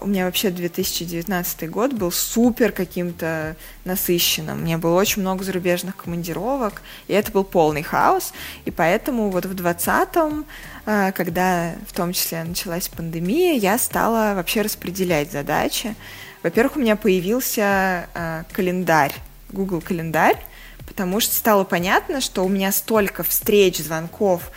у 0.00 0.06
меня 0.06 0.26
вообще 0.26 0.50
2019 0.50 1.70
год 1.70 1.92
был 1.92 2.10
супер 2.12 2.72
каким-то 2.72 3.56
насыщенным. 3.84 4.60
Мне 4.62 4.76
было 4.76 4.98
очень 4.98 5.22
много 5.22 5.44
зарубежных 5.44 5.96
командировок, 5.96 6.82
и 7.06 7.12
это 7.12 7.32
был 7.32 7.44
полный 7.44 7.82
хаос. 7.82 8.32
И 8.64 8.70
поэтому 8.70 9.30
вот 9.30 9.46
в 9.46 9.54
2020 9.54 10.46
а, 10.90 11.12
когда 11.12 11.74
в 11.86 11.92
том 11.92 12.14
числе 12.14 12.42
началась 12.44 12.88
пандемия, 12.88 13.54
я 13.54 13.76
стала 13.76 14.34
вообще 14.34 14.62
распределять 14.62 15.30
задачи. 15.30 15.94
Во-первых, 16.42 16.76
у 16.76 16.80
меня 16.80 16.96
появился 16.96 18.08
э, 18.14 18.44
календарь, 18.52 19.12
Google 19.50 19.82
календарь, 19.82 20.38
потому 20.86 21.20
что 21.20 21.34
стало 21.34 21.64
понятно, 21.64 22.22
что 22.22 22.42
у 22.42 22.48
меня 22.48 22.72
столько 22.72 23.22
встреч, 23.22 23.76
звонков, 23.76 24.50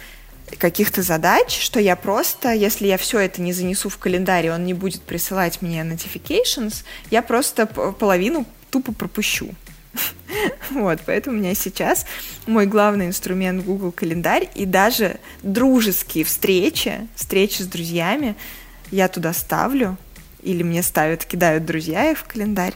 каких-то 0.58 1.02
задач, 1.02 1.58
что 1.60 1.80
я 1.80 1.96
просто, 1.96 2.54
если 2.54 2.88
я 2.88 2.98
все 2.98 3.20
это 3.20 3.42
не 3.42 3.54
занесу 3.54 3.90
в 3.90 3.98
календарь, 3.98 4.50
он 4.50 4.66
не 4.66 4.74
будет 4.74 5.02
присылать 5.02 5.62
мне 5.62 5.82
notifications, 5.82 6.84
я 7.10 7.22
просто 7.22 7.66
половину 7.66 8.46
тупо 8.70 8.94
пропущу. 8.94 9.50
Вот, 10.70 11.00
поэтому 11.06 11.36
у 11.36 11.40
меня 11.40 11.54
сейчас 11.54 12.06
мой 12.48 12.66
главный 12.66 13.08
инструмент 13.08 13.66
Google 13.66 13.92
календарь, 13.92 14.50
и 14.56 14.66
даже 14.66 15.18
дружеские 15.44 16.24
встречи, 16.24 17.08
встречи 17.16 17.62
с 17.62 17.68
друзьями 17.68 18.36
я 18.90 19.10
туда 19.10 19.34
ставлю, 19.34 19.98
или 20.42 20.64
мне 20.64 20.82
ставят, 20.82 21.26
кидают 21.26 21.66
друзья 21.66 22.12
их 22.12 22.20
в 22.20 22.24
календарь, 22.24 22.74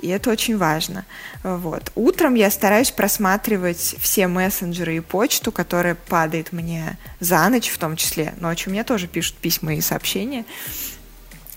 и 0.00 0.08
это 0.08 0.30
очень 0.30 0.56
важно. 0.56 1.04
Вот. 1.42 1.92
Утром 1.94 2.34
я 2.34 2.50
стараюсь 2.50 2.90
просматривать 2.90 3.96
все 3.98 4.26
мессенджеры 4.26 4.96
и 4.96 5.00
почту, 5.00 5.52
которая 5.52 5.94
падает 5.94 6.52
мне 6.52 6.96
за 7.20 7.48
ночь, 7.48 7.68
в 7.68 7.78
том 7.78 7.96
числе 7.96 8.34
ночью 8.38 8.72
мне 8.72 8.84
тоже 8.84 9.06
пишут 9.06 9.36
письма 9.36 9.74
и 9.74 9.80
сообщения. 9.80 10.44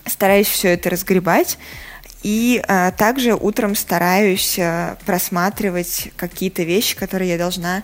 Стараюсь 0.06 0.46
все 0.46 0.68
это 0.68 0.90
разгребать. 0.90 1.58
И 2.22 2.62
а, 2.66 2.90
также 2.90 3.34
утром 3.34 3.76
стараюсь 3.76 4.58
а, 4.58 4.96
просматривать 5.06 6.10
какие-то 6.16 6.64
вещи, 6.64 6.96
которые 6.96 7.30
я 7.30 7.38
должна 7.38 7.82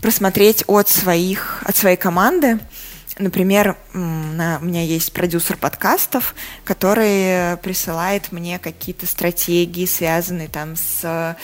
просмотреть 0.00 0.64
от 0.66 0.88
своих, 0.88 1.62
от 1.64 1.76
своей 1.76 1.96
команды. 1.96 2.58
Например, 3.18 3.76
у 3.92 3.98
меня 3.98 4.82
есть 4.82 5.12
продюсер 5.12 5.56
подкастов, 5.56 6.34
который 6.64 7.56
присылает 7.58 8.32
мне 8.32 8.58
какие-то 8.58 9.06
стратегии, 9.06 9.86
связанные 9.86 10.48
там 10.48 10.74
с 10.74 11.36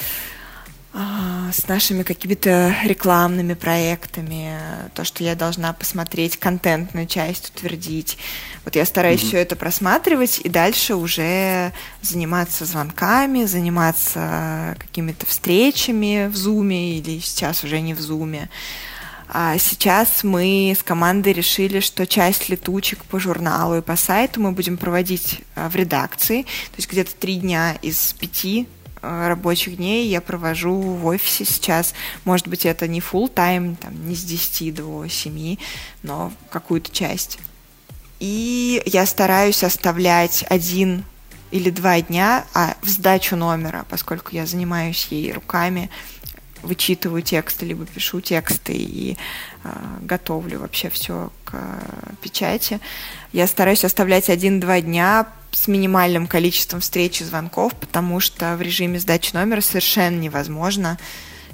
а, 0.93 1.53
с 1.53 1.69
нашими 1.69 2.03
какими-то 2.03 2.75
рекламными 2.83 3.55
проектами, 3.55 4.59
то, 4.95 5.05
что 5.05 5.23
я 5.23 5.37
должна 5.37 5.73
посмотреть 5.73 6.37
контентную 6.37 7.07
часть, 7.07 7.51
утвердить. 7.51 8.19
Вот 8.65 8.75
я 8.75 8.85
стараюсь 8.85 9.23
mm-hmm. 9.23 9.29
все 9.29 9.39
это 9.39 9.55
просматривать 9.55 10.41
и 10.43 10.49
дальше 10.49 10.97
уже 10.97 11.73
заниматься 12.03 12.65
звонками, 12.65 13.45
заниматься 13.45 14.77
какими-то 14.81 15.27
встречами 15.27 16.27
в 16.27 16.35
Зуме 16.35 16.99
или 16.99 17.21
сейчас 17.21 17.63
уже 17.63 17.81
не 17.81 17.95
в 17.95 18.01
Зуме. 18.01 18.49
А 19.33 19.57
сейчас 19.59 20.25
мы 20.25 20.75
с 20.77 20.83
командой 20.83 21.33
решили, 21.33 21.79
что 21.79 22.05
часть 22.05 22.49
летучек 22.49 23.05
по 23.05 23.21
журналу 23.21 23.79
и 23.79 23.81
по 23.81 23.95
сайту 23.95 24.41
мы 24.41 24.51
будем 24.51 24.77
проводить 24.77 25.43
а, 25.55 25.69
в 25.69 25.77
редакции. 25.77 26.43
То 26.43 26.77
есть 26.79 26.91
где-то 26.91 27.15
три 27.15 27.37
дня 27.37 27.77
из 27.81 28.13
пяти 28.15 28.67
а, 29.03 29.29
рабочих 29.29 29.77
дней 29.77 30.09
я 30.09 30.21
провожу 30.21 30.75
в 30.75 31.07
офисе 31.07 31.45
сейчас. 31.45 31.95
Может 32.25 32.49
быть, 32.49 32.67
это 32.67 32.89
не 32.89 32.99
full 32.99 33.29
тайм 33.29 33.77
там, 33.77 34.09
не 34.09 34.17
с 34.17 34.25
10 34.25 34.75
до 34.75 35.07
7, 35.07 35.57
но 36.03 36.33
какую-то 36.51 36.91
часть. 36.91 37.39
И 38.19 38.83
я 38.85 39.07
стараюсь 39.07 39.63
оставлять 39.63 40.45
один 40.49 41.05
или 41.53 41.71
два 41.71 42.01
дня 42.01 42.47
а 42.55 42.77
в 42.83 42.89
сдачу 42.89 43.37
номера, 43.37 43.85
поскольку 43.89 44.31
я 44.33 44.47
занимаюсь 44.47 45.07
ей 45.11 45.33
руками, 45.33 45.89
вычитываю 46.63 47.23
тексты, 47.23 47.67
либо 47.67 47.87
пишу 47.87 48.21
тексты 48.21 48.73
и 48.75 49.17
э, 49.65 49.69
готовлю 50.03 50.61
вообще 50.61 50.91
все 50.91 51.31
к 51.45 51.53
э, 51.55 52.13
печати. 52.23 52.81
Я 53.33 53.47
стараюсь 53.47 53.85
оставлять 53.85 54.31
один-два 54.31 54.81
дня 54.81 55.27
с 55.53 55.69
минимальным 55.69 56.27
количеством 56.27 56.81
встреч 56.81 57.21
и 57.21 57.25
звонков, 57.25 57.75
потому 57.75 58.21
что 58.21 58.57
в 58.57 58.63
режиме 58.63 58.99
сдачи 58.99 59.35
номера 59.35 59.61
совершенно 59.61 60.19
невозможно 60.19 60.99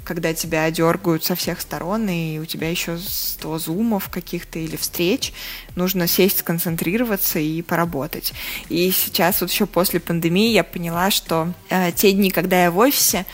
когда 0.07 0.33
тебя 0.33 0.71
дергают 0.71 1.25
со 1.25 1.35
всех 1.35 1.59
сторон, 1.59 2.07
и 2.07 2.39
у 2.39 2.45
тебя 2.45 2.69
еще 2.69 2.97
100 2.97 3.59
зумов 3.59 4.07
каких-то 4.09 4.57
или 4.57 4.77
встреч, 4.77 5.33
нужно 5.75 6.07
сесть, 6.07 6.39
сконцентрироваться 6.39 7.39
и 7.39 7.61
поработать. 7.61 8.31
И 8.69 8.89
сейчас 8.91 9.41
вот 9.41 9.51
еще 9.51 9.65
после 9.65 9.99
пандемии 9.99 10.51
я 10.51 10.63
поняла, 10.63 11.11
что 11.11 11.51
э, 11.69 11.91
те 11.91 12.13
дни, 12.13 12.31
когда 12.31 12.63
я 12.63 12.71
в 12.71 12.77
офисе, 12.77 13.25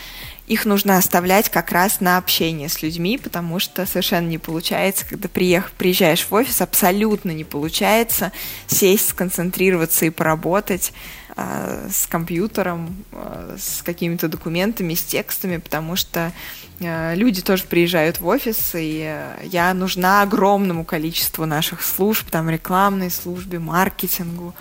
их 0.46 0.66
нужно 0.66 0.98
оставлять 0.98 1.48
как 1.48 1.72
раз 1.72 2.00
на 2.00 2.18
общение 2.18 2.68
с 2.68 2.82
людьми, 2.82 3.16
потому 3.16 3.58
что 3.58 3.86
совершенно 3.86 4.26
не 4.26 4.38
получается, 4.38 5.06
когда 5.08 5.28
приех, 5.28 5.70
приезжаешь 5.72 6.26
в 6.28 6.32
офис, 6.34 6.60
абсолютно 6.60 7.30
не 7.30 7.44
получается 7.44 8.30
сесть, 8.66 9.08
сконцентрироваться 9.08 10.04
и 10.04 10.10
поработать 10.10 10.92
э, 11.36 11.88
с 11.90 12.06
компьютером, 12.06 13.04
э, 13.12 13.56
с 13.58 13.82
какими-то 13.82 14.28
документами, 14.28 14.92
с 14.92 15.02
текстами, 15.02 15.56
потому 15.56 15.96
что 15.96 16.30
э, 16.78 17.14
люди 17.14 17.40
тоже 17.40 17.64
приезжают 17.64 18.20
в 18.20 18.26
офис, 18.26 18.72
и 18.74 19.16
я 19.44 19.72
нужна 19.72 20.20
огромному 20.20 20.84
количеству 20.84 21.46
наших 21.46 21.82
служб, 21.82 22.30
там 22.30 22.50
рекламной 22.50 23.10
службе, 23.10 23.58
маркетингу, 23.58 24.54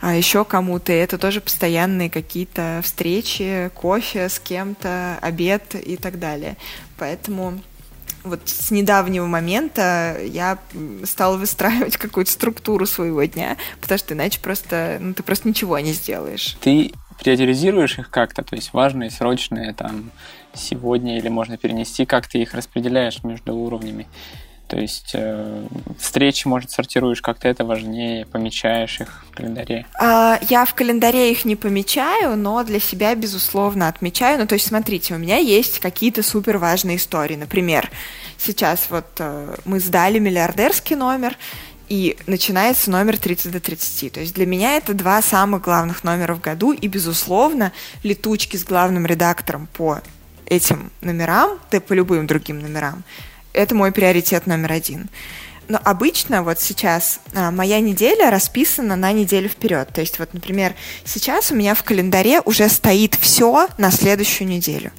а 0.00 0.14
еще 0.14 0.44
кому-то. 0.44 0.92
И 0.92 0.96
это 0.96 1.18
тоже 1.18 1.40
постоянные 1.40 2.10
какие-то 2.10 2.80
встречи, 2.84 3.70
кофе 3.74 4.28
с 4.28 4.38
кем-то, 4.38 5.18
обед 5.20 5.74
и 5.74 5.96
так 5.96 6.18
далее. 6.18 6.56
Поэтому 6.96 7.60
вот 8.24 8.40
с 8.44 8.70
недавнего 8.70 9.26
момента 9.26 10.18
я 10.24 10.58
стала 11.04 11.36
выстраивать 11.36 11.96
какую-то 11.98 12.30
структуру 12.30 12.86
своего 12.86 13.24
дня, 13.24 13.56
потому 13.80 13.98
что 13.98 14.14
иначе 14.14 14.40
просто, 14.40 14.98
ну, 15.00 15.14
ты 15.14 15.22
просто 15.22 15.48
ничего 15.48 15.78
не 15.78 15.92
сделаешь. 15.92 16.56
Ты 16.60 16.92
приоритизируешь 17.20 17.98
их 17.98 18.10
как-то, 18.10 18.42
то 18.42 18.54
есть 18.54 18.72
важные, 18.72 19.10
срочные, 19.10 19.74
там, 19.74 20.10
сегодня 20.54 21.18
или 21.18 21.28
можно 21.28 21.56
перенести, 21.56 22.06
как 22.06 22.28
ты 22.28 22.38
их 22.38 22.54
распределяешь 22.54 23.22
между 23.24 23.54
уровнями? 23.54 24.06
То 24.68 24.78
есть 24.78 25.12
э, 25.14 25.66
встречи, 25.98 26.46
может, 26.46 26.70
сортируешь 26.70 27.22
как-то 27.22 27.48
это 27.48 27.64
важнее, 27.64 28.26
помечаешь 28.26 29.00
их 29.00 29.24
в 29.30 29.36
календаре? 29.36 29.86
А, 29.98 30.38
я 30.48 30.64
в 30.66 30.74
календаре 30.74 31.32
их 31.32 31.46
не 31.46 31.56
помечаю, 31.56 32.36
но 32.36 32.62
для 32.64 32.78
себя, 32.78 33.14
безусловно, 33.14 33.88
отмечаю. 33.88 34.38
Ну, 34.38 34.46
то 34.46 34.54
есть, 34.54 34.66
смотрите, 34.66 35.14
у 35.14 35.18
меня 35.18 35.38
есть 35.38 35.78
какие-то 35.78 36.22
супер 36.22 36.58
важные 36.58 36.98
истории. 36.98 37.36
Например, 37.36 37.90
сейчас 38.36 38.88
вот 38.90 39.06
э, 39.18 39.56
мы 39.64 39.80
сдали 39.80 40.18
миллиардерский 40.18 40.96
номер, 40.96 41.36
и 41.88 42.18
начинается 42.26 42.90
номер 42.90 43.16
30 43.16 43.50
до 43.50 43.60
30. 43.60 44.12
То 44.12 44.20
есть 44.20 44.34
для 44.34 44.44
меня 44.44 44.76
это 44.76 44.92
два 44.92 45.22
самых 45.22 45.62
главных 45.62 46.04
номера 46.04 46.34
в 46.34 46.40
году, 46.42 46.72
и, 46.72 46.86
безусловно, 46.86 47.72
летучки 48.02 48.58
с 48.58 48.64
главным 48.64 49.06
редактором 49.06 49.68
по 49.72 50.00
этим 50.44 50.90
номерам, 51.00 51.58
да 51.70 51.80
по 51.80 51.92
любым 51.92 52.26
другим 52.26 52.60
номерам, 52.60 53.04
это 53.58 53.74
мой 53.74 53.90
приоритет 53.90 54.46
номер 54.46 54.72
один. 54.72 55.08
Но 55.66 55.80
обычно 55.84 56.42
вот 56.42 56.60
сейчас 56.60 57.20
а, 57.34 57.50
моя 57.50 57.80
неделя 57.80 58.30
расписана 58.30 58.96
на 58.96 59.12
неделю 59.12 59.48
вперед. 59.48 59.88
То 59.92 60.00
есть 60.00 60.18
вот, 60.18 60.32
например, 60.32 60.74
сейчас 61.04 61.50
у 61.50 61.54
меня 61.54 61.74
в 61.74 61.82
календаре 61.82 62.40
уже 62.40 62.68
стоит 62.68 63.16
все 63.16 63.68
на 63.76 63.90
следующую 63.90 64.48
неделю. 64.48 64.92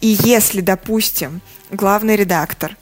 И 0.00 0.16
если, 0.22 0.60
допустим, 0.60 1.40
главный 1.70 2.16
редактор 2.16 2.76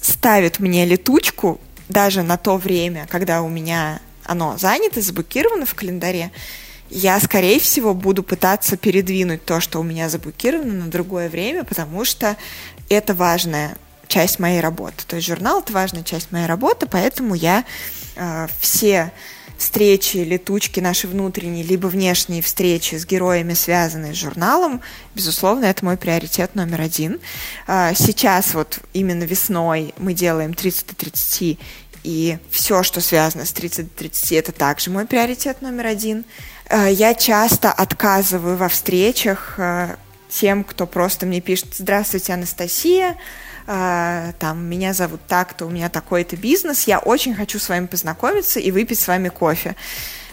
ставит 0.00 0.58
мне 0.58 0.86
летучку 0.86 1.60
даже 1.88 2.22
на 2.22 2.38
то 2.38 2.56
время, 2.56 3.06
когда 3.08 3.42
у 3.42 3.48
меня 3.48 4.00
оно 4.24 4.56
занято, 4.56 5.02
заблокировано 5.02 5.66
в 5.66 5.74
календаре, 5.74 6.32
я, 6.88 7.20
скорее 7.20 7.60
всего, 7.60 7.94
буду 7.94 8.22
пытаться 8.22 8.76
передвинуть 8.76 9.44
то, 9.44 9.60
что 9.60 9.78
у 9.78 9.82
меня 9.82 10.08
заблокировано 10.08 10.84
на 10.84 10.90
другое 10.90 11.28
время, 11.28 11.64
потому 11.64 12.04
что 12.04 12.36
это 12.88 13.14
важное 13.14 13.76
часть 14.08 14.38
моей 14.38 14.60
работы. 14.60 15.04
То 15.06 15.16
есть 15.16 15.28
журнал— 15.28 15.60
это 15.62 15.72
важная 15.72 16.02
часть 16.02 16.32
моей 16.32 16.46
работы, 16.46 16.86
поэтому 16.86 17.34
я 17.34 17.64
э, 18.16 18.46
все 18.60 19.12
встречи, 19.62 20.16
летучки 20.16 20.80
наши 20.80 21.06
внутренние, 21.06 21.62
либо 21.62 21.86
внешние 21.86 22.42
встречи 22.42 22.96
с 22.96 23.06
героями, 23.06 23.54
связанные 23.54 24.12
с 24.12 24.16
журналом, 24.16 24.80
безусловно, 25.14 25.66
это 25.66 25.84
мой 25.84 25.96
приоритет 25.96 26.54
номер 26.54 26.80
один. 26.80 27.20
Э, 27.68 27.92
сейчас 27.94 28.54
вот 28.54 28.80
именно 28.92 29.22
весной 29.22 29.94
мы 29.98 30.14
делаем 30.14 30.52
30 30.52 30.88
до 30.88 30.94
30, 30.96 31.58
и 32.02 32.38
все, 32.50 32.82
что 32.82 33.00
связано 33.00 33.44
с 33.44 33.52
30 33.52 33.88
до 33.88 33.98
30, 33.98 34.32
это 34.32 34.52
также 34.52 34.90
мой 34.90 35.06
приоритет 35.06 35.62
номер 35.62 35.86
один. 35.86 36.24
Э, 36.68 36.88
я 36.90 37.14
часто 37.14 37.70
отказываю 37.70 38.56
во 38.56 38.68
встречах 38.68 39.54
э, 39.58 39.96
тем, 40.28 40.64
кто 40.64 40.86
просто 40.86 41.24
мне 41.24 41.40
пишет 41.40 41.68
«Здравствуйте, 41.78 42.32
Анастасия», 42.32 43.16
а, 43.66 44.32
там, 44.38 44.64
меня 44.64 44.92
зовут 44.92 45.20
так-то, 45.26 45.66
у 45.66 45.70
меня 45.70 45.88
такой-то 45.88 46.36
бизнес, 46.36 46.86
я 46.86 46.98
очень 46.98 47.34
хочу 47.34 47.58
с 47.58 47.68
вами 47.68 47.86
познакомиться 47.86 48.60
и 48.60 48.70
выпить 48.70 49.00
с 49.00 49.08
вами 49.08 49.28
кофе. 49.28 49.76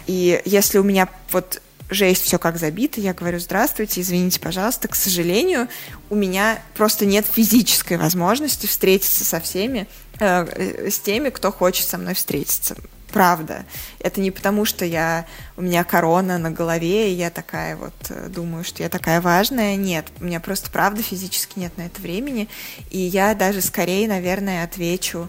И 0.06 0.40
если 0.44 0.78
у 0.78 0.82
меня 0.82 1.08
вот 1.30 1.62
жесть, 1.90 2.24
все 2.24 2.38
как 2.38 2.58
забито, 2.58 3.00
я 3.00 3.14
говорю, 3.14 3.38
здравствуйте, 3.38 4.00
извините, 4.00 4.40
пожалуйста, 4.40 4.88
к 4.88 4.94
сожалению, 4.94 5.68
у 6.08 6.14
меня 6.14 6.62
просто 6.74 7.06
нет 7.06 7.26
физической 7.26 7.96
возможности 7.96 8.66
встретиться 8.66 9.24
со 9.24 9.40
всеми, 9.40 9.86
э, 10.18 10.88
с 10.90 10.98
теми, 10.98 11.30
кто 11.30 11.52
хочет 11.52 11.86
со 11.86 11.98
мной 11.98 12.14
встретиться. 12.14 12.76
Правда. 13.12 13.64
Это 13.98 14.20
не 14.20 14.30
потому, 14.30 14.64
что 14.64 14.84
я, 14.84 15.26
у 15.56 15.62
меня 15.62 15.84
корона 15.84 16.38
на 16.38 16.50
голове, 16.50 17.12
и 17.12 17.16
я 17.16 17.30
такая 17.30 17.76
вот 17.76 17.94
э, 18.08 18.28
думаю, 18.28 18.64
что 18.64 18.82
я 18.82 18.88
такая 18.88 19.20
важная. 19.20 19.76
Нет, 19.76 20.06
у 20.20 20.24
меня 20.24 20.40
просто 20.40 20.70
правда 20.70 21.02
физически 21.02 21.58
нет 21.58 21.76
на 21.76 21.82
это 21.82 22.00
времени. 22.00 22.48
И 22.90 22.98
я 22.98 23.34
даже 23.34 23.60
скорее, 23.60 24.08
наверное, 24.08 24.64
отвечу 24.64 25.28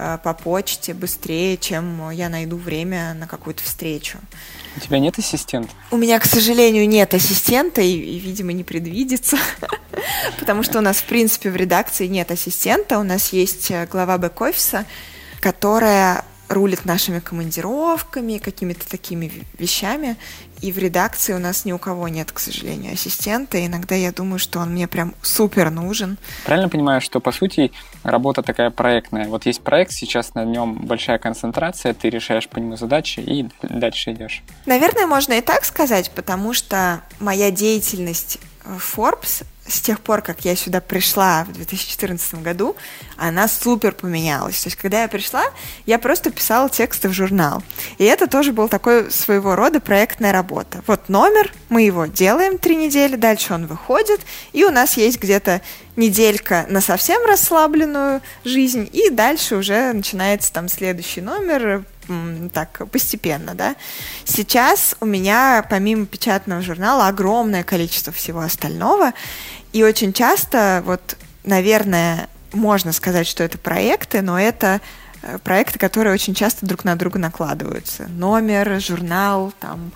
Э, 0.00 0.16
по 0.22 0.32
почте 0.32 0.94
быстрее, 0.94 1.56
чем 1.56 2.10
я 2.10 2.28
найду 2.28 2.56
время 2.56 3.14
на 3.14 3.26
какую-то 3.26 3.64
встречу. 3.64 4.18
У 4.76 4.80
тебя 4.80 5.00
нет 5.00 5.18
ассистента? 5.18 5.70
У 5.90 5.96
меня, 5.96 6.20
к 6.20 6.24
сожалению, 6.24 6.88
нет 6.88 7.14
ассистента 7.14 7.80
и, 7.80 7.94
и 7.94 8.18
видимо, 8.20 8.52
не 8.52 8.62
предвидится, 8.62 9.36
потому 10.38 10.62
что 10.62 10.78
у 10.78 10.82
нас, 10.82 10.98
в 10.98 11.04
принципе, 11.04 11.50
в 11.50 11.56
редакции 11.56 12.06
нет 12.06 12.30
ассистента. 12.30 13.00
У 13.00 13.02
нас 13.02 13.32
есть 13.32 13.72
э, 13.72 13.88
глава 13.90 14.18
бэк-офиса, 14.18 14.86
которая 15.40 16.24
рулит 16.48 16.84
нашими 16.84 17.20
командировками, 17.20 18.38
какими-то 18.38 18.88
такими 18.88 19.30
вещами. 19.58 20.16
И 20.60 20.72
в 20.72 20.78
редакции 20.78 21.34
у 21.34 21.38
нас 21.38 21.64
ни 21.64 21.72
у 21.72 21.78
кого 21.78 22.08
нет, 22.08 22.32
к 22.32 22.40
сожалению, 22.40 22.94
ассистента. 22.94 23.64
иногда 23.64 23.94
я 23.94 24.10
думаю, 24.10 24.38
что 24.38 24.58
он 24.58 24.70
мне 24.70 24.88
прям 24.88 25.14
супер 25.22 25.70
нужен. 25.70 26.18
Правильно 26.44 26.68
понимаю, 26.68 27.00
что, 27.00 27.20
по 27.20 27.30
сути, 27.30 27.70
работа 28.02 28.42
такая 28.42 28.70
проектная. 28.70 29.28
Вот 29.28 29.46
есть 29.46 29.62
проект, 29.62 29.92
сейчас 29.92 30.34
на 30.34 30.44
нем 30.44 30.74
большая 30.74 31.18
концентрация, 31.18 31.94
ты 31.94 32.10
решаешь 32.10 32.48
по 32.48 32.58
нему 32.58 32.76
задачи 32.76 33.20
и 33.20 33.48
дальше 33.62 34.12
идешь. 34.12 34.42
Наверное, 34.66 35.06
можно 35.06 35.34
и 35.34 35.40
так 35.40 35.64
сказать, 35.64 36.10
потому 36.10 36.54
что 36.54 37.02
моя 37.20 37.50
деятельность 37.50 38.38
в 38.64 38.98
Forbes 38.98 39.44
с 39.68 39.80
тех 39.80 40.00
пор, 40.00 40.22
как 40.22 40.44
я 40.44 40.56
сюда 40.56 40.80
пришла 40.80 41.44
в 41.44 41.52
2014 41.52 42.34
году, 42.42 42.76
она 43.16 43.48
супер 43.48 43.92
поменялась. 43.92 44.62
То 44.62 44.68
есть, 44.68 44.76
когда 44.76 45.02
я 45.02 45.08
пришла, 45.08 45.44
я 45.86 45.98
просто 45.98 46.30
писала 46.30 46.68
тексты 46.68 47.08
в 47.08 47.12
журнал. 47.12 47.62
И 47.98 48.04
это 48.04 48.26
тоже 48.26 48.52
был 48.52 48.68
такой 48.68 49.10
своего 49.10 49.54
рода 49.54 49.80
проектная 49.80 50.32
работа. 50.32 50.82
Вот 50.86 51.08
номер, 51.08 51.52
мы 51.68 51.82
его 51.82 52.06
делаем 52.06 52.58
три 52.58 52.76
недели, 52.76 53.16
дальше 53.16 53.54
он 53.54 53.66
выходит, 53.66 54.20
и 54.52 54.64
у 54.64 54.70
нас 54.70 54.96
есть 54.96 55.20
где-то 55.20 55.60
неделька 55.96 56.64
на 56.68 56.80
совсем 56.80 57.24
расслабленную 57.26 58.22
жизнь, 58.44 58.88
и 58.92 59.10
дальше 59.10 59.56
уже 59.56 59.92
начинается 59.92 60.52
там 60.52 60.68
следующий 60.68 61.20
номер, 61.20 61.84
так 62.52 62.88
постепенно, 62.90 63.54
да. 63.54 63.76
Сейчас 64.24 64.96
у 65.00 65.06
меня 65.06 65.66
помимо 65.68 66.06
печатного 66.06 66.62
журнала 66.62 67.08
огромное 67.08 67.64
количество 67.64 68.12
всего 68.12 68.40
остального, 68.40 69.12
и 69.72 69.82
очень 69.82 70.12
часто, 70.12 70.82
вот, 70.84 71.16
наверное, 71.44 72.28
можно 72.52 72.92
сказать, 72.92 73.26
что 73.26 73.44
это 73.44 73.58
проекты, 73.58 74.22
но 74.22 74.40
это 74.40 74.80
э, 75.22 75.38
проекты, 75.38 75.78
которые 75.78 76.14
очень 76.14 76.34
часто 76.34 76.66
друг 76.66 76.84
на 76.84 76.96
друга 76.96 77.18
накладываются. 77.18 78.08
Номер, 78.08 78.80
журнал, 78.80 79.52
там, 79.60 79.92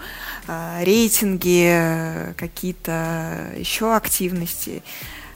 э, 0.49 0.85
рейтинги, 0.85 2.35
какие-то 2.37 3.53
еще 3.57 3.95
активности 3.95 4.83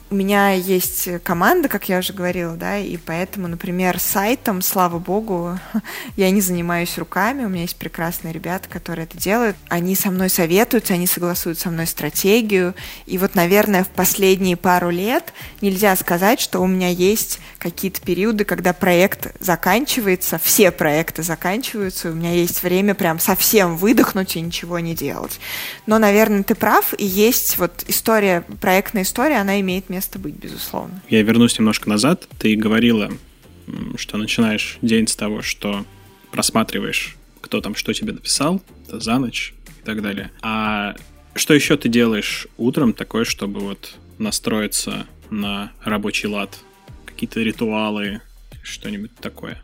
у 0.09 0.15
меня 0.15 0.51
есть 0.51 1.21
команда, 1.23 1.67
как 1.67 1.89
я 1.89 1.99
уже 1.99 2.13
говорила, 2.13 2.55
да, 2.55 2.77
и 2.77 2.95
поэтому, 2.95 3.47
например, 3.47 3.99
сайтом, 3.99 4.61
слава 4.61 4.99
богу, 4.99 5.59
я 6.15 6.31
не 6.31 6.39
занимаюсь 6.39 6.97
руками, 6.97 7.43
у 7.43 7.49
меня 7.49 7.63
есть 7.63 7.75
прекрасные 7.75 8.33
ребята, 8.33 8.69
которые 8.69 9.05
это 9.05 9.17
делают. 9.17 9.57
Они 9.67 9.95
со 9.95 10.09
мной 10.09 10.29
советуются, 10.29 10.93
они 10.93 11.07
согласуют 11.07 11.59
со 11.59 11.69
мной 11.69 11.87
стратегию. 11.87 12.73
И 13.05 13.17
вот, 13.17 13.35
наверное, 13.35 13.83
в 13.83 13.89
последние 13.89 14.55
пару 14.55 14.89
лет 14.89 15.33
нельзя 15.61 15.95
сказать, 15.97 16.39
что 16.39 16.59
у 16.59 16.67
меня 16.67 16.87
есть 16.87 17.39
какие-то 17.57 17.99
периоды, 18.01 18.45
когда 18.45 18.71
проект 18.71 19.35
заканчивается, 19.41 20.39
все 20.41 20.71
проекты 20.71 21.21
заканчиваются, 21.21 22.11
у 22.11 22.13
меня 22.13 22.31
есть 22.31 22.63
время 22.63 22.95
прям 22.95 23.19
совсем 23.19 23.75
выдохнуть 23.75 24.37
и 24.37 24.41
ничего 24.41 24.79
не 24.79 24.95
делать. 24.95 25.39
Но, 25.85 25.99
наверное, 25.99 26.43
ты 26.43 26.55
прав, 26.55 26.93
и 26.97 27.05
есть 27.05 27.57
вот 27.57 27.83
история, 27.87 28.45
проектная 28.61 29.03
история, 29.03 29.37
она 29.37 29.59
имеет 29.59 29.89
место 29.89 29.96
место 29.97 30.19
быть, 30.19 30.35
безусловно. 30.35 31.01
Я 31.09 31.23
вернусь 31.23 31.57
немножко 31.57 31.89
назад. 31.89 32.27
Ты 32.37 32.55
говорила, 32.55 33.11
что 33.95 34.17
начинаешь 34.17 34.77
день 34.83 35.07
с 35.07 35.15
того, 35.15 35.41
что 35.41 35.85
просматриваешь, 36.31 37.15
кто 37.41 37.61
там 37.61 37.73
что 37.73 37.93
тебе 37.93 38.13
написал 38.13 38.61
за 38.87 39.17
ночь 39.17 39.55
и 39.81 39.83
так 39.83 40.03
далее. 40.03 40.29
А 40.43 40.95
что 41.33 41.55
еще 41.55 41.77
ты 41.77 41.89
делаешь 41.89 42.47
утром 42.57 42.93
такое, 42.93 43.25
чтобы 43.25 43.59
вот 43.59 43.95
настроиться 44.19 45.07
на 45.31 45.71
рабочий 45.83 46.27
лад? 46.27 46.59
Какие-то 47.05 47.39
ритуалы, 47.41 48.21
что-нибудь 48.61 49.15
такое? 49.15 49.63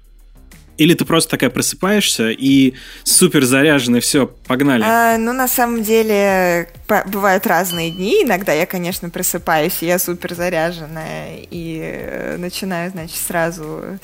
Или 0.78 0.96
ты 0.96 1.06
просто 1.06 1.32
такая 1.32 1.50
просыпаешься 1.50 2.32
и 2.32 2.74
супер 3.04 3.44
заряженный, 3.44 4.00
все, 4.00 4.28
погнали? 4.28 4.84
А, 4.84 5.18
ну, 5.18 5.32
на 5.32 5.48
самом 5.48 5.84
деле, 5.84 6.70
бывают 7.06 7.46
разные 7.46 7.92
дни. 7.92 8.24
Иногда 8.24 8.54
я, 8.54 8.66
конечно, 8.66 9.10
просыпаюсь, 9.10 9.78
и 9.82 9.86
я 9.86 10.00
супер 10.00 10.34
заряженная, 10.34 11.38
и 11.50 11.80
э, 11.84 12.38
начинаю, 12.38 12.90
значит, 12.90 13.18
сразу 13.18 14.00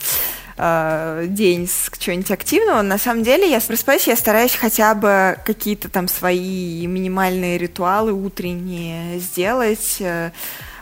э, 0.57 1.25
день 1.27 1.67
с 1.67 1.89
чего-нибудь 1.97 2.31
активного. 2.31 2.83
На 2.83 2.99
самом 2.99 3.23
деле, 3.23 3.49
я 3.49 3.59
просыпаюсь, 3.61 4.07
я 4.07 4.15
стараюсь 4.15 4.53
хотя 4.53 4.93
бы 4.93 5.37
какие-то 5.45 5.89
там 5.89 6.07
свои 6.07 6.85
минимальные 6.85 7.57
ритуалы 7.57 8.13
утренние 8.13 9.19
сделать, 9.19 9.97
э, 9.99 10.29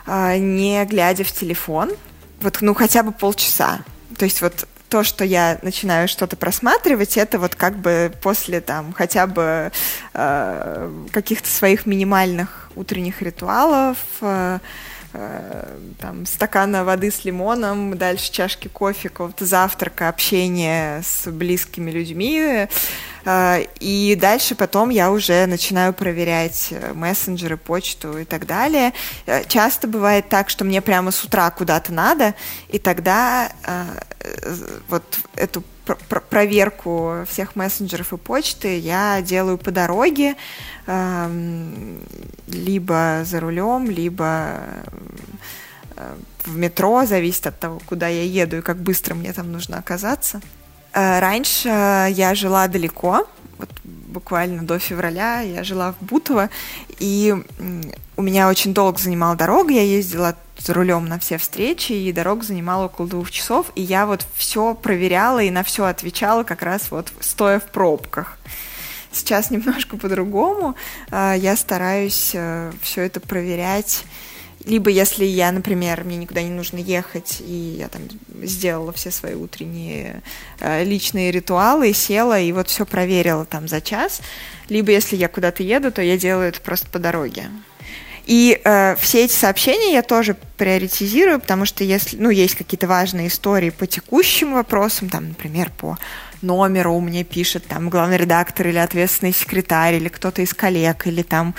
не 0.06 0.84
глядя 0.84 1.24
в 1.24 1.32
телефон. 1.32 1.92
Вот, 2.40 2.58
ну, 2.60 2.74
хотя 2.74 3.02
бы 3.02 3.12
полчаса. 3.12 3.80
То 4.16 4.24
есть 4.24 4.42
вот 4.42 4.66
то, 4.88 5.04
что 5.04 5.24
я 5.24 5.58
начинаю 5.62 6.08
что-то 6.08 6.36
просматривать, 6.36 7.16
это 7.16 7.38
вот 7.38 7.54
как 7.54 7.76
бы 7.76 8.12
после 8.22 8.60
там 8.60 8.92
хотя 8.92 9.26
бы 9.26 9.70
э, 10.14 10.90
каких-то 11.10 11.48
своих 11.48 11.86
минимальных 11.86 12.70
утренних 12.74 13.22
ритуалов, 13.22 13.98
э, 14.20 14.58
там 15.12 16.26
стакана 16.26 16.84
воды 16.84 17.10
с 17.10 17.24
лимоном, 17.24 17.96
дальше 17.96 18.30
чашки 18.30 18.68
кофе, 18.68 19.08
какого-то 19.08 19.46
завтрака, 19.46 20.08
общения 20.08 21.02
с 21.02 21.30
близкими 21.30 21.90
людьми, 21.90 22.68
а, 23.24 23.58
и 23.80 24.14
дальше 24.14 24.54
потом 24.54 24.88
я 24.88 25.10
уже 25.10 25.44
начинаю 25.46 25.92
проверять 25.92 26.68
э, 26.70 26.94
мессенджеры, 26.94 27.58
почту 27.58 28.18
и 28.18 28.24
так 28.24 28.46
далее. 28.46 28.94
Э, 29.26 29.44
часто 29.46 29.86
бывает 29.86 30.30
так, 30.30 30.48
что 30.48 30.64
мне 30.64 30.80
прямо 30.80 31.10
с 31.10 31.22
утра 31.24 31.50
куда-то 31.50 31.92
надо, 31.92 32.34
и 32.68 32.78
тогда 32.78 33.52
э, 33.66 33.84
вот 34.88 35.04
эту 35.36 35.62
проверку 35.96 37.24
всех 37.28 37.56
мессенджеров 37.56 38.12
и 38.12 38.16
почты 38.16 38.78
я 38.78 39.20
делаю 39.22 39.58
по 39.58 39.70
дороге, 39.70 40.36
либо 42.46 43.22
за 43.24 43.40
рулем, 43.40 43.90
либо 43.90 44.60
в 46.44 46.56
метро, 46.56 47.04
зависит 47.04 47.46
от 47.46 47.58
того, 47.58 47.80
куда 47.86 48.08
я 48.08 48.22
еду 48.22 48.58
и 48.58 48.62
как 48.62 48.78
быстро 48.78 49.14
мне 49.14 49.32
там 49.32 49.52
нужно 49.52 49.78
оказаться. 49.78 50.40
Э, 50.92 51.20
раньше 51.20 51.68
я 51.68 52.34
жила 52.34 52.66
далеко, 52.68 53.26
вот 53.58 53.70
буквально 54.08 54.62
до 54.62 54.78
февраля 54.78 55.40
я 55.40 55.62
жила 55.62 55.92
в 55.92 56.04
Бутово, 56.04 56.50
и 56.98 57.34
у 58.16 58.22
меня 58.22 58.48
очень 58.48 58.74
долго 58.74 58.98
занимала 58.98 59.36
дорога, 59.36 59.72
я 59.72 59.82
ездила 59.82 60.34
за 60.58 60.74
рулем 60.74 61.06
на 61.06 61.18
все 61.18 61.38
встречи, 61.38 61.92
и 61.92 62.12
дорога 62.12 62.44
занимала 62.44 62.86
около 62.86 63.08
двух 63.08 63.30
часов, 63.30 63.70
и 63.74 63.82
я 63.82 64.06
вот 64.06 64.26
все 64.36 64.74
проверяла 64.74 65.40
и 65.42 65.50
на 65.50 65.62
все 65.62 65.84
отвечала 65.84 66.42
как 66.42 66.62
раз 66.62 66.90
вот 66.90 67.12
стоя 67.20 67.60
в 67.60 67.66
пробках. 67.66 68.38
Сейчас 69.12 69.50
немножко 69.50 69.96
по-другому. 69.96 70.74
Э, 71.10 71.34
я 71.36 71.56
стараюсь 71.56 72.32
э, 72.34 72.72
все 72.82 73.02
это 73.02 73.20
проверять 73.20 74.04
либо 74.68 74.90
если 74.90 75.24
я, 75.24 75.50
например, 75.50 76.04
мне 76.04 76.16
никуда 76.16 76.42
не 76.42 76.50
нужно 76.50 76.76
ехать, 76.76 77.40
и 77.40 77.76
я 77.78 77.88
там 77.88 78.02
сделала 78.42 78.92
все 78.92 79.10
свои 79.10 79.34
утренние 79.34 80.22
э, 80.60 80.84
личные 80.84 81.30
ритуалы, 81.30 81.92
села 81.94 82.38
и 82.38 82.52
вот 82.52 82.68
все 82.68 82.84
проверила 82.84 83.46
там 83.46 83.66
за 83.66 83.80
час, 83.80 84.20
либо 84.68 84.92
если 84.92 85.16
я 85.16 85.28
куда-то 85.28 85.62
еду, 85.62 85.90
то 85.90 86.02
я 86.02 86.18
делаю 86.18 86.48
это 86.48 86.60
просто 86.60 86.88
по 86.90 86.98
дороге. 86.98 87.44
И 88.26 88.60
э, 88.62 88.94
все 89.00 89.24
эти 89.24 89.32
сообщения 89.32 89.94
я 89.94 90.02
тоже 90.02 90.36
приоритизирую, 90.58 91.40
потому 91.40 91.64
что 91.64 91.82
если, 91.82 92.18
ну, 92.18 92.28
есть 92.28 92.56
какие-то 92.56 92.86
важные 92.86 93.28
истории 93.28 93.70
по 93.70 93.86
текущим 93.86 94.52
вопросам, 94.52 95.08
там, 95.08 95.28
например, 95.28 95.72
по 95.78 95.96
номеру 96.42 96.98
мне 97.00 97.24
пишет 97.24 97.66
там 97.66 97.88
главный 97.88 98.16
редактор 98.16 98.68
или 98.68 98.78
ответственный 98.78 99.32
секретарь, 99.32 99.94
или 99.96 100.08
кто-то 100.08 100.42
из 100.42 100.54
коллег, 100.54 101.06
или 101.06 101.22
там 101.22 101.54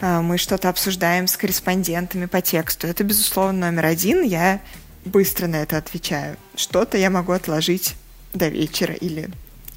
э, 0.00 0.20
мы 0.20 0.38
что-то 0.38 0.68
обсуждаем 0.68 1.26
с 1.26 1.36
корреспондентами 1.36 2.26
по 2.26 2.40
тексту. 2.40 2.86
Это, 2.86 3.04
безусловно, 3.04 3.70
номер 3.70 3.86
один. 3.86 4.22
Я 4.22 4.60
быстро 5.04 5.46
на 5.46 5.56
это 5.56 5.76
отвечаю. 5.76 6.36
Что-то 6.56 6.98
я 6.98 7.10
могу 7.10 7.32
отложить 7.32 7.94
до 8.32 8.48
вечера 8.48 8.94
или 8.94 9.28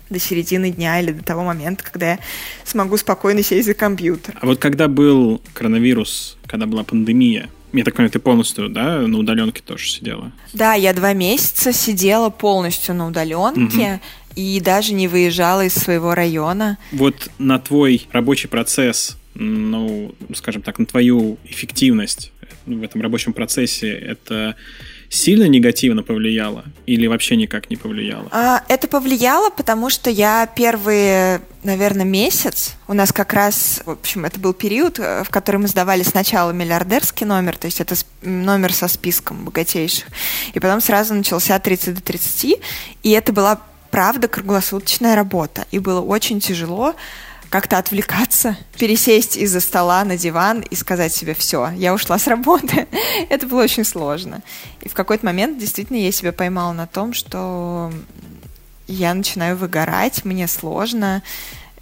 до 0.10 0.20
середины 0.20 0.70
дня 0.70 1.00
или 1.00 1.12
до 1.12 1.24
того 1.24 1.44
момента, 1.44 1.84
когда 1.84 2.12
я 2.12 2.20
смогу 2.64 2.98
спокойно 2.98 3.42
сесть 3.42 3.66
за 3.66 3.74
компьютер. 3.74 4.38
А 4.40 4.46
вот 4.46 4.60
когда 4.60 4.88
был 4.88 5.42
коронавирус, 5.54 6.38
когда 6.46 6.66
была 6.66 6.84
пандемия, 6.84 7.50
я 7.72 7.84
так 7.84 7.96
понимаю, 7.96 8.12
ты 8.12 8.20
полностью, 8.20 8.70
да, 8.70 9.00
на 9.00 9.18
удаленке 9.18 9.64
тоже 9.66 9.88
сидела? 9.88 10.32
Да, 10.54 10.76
я 10.76 10.94
два 10.94 11.14
месяца 11.14 11.74
сидела 11.74 12.30
полностью 12.30 12.94
на 12.94 13.08
удаленке. 13.08 13.94
Угу 13.94 14.02
и 14.36 14.60
даже 14.60 14.94
не 14.94 15.08
выезжала 15.08 15.66
из 15.66 15.74
своего 15.74 16.16
района. 16.16 16.78
Вот 16.92 17.30
на 17.38 17.60
твой 17.60 18.08
рабочий 18.12 18.48
процесс, 18.48 19.18
ну, 19.36 20.14
скажем 20.36 20.62
так, 20.62 20.80
на 20.80 20.86
твою 20.86 21.38
эффективность 21.46 22.32
в 22.66 22.84
этом 22.84 23.02
рабочем 23.02 23.34
процессе, 23.34 23.92
это 23.92 24.56
сильно 25.14 25.48
негативно 25.48 26.02
повлияло 26.02 26.66
или 26.88 27.06
вообще 27.08 27.36
никак 27.36 27.70
не 27.70 27.76
повлияло? 27.76 28.28
А, 28.32 28.64
это 28.68 28.88
повлияло, 28.88 29.50
потому 29.52 29.90
что 29.90 30.10
я 30.10 30.48
первые, 30.48 31.42
наверное, 31.64 32.06
месяц, 32.06 32.76
у 32.88 32.94
нас 32.94 33.14
как 33.14 33.34
раз, 33.34 33.82
в 33.86 33.92
общем, 33.92 34.26
это 34.26 34.40
был 34.40 34.54
период, 34.54 35.00
э, 35.00 35.24
в 35.24 35.30
который 35.30 35.58
мы 35.58 35.68
сдавали 35.68 36.02
сначала 36.04 36.52
миллиардерский 36.52 37.28
номер, 37.28 37.58
то 37.58 37.68
есть 37.68 37.80
это 37.80 37.96
номер 38.24 38.74
со 38.74 38.88
списком 38.88 39.46
богатейших, 39.46 40.08
и 40.54 40.60
потом 40.60 40.82
сразу 40.82 41.14
начался 41.14 41.60
30 41.60 41.96
до 41.96 42.02
30, 42.02 42.60
и 43.04 43.12
это 43.12 43.32
была, 43.32 43.62
правда, 43.94 44.28
круглосуточная 44.28 45.16
работа, 45.16 45.68
и 45.70 45.78
было 45.78 46.02
очень 46.02 46.40
тяжело 46.40 46.96
как-то 47.50 47.78
отвлекаться, 47.78 48.58
пересесть 48.80 49.38
из-за 49.38 49.60
стола 49.60 50.04
на 50.04 50.18
диван 50.18 50.62
и 50.62 50.74
сказать 50.74 51.14
себе 51.14 51.36
«все, 51.36 51.70
я 51.76 51.94
ушла 51.94 52.18
с 52.18 52.26
работы». 52.26 52.88
Это 53.30 53.46
было 53.46 53.62
очень 53.62 53.84
сложно. 53.84 54.42
И 54.82 54.90
в 54.90 54.96
какой-то 54.96 55.28
момент 55.28 55.60
действительно 55.60 55.98
я 55.98 56.12
себя 56.12 56.32
поймала 56.32 56.74
на 56.74 56.88
том, 56.88 57.14
что 57.14 57.94
я 58.88 59.14
начинаю 59.14 59.56
выгорать, 59.56 60.26
мне 60.26 60.48
сложно, 60.48 61.22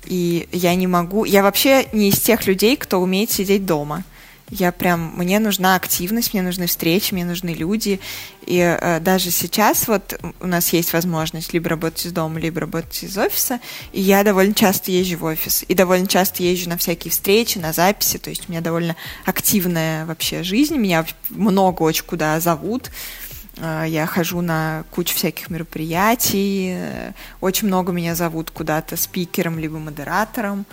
и 0.04 0.50
я 0.52 0.76
не 0.76 0.88
могу... 0.88 1.24
Я 1.24 1.42
вообще 1.42 1.88
не 1.94 2.10
из 2.10 2.20
тех 2.20 2.46
людей, 2.46 2.76
кто 2.76 3.00
умеет 3.00 3.32
сидеть 3.32 3.66
дома. 3.66 4.04
Я 4.52 4.74
прям, 4.74 5.14
мне 5.16 5.40
нужна 5.40 5.76
активность, 5.76 6.34
мне 6.34 6.44
нужны 6.44 6.68
встречи, 6.68 7.14
мне 7.14 7.24
нужны 7.24 7.52
люди. 7.52 8.02
И 8.46 8.58
э, 8.60 9.00
даже 9.00 9.32
сейчас 9.32 9.88
вот 9.88 10.20
у 10.42 10.46
нас 10.46 10.74
есть 10.74 10.92
возможность 10.92 11.54
либо 11.54 11.70
работать 11.70 12.06
из 12.06 12.12
дома, 12.12 12.38
либо 12.38 12.60
работать 12.60 13.02
из 13.02 13.18
офиса. 13.18 13.62
И 13.94 14.02
я 14.02 14.26
довольно 14.26 14.54
часто 14.54 14.92
езжу 14.92 15.20
в 15.20 15.24
офис. 15.24 15.64
И 15.70 15.74
довольно 15.74 16.06
часто 16.06 16.44
езжу 16.44 16.68
на 16.68 16.78
всякие 16.78 17.12
встречи, 17.12 17.60
на 17.60 17.72
записи. 17.72 18.18
То 18.18 18.30
есть 18.30 18.50
у 18.50 18.52
меня 18.52 18.60
довольно 18.60 18.98
активная 19.26 20.06
вообще 20.06 20.44
жизнь. 20.44 20.76
Меня 20.76 21.06
много 21.30 21.84
очень 21.84 22.04
куда 22.04 22.38
зовут. 22.42 22.92
Э, 23.56 23.86
я 23.88 24.06
хожу 24.06 24.42
на 24.42 24.84
кучу 24.92 25.16
всяких 25.16 25.50
мероприятий. 25.50 26.76
Очень 27.40 27.68
много 27.68 27.94
меня 27.94 28.16
зовут 28.16 28.52
куда-то 28.52 28.98
спикером 28.98 29.60
либо 29.60 29.80
модератором. 29.80 30.66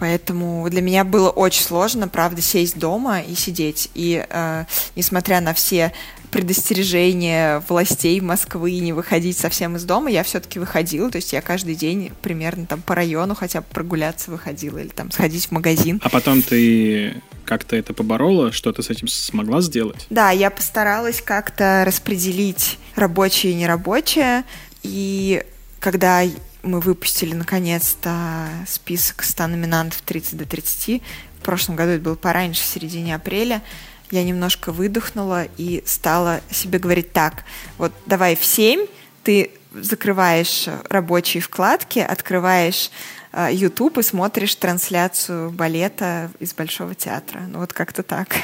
Поэтому 0.00 0.66
для 0.70 0.80
меня 0.80 1.04
было 1.04 1.28
очень 1.28 1.62
сложно, 1.62 2.08
правда, 2.08 2.40
сесть 2.40 2.78
дома 2.78 3.20
и 3.20 3.34
сидеть. 3.34 3.90
И 3.94 4.24
э, 4.26 4.64
несмотря 4.96 5.42
на 5.42 5.52
все 5.52 5.92
предостережения 6.30 7.62
властей 7.68 8.18
Москвы 8.22 8.78
не 8.78 8.94
выходить 8.94 9.36
совсем 9.36 9.76
из 9.76 9.84
дома, 9.84 10.10
я 10.10 10.22
все-таки 10.22 10.58
выходила. 10.58 11.10
То 11.10 11.16
есть 11.16 11.34
я 11.34 11.42
каждый 11.42 11.74
день 11.74 12.12
примерно 12.22 12.64
там 12.64 12.80
по 12.80 12.94
району 12.94 13.34
хотя 13.34 13.60
бы 13.60 13.66
прогуляться 13.70 14.30
выходила 14.30 14.78
или 14.78 14.88
там 14.88 15.10
сходить 15.10 15.48
в 15.48 15.50
магазин. 15.50 16.00
А 16.02 16.08
потом 16.08 16.40
ты 16.40 17.20
как-то 17.44 17.76
это 17.76 17.92
поборола? 17.92 18.52
Что 18.52 18.72
ты 18.72 18.82
с 18.82 18.88
этим 18.88 19.06
смогла 19.06 19.60
сделать? 19.60 20.06
Да, 20.08 20.30
я 20.30 20.48
постаралась 20.48 21.20
как-то 21.20 21.84
распределить 21.86 22.78
рабочее 22.96 23.52
и 23.52 23.56
нерабочее. 23.56 24.44
И 24.82 25.44
когда 25.78 26.22
мы 26.62 26.80
выпустили 26.80 27.34
наконец-то 27.34 28.48
список 28.66 29.22
100 29.22 29.46
номинантов 29.48 30.00
30 30.02 30.36
до 30.36 30.44
30. 30.44 31.02
В 31.38 31.42
прошлом 31.42 31.76
году 31.76 31.92
это 31.92 32.02
было 32.02 32.14
пораньше, 32.14 32.62
в 32.62 32.66
середине 32.66 33.14
апреля. 33.14 33.62
Я 34.10 34.24
немножко 34.24 34.72
выдохнула 34.72 35.44
и 35.56 35.82
стала 35.86 36.40
себе 36.50 36.78
говорить 36.78 37.12
так, 37.12 37.44
вот 37.78 37.92
давай 38.06 38.36
в 38.36 38.44
7 38.44 38.86
ты 39.22 39.52
закрываешь 39.72 40.66
рабочие 40.88 41.40
вкладки, 41.40 42.00
открываешь 42.00 42.90
э, 43.32 43.50
YouTube 43.52 43.98
и 43.98 44.02
смотришь 44.02 44.56
трансляцию 44.56 45.50
балета 45.50 46.30
из 46.40 46.54
Большого 46.54 46.94
театра. 46.94 47.40
Ну 47.48 47.60
вот 47.60 47.72
как-то 47.72 48.02
так. 48.02 48.34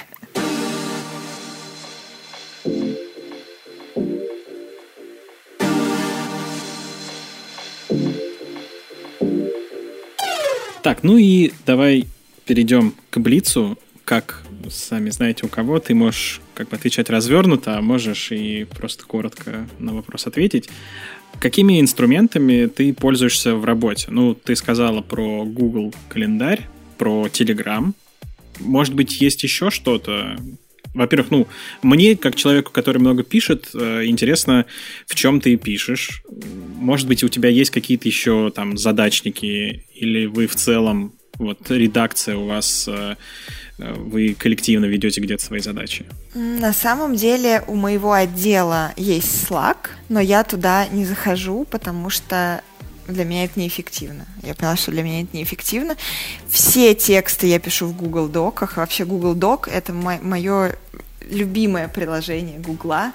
Так, 10.86 11.02
ну 11.02 11.16
и 11.16 11.50
давай 11.66 12.06
перейдем 12.44 12.94
к 13.10 13.18
Блицу. 13.18 13.76
Как 14.04 14.44
сами 14.70 15.10
знаете, 15.10 15.44
у 15.44 15.48
кого 15.48 15.80
ты 15.80 15.96
можешь 15.96 16.40
как 16.54 16.68
бы 16.68 16.76
отвечать 16.76 17.10
развернуто, 17.10 17.76
а 17.76 17.80
можешь 17.80 18.30
и 18.30 18.62
просто 18.62 19.04
коротко 19.04 19.66
на 19.80 19.94
вопрос 19.94 20.28
ответить. 20.28 20.68
Какими 21.40 21.80
инструментами 21.80 22.66
ты 22.66 22.94
пользуешься 22.94 23.56
в 23.56 23.64
работе? 23.64 24.06
Ну, 24.10 24.34
ты 24.34 24.54
сказала 24.54 25.00
про 25.00 25.44
Google 25.44 25.92
календарь, 26.08 26.68
про 26.98 27.26
Telegram. 27.26 27.92
Может 28.60 28.94
быть, 28.94 29.20
есть 29.20 29.42
еще 29.42 29.70
что-то, 29.70 30.38
во-первых, 30.96 31.30
ну, 31.30 31.46
мне, 31.82 32.16
как 32.16 32.34
человеку, 32.34 32.72
который 32.72 32.98
много 32.98 33.22
пишет, 33.22 33.68
э, 33.74 34.06
интересно, 34.06 34.64
в 35.06 35.14
чем 35.14 35.40
ты 35.40 35.56
пишешь. 35.56 36.22
Может 36.76 37.06
быть, 37.06 37.22
у 37.22 37.28
тебя 37.28 37.48
есть 37.48 37.70
какие-то 37.70 38.08
еще 38.08 38.50
там 38.50 38.78
задачники, 38.78 39.84
или 39.94 40.26
вы 40.26 40.46
в 40.46 40.56
целом, 40.56 41.12
вот 41.38 41.70
редакция 41.70 42.36
у 42.36 42.46
вас, 42.46 42.88
э, 42.88 43.16
э, 43.78 43.92
вы 43.94 44.34
коллективно 44.38 44.86
ведете 44.86 45.20
где-то 45.20 45.44
свои 45.44 45.60
задачи? 45.60 46.06
На 46.34 46.72
самом 46.72 47.14
деле 47.14 47.62
у 47.66 47.74
моего 47.74 48.12
отдела 48.12 48.92
есть 48.96 49.48
Slack, 49.48 49.90
но 50.08 50.20
я 50.20 50.44
туда 50.44 50.86
не 50.88 51.04
захожу, 51.04 51.66
потому 51.70 52.08
что 52.10 52.62
для 53.08 53.24
меня 53.24 53.44
это 53.44 53.58
неэффективно. 53.58 54.26
Я 54.42 54.54
поняла, 54.54 54.76
что 54.76 54.90
для 54.90 55.02
меня 55.02 55.22
это 55.22 55.36
неэффективно. 55.36 55.96
Все 56.48 56.94
тексты 56.94 57.46
я 57.46 57.58
пишу 57.58 57.86
в 57.86 57.96
Google 57.96 58.28
Доках. 58.28 58.76
Вообще 58.76 59.04
Google 59.04 59.34
Doc— 59.34 59.70
это 59.72 59.92
мое 59.92 60.76
любимое 61.28 61.88
приложение 61.88 62.58
Гугла. 62.58 63.12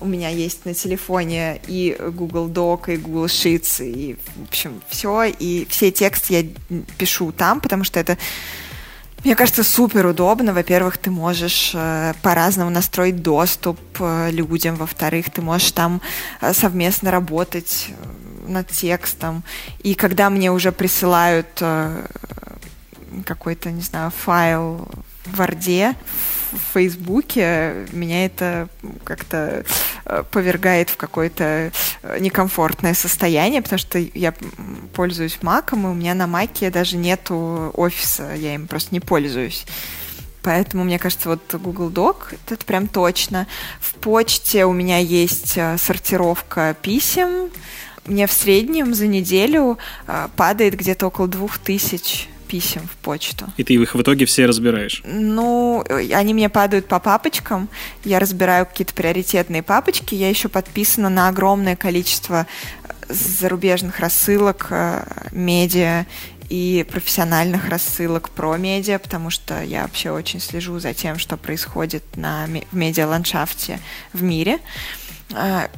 У 0.00 0.06
меня 0.06 0.28
есть 0.28 0.64
на 0.64 0.74
телефоне 0.74 1.60
и 1.66 1.96
Google 1.98 2.48
Doc, 2.48 2.92
и 2.92 2.96
Google 2.96 3.26
Sheets, 3.26 3.84
и, 3.84 4.16
в 4.36 4.48
общем, 4.48 4.82
все. 4.88 5.24
И 5.24 5.66
все 5.70 5.90
тексты 5.90 6.34
я 6.34 6.82
пишу 6.98 7.32
там, 7.32 7.60
потому 7.60 7.84
что 7.84 8.00
это 8.00 8.18
мне 9.24 9.36
кажется, 9.36 9.64
супер 9.64 10.04
удобно. 10.04 10.52
Во-первых, 10.52 10.98
ты 10.98 11.10
можешь 11.10 11.70
э, 11.74 12.12
по-разному 12.20 12.70
настроить 12.70 13.22
доступ 13.22 13.80
э, 13.98 14.30
людям. 14.30 14.76
Во-вторых, 14.76 15.30
ты 15.30 15.40
можешь 15.40 15.72
там 15.72 16.02
э, 16.42 16.52
совместно 16.52 17.10
работать 17.10 17.88
над 18.46 18.68
текстом. 18.68 19.42
И 19.82 19.94
когда 19.94 20.28
мне 20.28 20.52
уже 20.52 20.72
присылают 20.72 21.62
какой-то, 23.24 23.70
не 23.70 23.80
знаю, 23.80 24.10
файл 24.10 24.86
в 25.24 25.36
Варде, 25.36 25.94
в 26.54 26.74
Фейсбуке, 26.74 27.86
меня 27.92 28.24
это 28.24 28.68
как-то 29.04 29.64
э, 30.04 30.24
повергает 30.30 30.90
в 30.90 30.96
какое-то 30.96 31.72
э, 32.02 32.18
некомфортное 32.20 32.94
состояние, 32.94 33.62
потому 33.62 33.78
что 33.78 33.98
я 33.98 34.32
пользуюсь 34.94 35.38
Маком, 35.42 35.86
и 35.86 35.90
у 35.90 35.94
меня 35.94 36.14
на 36.14 36.26
Маке 36.26 36.70
даже 36.70 36.96
нету 36.96 37.70
офиса, 37.74 38.34
я 38.34 38.54
им 38.54 38.66
просто 38.66 38.94
не 38.94 39.00
пользуюсь. 39.00 39.66
Поэтому, 40.42 40.84
мне 40.84 40.98
кажется, 40.98 41.30
вот 41.30 41.54
Google 41.54 41.90
Doc— 41.90 42.36
это 42.48 42.64
прям 42.64 42.86
точно. 42.86 43.46
В 43.80 43.94
почте 43.94 44.66
у 44.66 44.72
меня 44.72 44.98
есть 44.98 45.58
сортировка 45.78 46.76
писем, 46.82 47.50
мне 48.06 48.26
в 48.26 48.32
среднем 48.32 48.94
за 48.94 49.06
неделю 49.06 49.78
э, 50.06 50.28
падает 50.36 50.74
где-то 50.74 51.06
около 51.06 51.26
двух 51.26 51.58
тысяч 51.58 52.28
писем 52.46 52.88
в 52.92 52.96
почту. 52.96 53.46
И 53.56 53.64
ты 53.64 53.74
их 53.74 53.94
в 53.94 54.00
итоге 54.00 54.26
все 54.26 54.46
разбираешь? 54.46 55.02
Ну, 55.04 55.84
они 55.88 56.34
мне 56.34 56.48
падают 56.48 56.86
по 56.86 57.00
папочкам, 57.00 57.68
я 58.04 58.18
разбираю 58.18 58.66
какие-то 58.66 58.94
приоритетные 58.94 59.62
папочки, 59.62 60.14
я 60.14 60.28
еще 60.28 60.48
подписана 60.48 61.08
на 61.08 61.28
огромное 61.28 61.76
количество 61.76 62.46
э, 63.08 63.12
зарубежных 63.12 64.00
рассылок, 64.00 64.68
э, 64.70 65.04
медиа 65.32 66.06
и 66.48 66.86
профессиональных 66.90 67.68
рассылок 67.68 68.28
про 68.30 68.56
медиа, 68.56 68.98
потому 68.98 69.30
что 69.30 69.62
я 69.62 69.82
вообще 69.82 70.10
очень 70.10 70.40
слежу 70.40 70.78
за 70.78 70.94
тем, 70.94 71.18
что 71.18 71.36
происходит 71.36 72.04
на, 72.16 72.46
в 72.70 72.76
медиа-ландшафте 72.76 73.80
в 74.12 74.22
мире. 74.22 74.58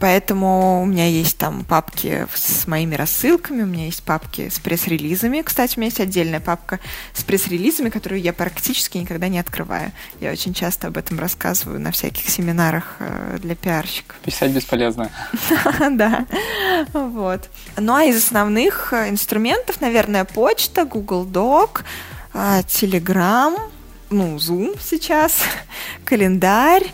Поэтому 0.00 0.82
у 0.82 0.86
меня 0.86 1.07
есть 1.07 1.38
там 1.38 1.64
папки 1.64 2.26
с 2.34 2.66
моими 2.66 2.94
рассылками, 2.94 3.62
у 3.62 3.66
меня 3.66 3.86
есть 3.86 4.02
папки 4.02 4.48
с 4.48 4.59
пресс-релизами. 4.59 5.42
Кстати, 5.42 5.76
у 5.76 5.80
меня 5.80 5.86
есть 5.86 6.00
отдельная 6.00 6.40
папка 6.40 6.80
с 7.12 7.24
пресс-релизами, 7.24 7.90
которую 7.90 8.20
я 8.20 8.32
практически 8.32 8.98
никогда 8.98 9.28
не 9.28 9.38
открываю. 9.38 9.92
Я 10.20 10.32
очень 10.32 10.54
часто 10.54 10.88
об 10.88 10.96
этом 10.96 11.18
рассказываю 11.18 11.80
на 11.80 11.92
всяких 11.92 12.28
семинарах 12.28 12.96
э, 12.98 13.38
для 13.40 13.54
пиарщиков. 13.54 14.16
Писать 14.18 14.52
бесполезно. 14.52 15.11
Да. 15.90 16.26
Вот. 16.92 17.48
Ну 17.76 17.94
а 17.94 18.04
из 18.04 18.16
основных 18.16 18.92
инструментов, 18.92 19.80
наверное, 19.80 20.24
почта, 20.24 20.84
Google 20.84 21.26
Doc, 21.26 21.82
а, 22.34 22.61
Telegram, 22.61 23.57
ну, 24.11 24.36
Zoom 24.36 24.78
сейчас, 24.80 25.40
календарь, 26.04 26.86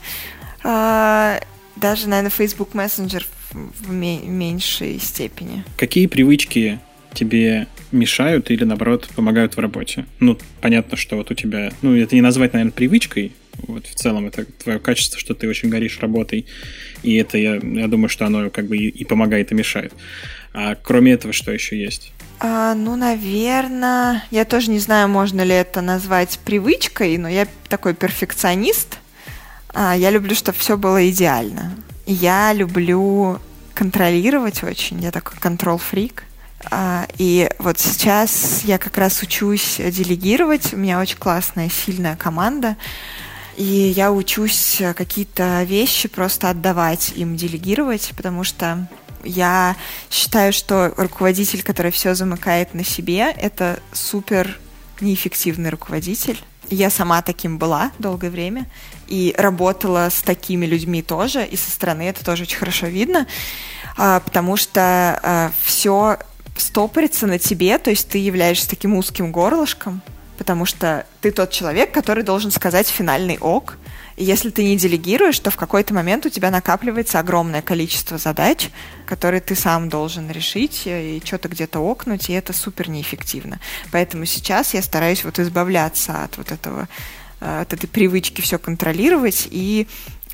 а, 0.63 1.41
даже, 1.83 2.09
наверное, 2.09 2.31
Facebook 2.31 2.71
Messenger 2.73 3.25
в 3.53 3.93
меньшей 3.93 4.99
степени. 4.99 5.65
Какие 5.77 6.07
привычки 6.07 6.79
тебе 7.13 7.67
мешают 7.91 8.51
или, 8.51 8.65
наоборот, 8.65 9.09
помогают 9.15 9.57
в 9.57 9.59
работе? 9.59 10.07
Ну, 10.21 10.39
понятно, 10.61 10.97
что 10.97 11.17
вот 11.17 11.31
у 11.31 11.35
тебя... 11.35 11.73
Ну, 11.83 11.95
это 11.95 12.15
не 12.15 12.23
назвать, 12.23 12.55
наверное, 12.55 12.73
привычкой. 12.73 13.33
Вот 13.59 13.87
в 13.87 13.95
целом 13.95 14.27
это 14.27 14.47
твое 14.47 14.79
качество, 14.79 15.19
что 15.19 15.35
ты 15.35 15.47
очень 15.49 15.69
горишь 15.69 15.99
работой. 16.01 16.47
И 17.03 17.17
это, 17.17 17.37
я, 17.37 17.57
я 17.57 17.89
думаю, 17.89 18.09
что 18.09 18.25
оно 18.25 18.49
как 18.49 18.67
бы 18.67 18.79
и, 18.79 18.89
и 18.89 19.05
помогает, 19.05 19.53
и 19.53 19.55
мешает. 19.55 19.93
А 20.55 20.75
кроме 20.75 21.13
этого, 21.13 21.35
что 21.35 21.53
еще 21.53 21.79
есть? 21.79 22.13
А, 22.41 22.75
ну, 22.75 22.97
наверное, 22.97 24.25
я 24.31 24.45
тоже 24.45 24.71
не 24.71 24.79
знаю, 24.79 25.09
можно 25.09 25.43
ли 25.43 25.55
это 25.55 25.81
назвать 25.81 26.39
привычкой, 26.45 27.19
но 27.19 27.29
я 27.29 27.47
такой 27.69 27.95
перфекционист. 27.95 28.99
А, 29.75 29.95
я 29.97 30.11
люблю, 30.11 30.35
чтобы 30.35 30.59
все 30.59 30.77
было 30.77 31.09
идеально. 31.09 31.75
Я 32.07 32.53
люблю 32.53 33.39
контролировать 33.75 34.63
очень, 34.63 35.01
я 35.01 35.11
такой 35.11 35.39
контрол-фрик. 35.39 36.25
А, 36.71 37.07
и 37.19 37.51
вот 37.59 37.79
сейчас 37.79 38.63
я 38.65 38.79
как 38.79 38.99
раз 38.99 39.23
учусь 39.23 39.77
делегировать. 39.79 40.73
У 40.75 40.77
меня 40.77 41.01
очень 41.01 41.19
классная, 41.19 41.71
сильная 41.71 42.17
команда. 42.17 42.77
И 43.57 43.65
я 43.65 44.13
учусь 44.13 44.81
какие-то 44.97 45.63
вещи 45.65 46.09
просто 46.09 46.51
отдавать 46.51 47.13
им, 47.17 47.37
делегировать, 47.37 48.13
потому 48.17 48.45
что 48.45 48.89
я 49.25 49.77
считаю, 50.11 50.53
что 50.53 50.93
руководитель, 50.97 51.63
который 51.63 51.93
все 51.93 52.15
замыкает 52.15 52.75
на 52.75 52.85
себе, 52.85 53.31
это 53.31 53.79
супер 53.93 54.59
неэффективный 55.01 55.71
руководитель. 55.71 56.43
Я 56.71 56.91
сама 56.91 57.21
таким 57.23 57.59
была 57.59 57.93
долгое 57.99 58.31
время 58.31 58.67
и 59.13 59.35
работала 59.37 60.09
с 60.11 60.23
такими 60.23 60.65
людьми 60.65 61.03
тоже, 61.03 61.45
и 61.45 61.55
со 61.55 61.71
стороны 61.71 62.09
это 62.09 62.25
тоже 62.25 62.45
очень 62.45 62.57
хорошо 62.57 62.87
видно, 62.87 63.27
а, 63.99 64.21
потому 64.21 64.57
что 64.57 65.21
а, 65.23 65.53
все 65.63 66.17
стопорится 66.57 67.27
на 67.27 67.39
тебе, 67.39 67.77
то 67.77 67.91
есть 67.91 68.09
ты 68.09 68.17
являешься 68.17 68.71
таким 68.71 68.97
узким 68.97 69.31
горлышком, 69.31 70.01
потому 70.39 70.65
что 70.65 71.05
ты 71.21 71.31
тот 71.31 71.51
человек, 71.51 71.93
который 71.93 72.25
должен 72.25 72.51
сказать 72.51 72.89
финальный 72.89 73.37
ок, 73.39 73.77
и 74.17 74.25
если 74.25 74.49
ты 74.49 74.65
не 74.65 74.79
делегируешь, 74.79 75.39
то 75.39 75.51
в 75.51 75.57
какой-то 75.57 75.93
момент 75.93 76.25
у 76.25 76.31
тебя 76.31 76.51
накапливается 76.51 77.19
огромное 77.19 77.61
количество 77.61 78.17
задач, 78.17 78.71
которые 79.05 79.43
ты 79.43 79.55
сам 79.55 79.91
должен 79.91 80.31
решить 80.31 80.83
и 80.87 81.21
что-то 81.23 81.49
где-то 81.49 81.81
окнуть, 81.81 82.31
и 82.31 82.33
это 82.33 82.55
супер 82.55 82.89
неэффективно. 82.89 83.61
Поэтому 83.91 84.25
сейчас 84.25 84.73
я 84.73 84.81
стараюсь 84.81 85.25
вот 85.25 85.39
избавляться 85.39 86.25
от 86.25 86.39
вот 86.39 86.51
этого, 86.51 86.83
э, 86.83 87.22
от 87.43 87.73
этой 87.73 87.89
привычки 87.89 88.41
все 88.41 88.59
контролировать 88.59 89.49
и 89.51 89.89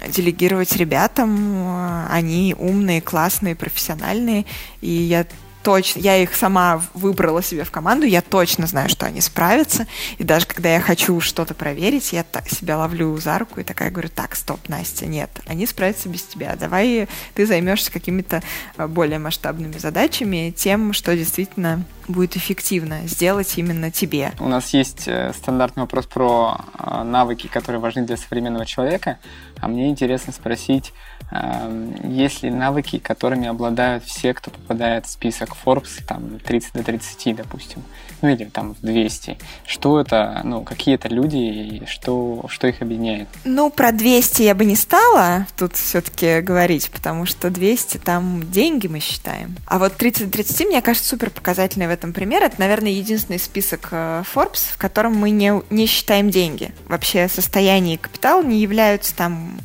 делегировать 0.08 0.76
ребятам. 0.76 2.06
Они 2.10 2.54
умные, 2.58 3.00
классные, 3.00 3.56
профессиональные, 3.56 4.44
и 4.80 4.90
я 4.90 5.26
точно, 5.62 6.00
я 6.00 6.16
их 6.16 6.34
сама 6.34 6.82
выбрала 6.94 7.42
себе 7.42 7.64
в 7.64 7.70
команду, 7.70 8.06
я 8.06 8.22
точно 8.22 8.66
знаю, 8.66 8.88
что 8.88 9.06
они 9.06 9.20
справятся. 9.20 9.86
И 10.18 10.24
даже 10.24 10.46
когда 10.46 10.72
я 10.72 10.80
хочу 10.80 11.20
что-то 11.20 11.54
проверить, 11.54 12.12
я 12.12 12.24
себя 12.48 12.78
ловлю 12.78 13.16
за 13.18 13.38
руку 13.38 13.60
и 13.60 13.64
такая 13.64 13.90
говорю, 13.90 14.08
так, 14.14 14.34
стоп, 14.34 14.68
Настя, 14.68 15.06
нет, 15.06 15.30
они 15.46 15.66
справятся 15.66 16.08
без 16.08 16.22
тебя. 16.22 16.56
Давай 16.56 17.08
ты 17.34 17.46
займешься 17.46 17.92
какими-то 17.92 18.42
а, 18.76 18.88
более 18.88 19.18
масштабными 19.18 19.78
задачами, 19.78 20.52
тем, 20.56 20.92
что 20.92 21.16
действительно 21.16 21.84
будет 22.08 22.36
эффективно 22.36 23.06
сделать 23.06 23.56
именно 23.58 23.90
тебе. 23.90 24.32
У 24.40 24.48
нас 24.48 24.72
есть 24.72 25.06
э, 25.06 25.32
стандартный 25.34 25.82
вопрос 25.82 26.06
про 26.06 26.58
а, 26.74 27.04
навыки, 27.04 27.46
которые 27.46 27.80
важны 27.80 28.02
для 28.02 28.16
современного 28.16 28.64
человека, 28.64 29.18
а 29.60 29.68
мне 29.68 29.88
интересно 29.88 30.32
спросить, 30.32 30.92
есть 31.30 32.42
ли 32.42 32.50
навыки, 32.50 32.98
которыми 32.98 33.48
обладают 33.48 34.04
все, 34.04 34.32
кто 34.32 34.50
попадает 34.50 35.06
в 35.06 35.10
список 35.10 35.50
Forbes, 35.62 36.02
там, 36.06 36.38
30 36.38 36.72
до 36.72 36.82
30, 36.82 37.36
допустим, 37.36 37.82
ну 38.22 38.30
или 38.30 38.44
там 38.44 38.74
в 38.74 38.80
200. 38.80 39.36
Что 39.66 40.00
это, 40.00 40.40
ну, 40.44 40.62
какие 40.62 40.94
это 40.94 41.08
люди 41.08 41.36
и 41.36 41.86
что, 41.86 42.46
что 42.48 42.66
их 42.66 42.80
объединяет? 42.80 43.28
Ну, 43.44 43.68
про 43.70 43.92
200 43.92 44.42
я 44.42 44.54
бы 44.54 44.64
не 44.64 44.74
стала 44.76 45.46
тут 45.58 45.76
все-таки 45.76 46.40
говорить, 46.40 46.90
потому 46.90 47.26
что 47.26 47.50
200 47.50 47.98
там 47.98 48.50
деньги 48.50 48.86
мы 48.86 49.00
считаем. 49.00 49.54
А 49.66 49.78
вот 49.78 49.96
30 49.96 50.26
до 50.26 50.32
30, 50.32 50.66
мне 50.68 50.80
кажется, 50.80 51.10
супер 51.10 51.28
показательный 51.28 51.88
в 51.88 51.90
этом 51.90 52.14
пример. 52.14 52.42
Это, 52.42 52.58
наверное, 52.58 52.92
единственный 52.92 53.38
список 53.38 53.88
э, 53.90 54.22
Forbes, 54.34 54.72
в 54.72 54.78
котором 54.78 55.14
мы 55.14 55.28
не, 55.28 55.62
не 55.68 55.86
считаем 55.86 56.30
деньги. 56.30 56.72
Вообще 56.86 57.28
состояние 57.28 57.96
и 57.96 57.98
капитал 57.98 58.42
не 58.42 58.60
являются 58.60 59.14
там 59.14 59.58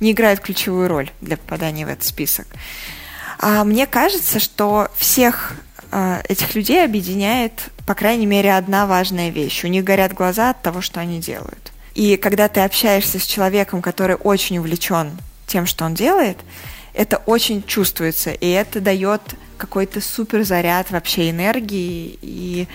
не 0.00 0.12
играют 0.12 0.40
ключевую 0.40 0.88
роль 0.88 1.10
для 1.20 1.36
попадания 1.36 1.86
в 1.86 1.88
этот 1.88 2.04
список. 2.04 2.46
А 3.38 3.64
мне 3.64 3.86
кажется, 3.86 4.40
что 4.40 4.88
всех 4.96 5.54
э, 5.92 6.22
этих 6.28 6.54
людей 6.54 6.84
объединяет, 6.84 7.52
по 7.86 7.94
крайней 7.94 8.26
мере, 8.26 8.54
одна 8.54 8.86
важная 8.86 9.30
вещь. 9.30 9.64
У 9.64 9.68
них 9.68 9.84
горят 9.84 10.14
глаза 10.14 10.50
от 10.50 10.62
того, 10.62 10.80
что 10.80 11.00
они 11.00 11.20
делают. 11.20 11.72
И 11.94 12.16
когда 12.16 12.48
ты 12.48 12.60
общаешься 12.60 13.18
с 13.18 13.26
человеком, 13.26 13.82
который 13.82 14.16
очень 14.16 14.58
увлечен 14.58 15.12
тем, 15.46 15.66
что 15.66 15.84
он 15.84 15.94
делает, 15.94 16.38
это 16.92 17.18
очень 17.26 17.62
чувствуется, 17.62 18.30
и 18.30 18.48
это 18.48 18.80
дает 18.80 19.20
какой-то 19.56 20.00
супер 20.00 20.44
заряд 20.44 20.90
вообще 20.90 21.30
энергии 21.30 22.18
и 22.22 22.68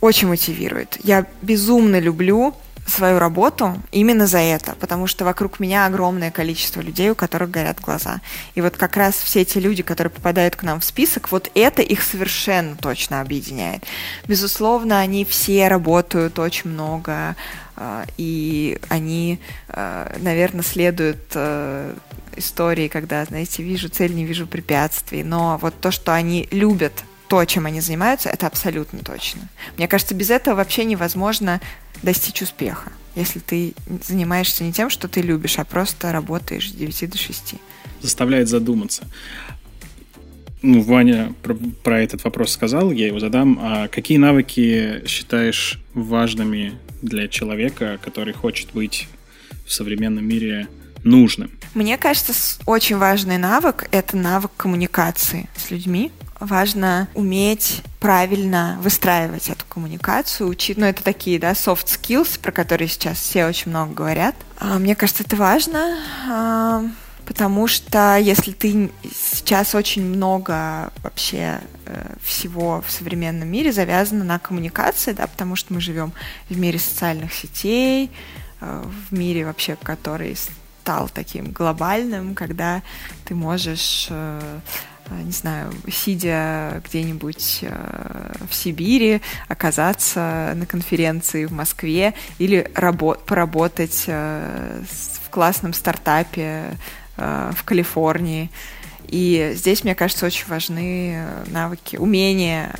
очень 0.00 0.28
мотивирует. 0.28 0.98
Я 1.02 1.26
безумно 1.42 1.98
люблю 1.98 2.54
свою 2.86 3.18
работу 3.18 3.80
именно 3.90 4.26
за 4.26 4.38
это, 4.38 4.74
потому 4.78 5.06
что 5.06 5.24
вокруг 5.24 5.60
меня 5.60 5.86
огромное 5.86 6.30
количество 6.30 6.80
людей, 6.80 7.10
у 7.10 7.14
которых 7.14 7.50
горят 7.50 7.80
глаза. 7.80 8.20
И 8.54 8.60
вот 8.60 8.76
как 8.76 8.96
раз 8.96 9.14
все 9.14 9.42
эти 9.42 9.58
люди, 9.58 9.82
которые 9.82 10.10
попадают 10.10 10.56
к 10.56 10.62
нам 10.62 10.80
в 10.80 10.84
список, 10.84 11.30
вот 11.30 11.50
это 11.54 11.82
их 11.82 12.02
совершенно 12.02 12.76
точно 12.76 13.20
объединяет. 13.20 13.84
Безусловно, 14.28 15.00
они 15.00 15.24
все 15.24 15.68
работают 15.68 16.38
очень 16.38 16.70
много, 16.70 17.36
а, 17.76 18.04
и 18.16 18.78
они, 18.88 19.40
а, 19.68 20.16
наверное, 20.18 20.62
следуют 20.62 21.32
а, 21.34 21.94
истории, 22.36 22.88
когда, 22.88 23.24
знаете, 23.24 23.62
вижу 23.62 23.88
цель, 23.88 24.14
не 24.14 24.24
вижу 24.24 24.46
препятствий, 24.46 25.24
но 25.24 25.58
вот 25.60 25.74
то, 25.80 25.90
что 25.90 26.14
они 26.14 26.48
любят 26.50 26.92
то, 27.28 27.44
чем 27.44 27.66
они 27.66 27.80
занимаются, 27.80 28.28
это 28.28 28.46
абсолютно 28.46 29.00
точно. 29.00 29.42
Мне 29.76 29.88
кажется, 29.88 30.14
без 30.14 30.30
этого 30.30 30.56
вообще 30.56 30.84
невозможно 30.84 31.60
достичь 32.02 32.42
успеха, 32.42 32.92
если 33.14 33.38
ты 33.38 33.74
занимаешься 34.06 34.64
не 34.64 34.72
тем, 34.72 34.90
что 34.90 35.08
ты 35.08 35.22
любишь, 35.22 35.58
а 35.58 35.64
просто 35.64 36.12
работаешь 36.12 36.70
с 36.70 36.72
9 36.72 37.10
до 37.10 37.18
6. 37.18 37.54
Заставляет 38.00 38.48
задуматься. 38.48 39.04
Ну, 40.62 40.80
Ваня 40.82 41.34
про, 41.42 41.54
про 41.54 42.00
этот 42.00 42.24
вопрос 42.24 42.50
сказал, 42.52 42.90
я 42.90 43.06
его 43.06 43.20
задам. 43.20 43.58
А 43.60 43.88
какие 43.88 44.18
навыки 44.18 45.02
считаешь 45.06 45.80
важными 45.94 46.74
для 47.02 47.28
человека, 47.28 47.98
который 48.02 48.32
хочет 48.32 48.72
быть 48.72 49.08
в 49.66 49.72
современном 49.72 50.26
мире 50.26 50.68
нужным? 51.04 51.50
Мне 51.74 51.96
кажется, 51.98 52.32
очень 52.66 52.96
важный 52.96 53.38
навык— 53.38 53.88
это 53.92 54.16
навык 54.16 54.50
коммуникации 54.56 55.48
с 55.56 55.70
людьми 55.70 56.10
важно 56.40 57.08
уметь 57.14 57.82
правильно 58.00 58.78
выстраивать 58.82 59.48
эту 59.48 59.64
коммуникацию, 59.68 60.48
учить, 60.48 60.76
ну, 60.76 60.86
это 60.86 61.02
такие, 61.02 61.38
да, 61.38 61.52
soft 61.52 61.86
skills, 61.86 62.38
про 62.40 62.52
которые 62.52 62.88
сейчас 62.88 63.18
все 63.18 63.46
очень 63.46 63.70
много 63.70 63.92
говорят. 63.92 64.34
А, 64.58 64.78
мне 64.78 64.94
кажется, 64.94 65.24
это 65.24 65.36
важно, 65.36 65.98
а, 66.28 66.82
потому 67.26 67.66
что 67.66 68.16
если 68.16 68.52
ты 68.52 68.90
сейчас 69.12 69.74
очень 69.74 70.04
много 70.04 70.92
вообще 71.02 71.60
э, 71.86 72.14
всего 72.22 72.82
в 72.86 72.90
современном 72.90 73.48
мире 73.48 73.72
завязано 73.72 74.24
на 74.24 74.38
коммуникации, 74.38 75.12
да, 75.12 75.26
потому 75.26 75.56
что 75.56 75.74
мы 75.74 75.80
живем 75.80 76.12
в 76.48 76.56
мире 76.56 76.78
социальных 76.78 77.34
сетей, 77.34 78.10
э, 78.60 78.84
в 79.08 79.12
мире 79.12 79.44
вообще, 79.44 79.76
который 79.82 80.36
стал 80.36 81.08
таким 81.08 81.50
глобальным, 81.50 82.36
когда 82.36 82.82
ты 83.24 83.34
можешь 83.34 84.06
э, 84.08 84.60
не 85.10 85.32
знаю, 85.32 85.72
сидя 85.90 86.82
где-нибудь 86.86 87.60
э, 87.62 88.32
в 88.48 88.54
Сибири, 88.54 89.20
оказаться 89.48 90.52
на 90.56 90.66
конференции 90.66 91.44
в 91.44 91.52
Москве 91.52 92.14
или 92.38 92.70
рабо- 92.74 93.18
поработать 93.24 94.04
э, 94.06 94.82
в 95.24 95.30
классном 95.30 95.72
стартапе 95.72 96.76
в 97.16 97.64
Калифорнии. 97.64 98.50
И 99.08 99.52
здесь, 99.54 99.84
мне 99.84 99.94
кажется, 99.94 100.26
очень 100.26 100.46
важны 100.48 101.18
навыки, 101.46 101.96
умение 101.96 102.74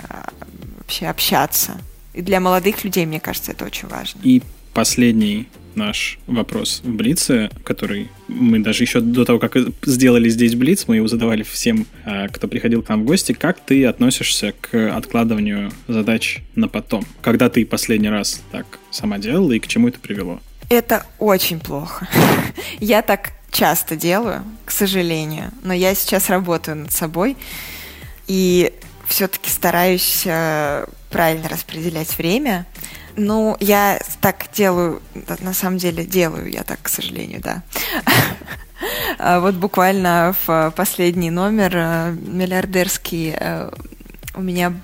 вообще 0.79 1.07
общаться. 1.07 1.81
И 2.13 2.23
для 2.23 2.41
молодых 2.41 2.85
людей, 2.85 3.07
мне 3.07 3.21
кажется, 3.21 3.53
это 3.53 3.65
очень 3.65 3.89
важно. 3.89 4.21
И 4.23 4.43
последний 4.75 5.49
наш 5.77 6.19
вопрос 6.27 6.81
в 6.85 6.91
Блице, 6.91 7.51
который 7.65 8.09
мы 8.29 8.59
даже 8.59 8.83
еще 8.83 9.01
до 9.01 9.25
того, 9.25 9.39
как 9.39 9.57
сделали 9.85 10.29
здесь 10.29 10.55
Блиц, 10.55 10.85
мы 10.89 10.97
его 10.97 11.09
задавали 11.09 11.43
всем, 11.43 11.87
а, 12.05 12.29
кто 12.29 12.49
приходил 12.49 12.83
к 12.83 12.89
нам 12.89 13.03
в 13.03 13.05
гости. 13.05 13.33
Как 13.33 13.61
ты 13.61 13.85
относишься 13.85 14.55
к 14.61 14.97
откладыванию 14.97 15.71
задач 15.89 16.39
на 16.55 16.69
потом? 16.69 17.05
Когда 17.21 17.49
ты 17.49 17.65
последний 17.65 18.11
раз 18.11 18.43
так 18.51 18.79
сама 18.91 19.19
делала 19.19 19.53
и 19.53 19.59
к 19.59 19.67
чему 19.67 19.89
это 19.89 20.01
привело? 20.01 20.41
Это 20.69 21.07
очень 21.19 21.61
плохо. 21.61 22.09
Я 22.81 23.03
так 23.03 23.33
часто 23.51 23.97
делаю, 23.97 24.45
к 24.65 24.71
сожалению, 24.71 25.51
но 25.63 25.73
я 25.73 25.95
сейчас 25.95 26.29
работаю 26.29 26.77
над 26.77 26.93
собой 26.93 27.37
и 28.27 28.73
все-таки 29.09 29.49
стараюсь 29.49 30.25
э, 30.27 30.85
правильно 31.11 31.49
распределять 31.49 32.19
время. 32.19 32.67
Ну, 33.17 33.57
я 33.61 33.99
так 34.21 34.47
делаю, 34.53 35.03
на 35.41 35.55
самом 35.55 35.79
деле 35.79 36.05
делаю 36.05 36.51
я 36.51 36.63
так, 36.63 36.83
к 36.83 36.89
сожалению, 36.89 37.41
да. 37.41 37.63
А 39.19 39.41
вот 39.41 39.55
буквально 39.55 40.35
в 40.47 40.73
последний 40.77 41.31
номер 41.31 41.73
э, 41.75 42.11
миллиардерский 42.13 43.35
э, 43.35 43.71
у 44.35 44.43
меня 44.43 44.75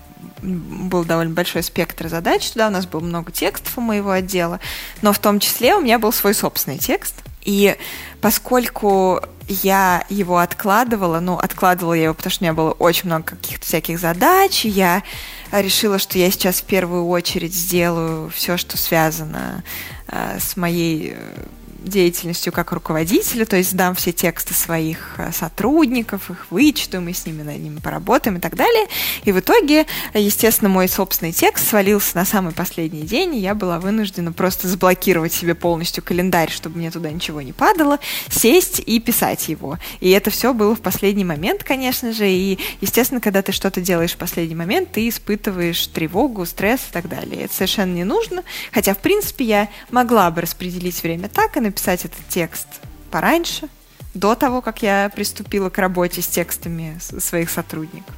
был 0.43 1.05
довольно 1.05 1.35
большой 1.35 1.62
спектр 1.62 2.09
задач. 2.09 2.51
Туда 2.51 2.68
у 2.68 2.70
нас 2.70 2.87
было 2.87 3.01
много 3.01 3.30
текстов 3.30 3.76
у 3.76 3.83
моего 3.83 4.11
отдела, 4.11 4.61
но 5.03 5.12
в 5.12 5.18
том 5.18 5.41
числе 5.41 5.74
у 5.74 5.80
меня 5.80 5.99
был 5.99 6.12
свой 6.12 6.35
собственный 6.35 6.78
текст. 6.78 7.14
И 7.45 7.76
поскольку 8.20 9.20
я 9.49 10.05
его 10.09 10.38
откладывала, 10.38 11.20
ну, 11.20 11.36
откладывала 11.36 11.95
я 11.95 12.05
его, 12.05 12.14
потому 12.14 12.30
что 12.30 12.43
у 12.43 12.47
меня 12.47 12.55
было 12.55 12.70
очень 12.72 13.07
много 13.07 13.24
каких-то 13.36 13.66
всяких 13.66 13.99
задач, 13.99 14.64
и 14.64 14.68
я 14.68 15.03
решила, 15.51 15.99
что 15.99 16.18
я 16.18 16.30
сейчас 16.30 16.61
в 16.61 16.64
первую 16.64 17.07
очередь 17.09 17.55
сделаю 17.55 18.30
все, 18.30 18.57
что 18.57 18.78
связано 18.78 19.64
э, 20.09 20.38
с 20.40 20.57
моей 20.57 21.14
э, 21.16 21.45
деятельностью 21.85 22.53
как 22.53 22.72
руководителя, 22.72 23.45
то 23.45 23.57
есть 23.57 23.74
дам 23.74 23.95
все 23.95 24.12
тексты 24.12 24.55
своих 24.55 25.14
э, 25.18 25.33
сотрудников, 25.33 26.30
их 26.30 26.47
вычту, 26.51 27.01
мы 27.01 27.12
с 27.12 27.26
ними 27.26 27.43
над 27.43 27.59
ними 27.59 27.78
поработаем 27.78 28.37
и 28.37 28.41
так 28.41 28.57
далее. 28.57 28.87
И 29.24 29.33
в 29.33 29.41
итоге, 29.41 29.87
естественно, 30.14 30.68
мой 30.68 30.89
собственный 30.89 31.33
текст 31.33 31.68
свалился 31.68 32.16
на 32.16 32.24
самый 32.24 32.53
последний 32.53 33.03
день, 33.03 33.35
и 33.35 33.41
я 33.41 33.55
была 33.55 33.78
вынуждена 33.78 34.33
просто 34.33 34.68
заблокировать 34.68 35.33
себе 35.33 35.55
полностью 35.55 36.03
календарь, 36.03 36.51
чтобы 36.51 36.78
мне 36.78 36.91
туда 36.91 37.11
ничего 37.11 37.43
не 37.43 37.53
падало, 37.53 37.99
сесть 38.30 38.80
и 38.85 39.01
писать 39.01 39.49
его. 39.49 39.78
И 40.01 40.11
это 40.11 40.30
все 40.30 40.55
было 40.55 40.74
в 40.74 40.80
последний 40.80 41.24
момент, 41.24 41.64
конечно 41.64 42.12
же, 42.12 42.28
и, 42.28 42.59
естественно, 42.80 43.20
когда 43.20 43.43
ты 43.43 43.53
что-то 43.53 43.80
делаешь 43.80 44.12
в 44.12 44.18
последний 44.18 44.55
момент, 44.55 44.93
ты 44.93 45.09
испытываешь 45.09 45.87
тревогу, 45.89 46.47
стресс 46.47 46.80
и 46.91 46.93
так 46.93 47.09
далее. 47.09 47.43
Это 47.43 47.55
совершенно 47.55 47.93
не 47.93 48.05
нужно, 48.05 48.43
хотя, 48.72 48.95
в 48.95 48.99
принципе, 48.99 49.45
я 49.45 49.68
могла 49.91 50.30
бы 50.30 50.43
распределить 50.43 51.03
время 51.03 51.28
так 51.28 51.57
и 51.57 51.61
написать 51.73 52.05
этот 52.05 52.20
текст 52.29 52.68
пораньше, 53.11 53.68
до 54.14 54.35
того, 54.35 54.61
как 54.61 54.83
я 54.83 55.11
приступила 55.14 55.70
к 55.70 55.79
работе 55.79 56.20
с 56.20 56.29
текстами 56.29 56.99
своих 57.01 57.51
сотрудников. 57.51 58.14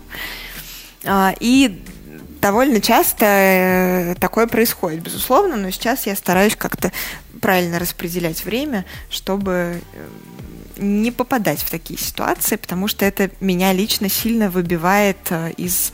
А, 1.05 1.35
и 1.39 1.83
довольно 2.41 2.81
часто 2.81 3.25
э, 3.25 4.15
такое 4.19 4.47
происходит, 4.49 5.03
безусловно, 5.03 5.57
но 5.57 5.71
сейчас 5.71 6.07
я 6.07 6.17
стараюсь 6.17 6.57
как-то 6.57 6.93
правильно 7.41 7.79
распределять 7.79 8.45
время, 8.45 8.85
чтобы 9.09 9.81
э, 9.93 10.09
не 10.79 11.13
попадать 11.13 11.61
в 11.61 11.71
такие 11.71 11.99
ситуации, 11.99 12.57
потому 12.57 12.89
что 12.89 13.05
это 13.05 13.31
меня 13.41 13.73
лично 13.73 14.09
сильно 14.09 14.51
выбивает 14.51 15.19
э, 15.31 15.53
из 15.57 15.93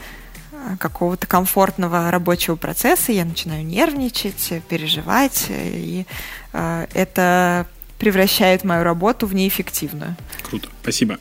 какого-то 0.78 1.26
комфортного 1.26 2.10
рабочего 2.10 2.56
процесса, 2.56 3.12
я 3.12 3.24
начинаю 3.24 3.64
нервничать, 3.64 4.52
переживать, 4.68 5.46
и 5.48 6.06
это 6.52 7.66
превращает 7.98 8.64
мою 8.64 8.82
работу 8.82 9.26
в 9.26 9.34
неэффективную. 9.34 10.16
Круто, 10.42 10.68
спасибо. 10.82 11.18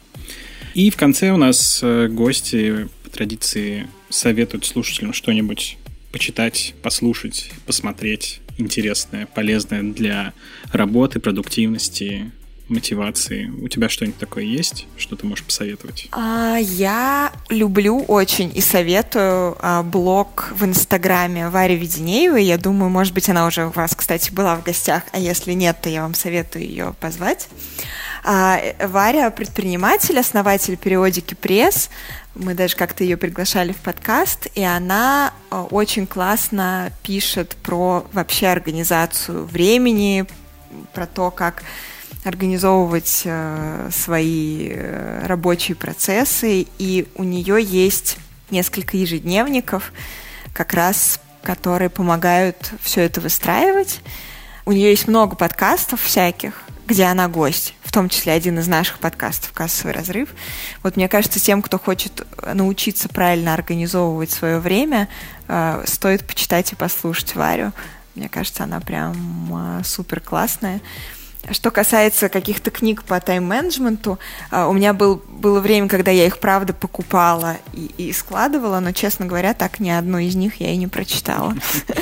И 0.73 0.89
в 0.89 0.95
конце 0.95 1.32
у 1.32 1.38
нас 1.38 1.82
э, 1.84 2.07
гости 2.07 2.88
по 3.03 3.09
традиции 3.09 3.88
советуют 4.09 4.65
слушателям 4.65 5.13
что-нибудь 5.13 5.77
почитать, 6.11 6.73
послушать, 6.82 7.51
посмотреть 7.65 8.41
интересное, 8.57 9.25
полезное 9.25 9.84
для 9.84 10.34
работы, 10.71 11.19
продуктивности, 11.19 12.32
мотивации. 12.70 13.51
У 13.61 13.67
тебя 13.67 13.89
что-нибудь 13.89 14.17
такое 14.20 14.43
есть, 14.43 14.88
что 14.97 15.15
ты 15.15 15.26
можешь 15.26 15.45
посоветовать? 15.45 16.07
А, 16.11 16.57
я 16.57 17.32
люблю 17.49 17.99
очень 17.99 18.51
и 18.55 18.61
советую 18.61 19.57
а, 19.59 19.84
блог 19.84 20.51
в 20.55 20.65
Инстаграме 20.65 21.49
Вари 21.49 21.76
Веденеевой. 21.76 22.43
Я 22.43 22.57
думаю, 22.57 22.89
может 22.89 23.13
быть, 23.13 23.30
она 23.30 23.47
уже 23.47 23.67
у 23.67 23.72
вас, 23.72 23.95
кстати, 23.95 24.32
была 24.32 24.55
в 24.55 24.63
гостях, 24.63 25.03
а 25.11 25.20
если 25.20 25.53
нет, 25.53 25.78
то 25.82 25.89
я 25.89 26.03
вам 26.03 26.13
советую 26.13 26.65
ее 26.65 26.95
позвать. 26.99 27.47
А, 28.24 28.59
Варя 28.80 29.30
предприниматель, 29.32 30.20
основатель 30.20 30.78
периодики 30.78 31.34
«Пресс». 31.34 31.89
Мы 32.36 32.53
даже 32.53 32.76
как-то 32.76 33.03
ее 33.03 33.17
приглашали 33.17 33.74
в 33.74 33.78
подкаст, 33.78 34.47
и 34.55 34.63
она 34.63 35.34
а, 35.49 35.63
очень 35.63 36.05
классно 36.05 36.91
пишет 37.03 37.55
про 37.63 38.05
вообще 38.13 38.47
организацию 38.47 39.45
времени, 39.45 40.26
про 40.93 41.05
то, 41.05 41.32
как 41.32 41.63
организовывать 42.24 43.22
э, 43.26 43.89
свои 43.91 44.70
э, 44.72 45.26
рабочие 45.26 45.76
процессы, 45.76 46.67
и 46.78 47.07
у 47.15 47.24
нее 47.24 47.63
есть 47.63 48.17
несколько 48.49 48.97
ежедневников, 48.97 49.93
как 50.53 50.74
раз 50.74 51.20
которые 51.41 51.89
помогают 51.89 52.74
все 52.82 53.01
это 53.01 53.22
выстраивать. 53.22 54.01
У 54.65 54.72
нее 54.72 54.89
есть 54.89 55.07
много 55.07 55.36
подкастов 55.36 56.01
всяких, 56.01 56.53
где 56.86 57.05
она 57.05 57.28
гость, 57.28 57.74
в 57.82 57.91
том 57.91 58.09
числе 58.09 58.34
один 58.34 58.59
из 58.59 58.67
наших 58.67 58.99
подкастов 58.99 59.53
«Кассовый 59.53 59.93
разрыв». 59.93 60.30
Вот 60.84 60.97
мне 60.97 61.07
кажется, 61.07 61.39
тем, 61.39 61.61
кто 61.61 61.80
хочет 61.80 62.28
научиться 62.53 63.07
правильно 63.07 63.53
организовывать 63.53 64.32
свое 64.32 64.59
время, 64.59 65.07
э, 65.47 65.84
стоит 65.88 66.28
почитать 66.28 66.74
и 66.74 66.76
послушать 66.76 67.36
Варю. 67.36 67.72
Мне 68.15 68.28
кажется, 68.28 68.65
она 68.65 68.82
прям 68.82 69.82
супер 69.86 70.20
классная. 70.20 70.82
Что 71.52 71.72
касается 71.72 72.30
каких-то 72.30 72.70
книг 72.70 73.04
по 73.04 73.20
тайм-менеджменту, 73.20 74.20
а, 74.52 74.68
у 74.68 74.74
меня 74.74 74.94
был, 74.94 75.22
было 75.30 75.60
время, 75.60 75.88
когда 75.88 76.12
я 76.12 76.26
их, 76.26 76.40
правда, 76.40 76.74
покупала 76.74 77.58
и, 77.74 77.92
и 77.98 78.14
складывала, 78.14 78.80
но, 78.80 78.92
честно 78.92 79.26
говоря, 79.26 79.54
так 79.54 79.80
ни 79.80 79.90
одну 79.90 80.20
из 80.20 80.36
них 80.36 80.60
я 80.60 80.72
и 80.72 80.78
не 80.78 80.88
прочитала. 80.88 81.56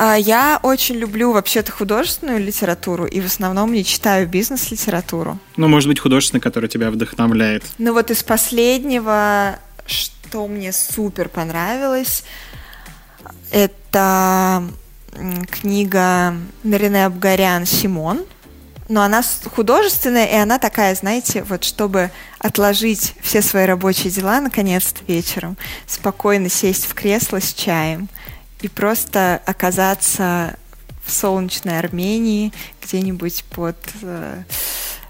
А, 0.00 0.14
я 0.14 0.60
очень 0.62 0.94
люблю 0.94 1.32
вообще-то 1.32 1.72
художественную 1.72 2.38
литературу 2.38 3.04
и 3.04 3.20
в 3.20 3.26
основном 3.26 3.72
не 3.72 3.84
читаю 3.84 4.28
бизнес-литературу. 4.28 5.40
Ну, 5.56 5.66
может 5.66 5.88
быть, 5.88 5.98
художественная, 5.98 6.40
которая 6.40 6.68
тебя 6.68 6.92
вдохновляет. 6.92 7.64
Ну 7.78 7.92
вот 7.92 8.12
из 8.12 8.22
последнего, 8.22 9.58
что 9.86 10.46
мне 10.46 10.72
супер 10.72 11.28
понравилось, 11.28 12.22
это 13.50 14.62
книга 15.50 16.36
Нарине 16.62 17.06
Абгарян 17.06 17.66
«Симон», 17.66 18.24
но 18.88 19.02
она 19.02 19.22
художественная, 19.54 20.26
и 20.26 20.34
она 20.34 20.58
такая, 20.58 20.94
знаете, 20.94 21.42
вот 21.42 21.64
чтобы 21.64 22.10
отложить 22.38 23.14
все 23.20 23.42
свои 23.42 23.66
рабочие 23.66 24.10
дела 24.10 24.40
наконец-то 24.40 25.00
вечером, 25.06 25.56
спокойно 25.86 26.48
сесть 26.48 26.86
в 26.86 26.94
кресло 26.94 27.40
с 27.40 27.52
чаем 27.52 28.08
и 28.60 28.68
просто 28.68 29.40
оказаться 29.44 30.56
в 31.04 31.12
солнечной 31.12 31.78
Армении, 31.78 32.52
где-нибудь 32.82 33.44
под 33.50 33.76
э, 34.02 34.42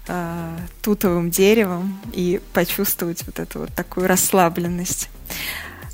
э, 0.07 0.57
тутовым 0.81 1.29
деревом 1.29 1.99
и 2.13 2.41
почувствовать 2.53 3.23
вот 3.25 3.39
эту 3.39 3.59
вот 3.59 3.73
такую 3.73 4.07
расслабленность. 4.07 5.09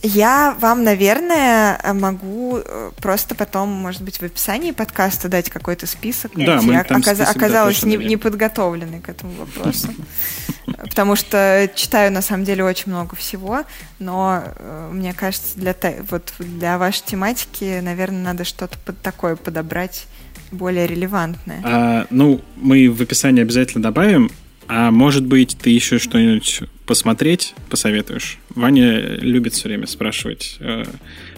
Я 0.05 0.55
вам, 0.59 0.83
наверное, 0.83 1.79
могу 1.93 2.59
э, 2.63 2.91
просто 3.01 3.33
потом, 3.33 3.69
может 3.69 4.03
быть, 4.03 4.17
в 4.17 4.23
описании 4.23 4.71
подкаста 4.71 5.29
дать 5.29 5.49
какой-то 5.49 5.87
список. 5.87 6.31
Да, 6.35 6.61
мы 6.61 6.83
там 6.83 7.01
оказ... 7.01 7.17
список, 7.17 7.35
оказалась 7.35 7.81
да, 7.81 7.89
не, 7.89 7.97
не 7.97 8.17
подготовленной 8.17 8.99
к 8.99 9.09
этому 9.09 9.33
вопросу. 9.33 9.89
Потому 10.65 11.15
что 11.15 11.69
читаю, 11.73 12.11
на 12.11 12.21
самом 12.21 12.43
деле, 12.43 12.63
очень 12.63 12.91
много 12.91 13.15
всего, 13.15 13.63
но 13.97 14.43
э, 14.45 14.89
мне 14.93 15.13
кажется, 15.13 15.57
для, 15.57 15.75
вот, 16.11 16.33
для 16.37 16.77
вашей 16.77 17.03
тематики, 17.03 17.79
наверное, 17.81 18.21
надо 18.21 18.43
что-то 18.43 18.77
под 18.85 19.01
такое 19.01 19.35
подобрать 19.35 20.05
более 20.51 20.85
релевантное. 20.85 21.61
А, 21.63 22.05
ну, 22.11 22.41
мы 22.55 22.89
в 22.89 23.01
описании 23.01 23.41
обязательно 23.41 23.81
добавим. 23.81 24.29
А 24.67 24.91
может 24.91 25.25
быть, 25.25 25.57
ты 25.61 25.69
еще 25.69 25.99
что-нибудь 25.99 26.61
посмотреть 26.85 27.53
посоветуешь? 27.69 28.39
Ваня 28.49 28.99
любит 28.99 29.53
все 29.53 29.67
время 29.67 29.87
спрашивать 29.87 30.57
э, 30.59 30.83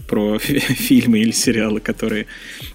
про 0.07 0.38
фильмы 0.39 1.19
или 1.19 1.32
сериалы, 1.32 1.80
которые 1.80 2.28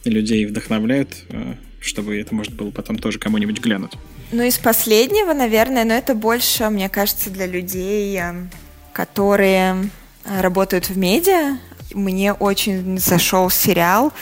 людей 0.04 0.44
вдохновляют, 0.46 1.24
э, 1.28 1.54
чтобы 1.80 2.18
это 2.18 2.34
можно 2.34 2.54
было 2.54 2.70
потом 2.70 2.98
тоже 2.98 3.18
кому-нибудь 3.18 3.60
глянуть. 3.60 3.92
Ну, 4.30 4.42
из 4.42 4.58
последнего, 4.58 5.32
наверное, 5.32 5.84
но 5.84 5.94
это 5.94 6.14
больше, 6.14 6.68
мне 6.68 6.88
кажется, 6.88 7.30
для 7.30 7.46
людей, 7.46 8.18
э, 8.18 8.46
которые 8.92 9.90
работают 10.24 10.90
в 10.90 10.96
медиа. 10.96 11.58
Мне 11.94 12.32
очень 12.32 12.98
зашел 12.98 13.50
сериал 13.50 14.12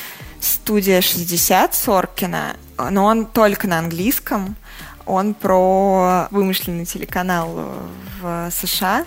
«Студия 0.41 1.01
60» 1.01 1.73
Соркина 1.73 2.57
но 2.89 3.05
он 3.05 3.27
только 3.27 3.69
на 3.69 3.79
английском. 3.79 4.57
Он 5.11 5.35
про 5.35 6.29
вымышленный 6.31 6.85
телеканал 6.87 7.73
в 8.21 8.51
США. 8.51 9.05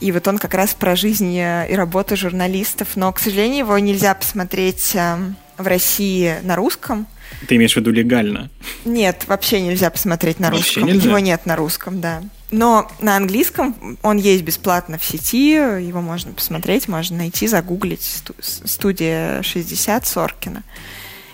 И 0.00 0.12
вот 0.12 0.28
он 0.28 0.38
как 0.38 0.54
раз 0.54 0.74
про 0.74 0.96
жизнь 0.96 1.32
и 1.32 1.66
работу 1.74 2.16
журналистов. 2.16 2.88
Но, 2.96 3.10
к 3.12 3.18
сожалению, 3.18 3.60
его 3.60 3.78
нельзя 3.78 4.14
посмотреть 4.14 4.90
эм, 4.94 5.36
в 5.56 5.66
России 5.66 6.34
на 6.42 6.56
русском. 6.56 7.06
Ты 7.48 7.56
имеешь 7.56 7.72
в 7.72 7.76
виду 7.76 7.90
легально? 7.90 8.50
Нет, 8.84 9.24
вообще 9.28 9.60
нельзя 9.62 9.90
посмотреть 9.90 10.40
на 10.40 10.50
Вообще 10.50 10.80
русском. 10.80 10.86
нельзя? 10.86 11.08
Его 11.08 11.18
нет 11.20 11.46
на 11.46 11.56
русском, 11.56 12.00
да. 12.00 12.22
Но 12.50 12.90
на 13.00 13.16
английском 13.16 13.98
он 14.02 14.18
есть 14.18 14.42
бесплатно 14.44 14.98
в 14.98 15.04
сети, 15.04 15.52
его 15.54 16.00
можно 16.00 16.32
посмотреть, 16.32 16.86
можно 16.86 17.16
найти, 17.18 17.46
загуглить 17.48 18.02
сту- 18.02 18.34
студия 18.40 19.42
60 19.42 20.06
Соркина. 20.06 20.62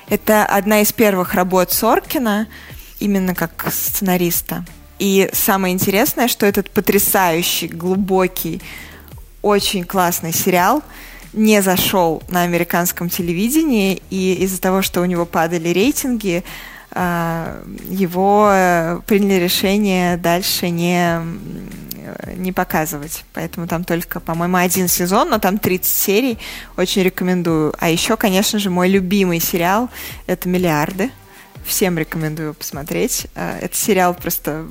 Это 0.08 0.46
одна 0.46 0.80
из 0.80 0.92
первых 0.92 1.34
работ 1.34 1.72
Соркина, 1.72 2.46
именно 3.00 3.34
как 3.34 3.66
сценариста. 3.72 4.64
И 4.98 5.30
самое 5.32 5.74
интересное, 5.74 6.28
что 6.28 6.46
этот 6.46 6.70
потрясающий, 6.70 7.68
глубокий, 7.68 8.60
очень 9.42 9.84
классный 9.84 10.32
сериал 10.32 10.82
не 11.32 11.62
зашел 11.62 12.22
на 12.28 12.42
американском 12.42 13.08
телевидении, 13.08 14.02
и 14.10 14.34
из-за 14.44 14.60
того, 14.60 14.82
что 14.82 15.00
у 15.00 15.04
него 15.04 15.24
падали 15.24 15.68
рейтинги, 15.68 16.44
а, 16.92 17.62
его 17.88 18.50
э, 18.52 19.00
приняли 19.06 19.40
решение 19.40 20.16
дальше 20.16 20.70
не, 20.70 21.20
не 22.36 22.52
показывать. 22.52 23.24
Поэтому 23.32 23.68
там 23.68 23.84
только, 23.84 24.18
по-моему, 24.18 24.56
один 24.56 24.88
сезон, 24.88 25.30
но 25.30 25.38
там 25.38 25.58
30 25.58 25.92
серий. 25.92 26.38
Очень 26.76 27.04
рекомендую. 27.04 27.74
А 27.78 27.88
еще, 27.88 28.16
конечно 28.16 28.58
же, 28.58 28.70
мой 28.70 28.88
любимый 28.88 29.40
сериал— 29.40 29.88
это 30.26 30.48
«Миллиарды». 30.48 31.10
Всем 31.70 31.96
рекомендую 31.96 32.52
посмотреть. 32.54 33.28
А, 33.36 33.56
Это 33.60 33.76
сериал 33.76 34.12
просто, 34.12 34.66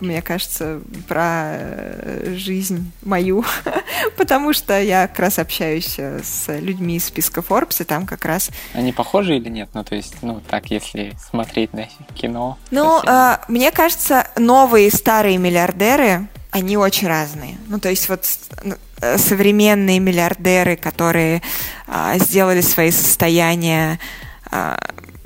мне 0.00 0.20
кажется, 0.20 0.80
про 1.06 1.44
э, 1.52 2.34
жизнь 2.36 2.90
мою, 3.02 3.44
потому 4.16 4.52
что 4.52 4.82
я 4.82 5.06
как 5.06 5.20
раз 5.20 5.38
общаюсь 5.38 5.94
э, 5.98 6.20
с 6.24 6.52
людьми 6.58 6.96
из 6.96 7.04
списка 7.04 7.40
Forbes, 7.40 7.80
и 7.80 7.84
там 7.84 8.04
как 8.04 8.24
раз 8.24 8.50
Они 8.74 8.92
похожи 8.92 9.36
или 9.36 9.48
нет? 9.48 9.68
Ну, 9.74 9.84
то 9.84 9.94
есть, 9.94 10.16
ну, 10.22 10.40
так, 10.40 10.72
если 10.72 11.12
смотреть 11.30 11.72
на 11.72 11.86
кино. 12.16 12.58
Ну, 12.72 13.00
э, 13.00 13.36
мне 13.46 13.70
кажется, 13.70 14.26
новые 14.36 14.88
и 14.88 14.90
старые 14.90 15.38
миллиардеры, 15.38 16.26
они 16.50 16.76
очень 16.76 17.06
разные. 17.06 17.58
Ну, 17.68 17.78
то 17.78 17.90
есть 17.90 18.08
вот 18.08 18.24
с- 18.26 18.40
н- 18.64 18.76
э, 19.00 19.18
современные 19.18 20.00
миллиардеры, 20.00 20.74
которые 20.76 21.42
а, 21.86 22.18
сделали 22.18 22.60
свои 22.60 22.90
состояния 22.90 24.00
а, 24.50 24.76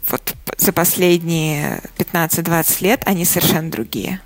вот 0.09 0.35
за 0.59 0.73
последние 0.73 1.81
15-20 1.99 2.85
лет, 2.85 3.03
они 3.07 3.25
совершенно 3.25 3.71
другие. 3.71 4.21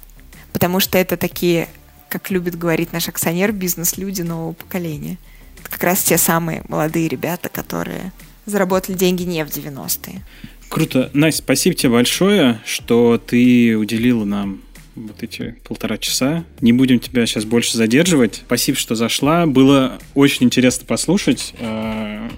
Потому 0.52 0.80
что 0.80 0.98
это 0.98 1.16
такие, 1.16 1.68
как 2.08 2.30
любит 2.30 2.56
говорить 2.56 2.92
наш 2.92 3.08
акционер, 3.08 3.52
бизнес-люди 3.52 4.22
нового 4.22 4.52
поколения. 4.52 5.18
Это 5.60 5.70
как 5.70 5.82
раз 5.82 6.02
те 6.02 6.18
самые 6.18 6.62
молодые 6.68 7.08
ребята, 7.08 7.48
которые 7.48 8.12
заработали 8.46 8.96
деньги 8.96 9.22
не 9.22 9.44
в 9.44 9.48
90-е. 9.48 10.22
Круто. 10.68 11.10
Настя, 11.14 11.42
спасибо 11.42 11.74
тебе 11.74 11.92
большое, 11.92 12.60
что 12.64 13.18
ты 13.18 13.76
уделила 13.76 14.24
нам 14.24 14.62
вот 15.06 15.22
эти 15.22 15.56
полтора 15.64 15.98
часа. 15.98 16.44
Не 16.60 16.72
будем 16.72 16.98
тебя 16.98 17.26
сейчас 17.26 17.44
больше 17.44 17.76
задерживать. 17.76 18.42
Спасибо, 18.46 18.76
что 18.76 18.94
зашла. 18.94 19.46
Было 19.46 19.98
очень 20.14 20.46
интересно 20.46 20.86
послушать 20.86 21.54
э, 21.58 22.28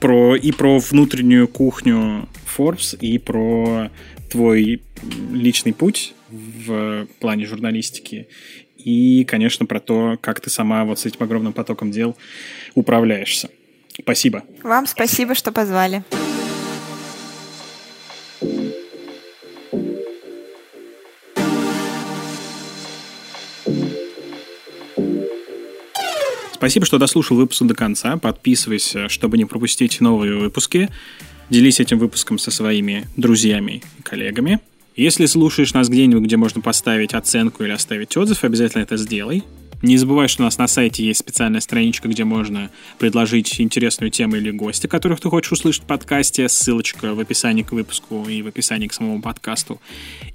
про 0.00 0.36
и 0.36 0.52
про 0.52 0.78
внутреннюю 0.78 1.48
кухню 1.48 2.28
Forbes, 2.56 2.98
и 2.98 3.18
про 3.18 3.90
твой 4.30 4.82
личный 5.32 5.72
путь 5.72 6.14
в 6.30 7.06
плане 7.20 7.46
журналистики. 7.46 8.28
И, 8.76 9.24
конечно, 9.24 9.66
про 9.66 9.80
то, 9.80 10.16
как 10.20 10.40
ты 10.40 10.50
сама 10.50 10.84
вот 10.84 10.98
с 10.98 11.06
этим 11.06 11.22
огромным 11.22 11.52
потоком 11.52 11.90
дел 11.90 12.16
управляешься. 12.74 13.50
Спасибо. 14.00 14.44
Вам 14.62 14.86
спасибо, 14.86 15.34
что 15.34 15.50
позвали. 15.50 16.04
Спасибо, 26.58 26.84
что 26.86 26.98
дослушал 26.98 27.36
выпуск 27.36 27.62
до 27.62 27.74
конца. 27.74 28.16
Подписывайся, 28.16 29.08
чтобы 29.08 29.38
не 29.38 29.44
пропустить 29.44 30.00
новые 30.00 30.34
выпуски. 30.34 30.88
Делись 31.50 31.78
этим 31.78 32.00
выпуском 32.00 32.36
со 32.36 32.50
своими 32.50 33.06
друзьями 33.16 33.84
и 33.98 34.02
коллегами. 34.02 34.58
Если 34.96 35.26
слушаешь 35.26 35.72
нас 35.72 35.88
где-нибудь, 35.88 36.24
где 36.24 36.36
можно 36.36 36.60
поставить 36.60 37.14
оценку 37.14 37.62
или 37.62 37.70
оставить 37.70 38.16
отзыв, 38.16 38.42
обязательно 38.42 38.82
это 38.82 38.96
сделай. 38.96 39.44
Не 39.82 39.96
забывай, 39.98 40.26
что 40.26 40.42
у 40.42 40.46
нас 40.46 40.58
на 40.58 40.66
сайте 40.66 41.04
есть 41.04 41.20
специальная 41.20 41.60
страничка, 41.60 42.08
где 42.08 42.24
можно 42.24 42.70
предложить 42.98 43.60
интересную 43.60 44.10
тему 44.10 44.34
или 44.34 44.50
гостя, 44.50 44.88
которых 44.88 45.20
ты 45.20 45.28
хочешь 45.28 45.52
услышать 45.52 45.84
в 45.84 45.86
подкасте. 45.86 46.48
Ссылочка 46.48 47.14
в 47.14 47.20
описании 47.20 47.62
к 47.62 47.70
выпуску 47.70 48.28
и 48.28 48.42
в 48.42 48.48
описании 48.48 48.88
к 48.88 48.92
самому 48.92 49.22
подкасту. 49.22 49.80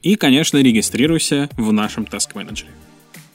И, 0.02 0.16
конечно, 0.16 0.58
регистрируйся 0.58 1.50
в 1.58 1.74
нашем 1.74 2.06
Task 2.06 2.30
Manager. 2.34 2.68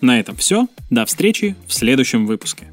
На 0.01 0.19
этом 0.19 0.37
все. 0.37 0.69
До 0.89 1.05
встречи 1.05 1.55
в 1.67 1.75
следующем 1.75 2.27
выпуске. 2.27 2.69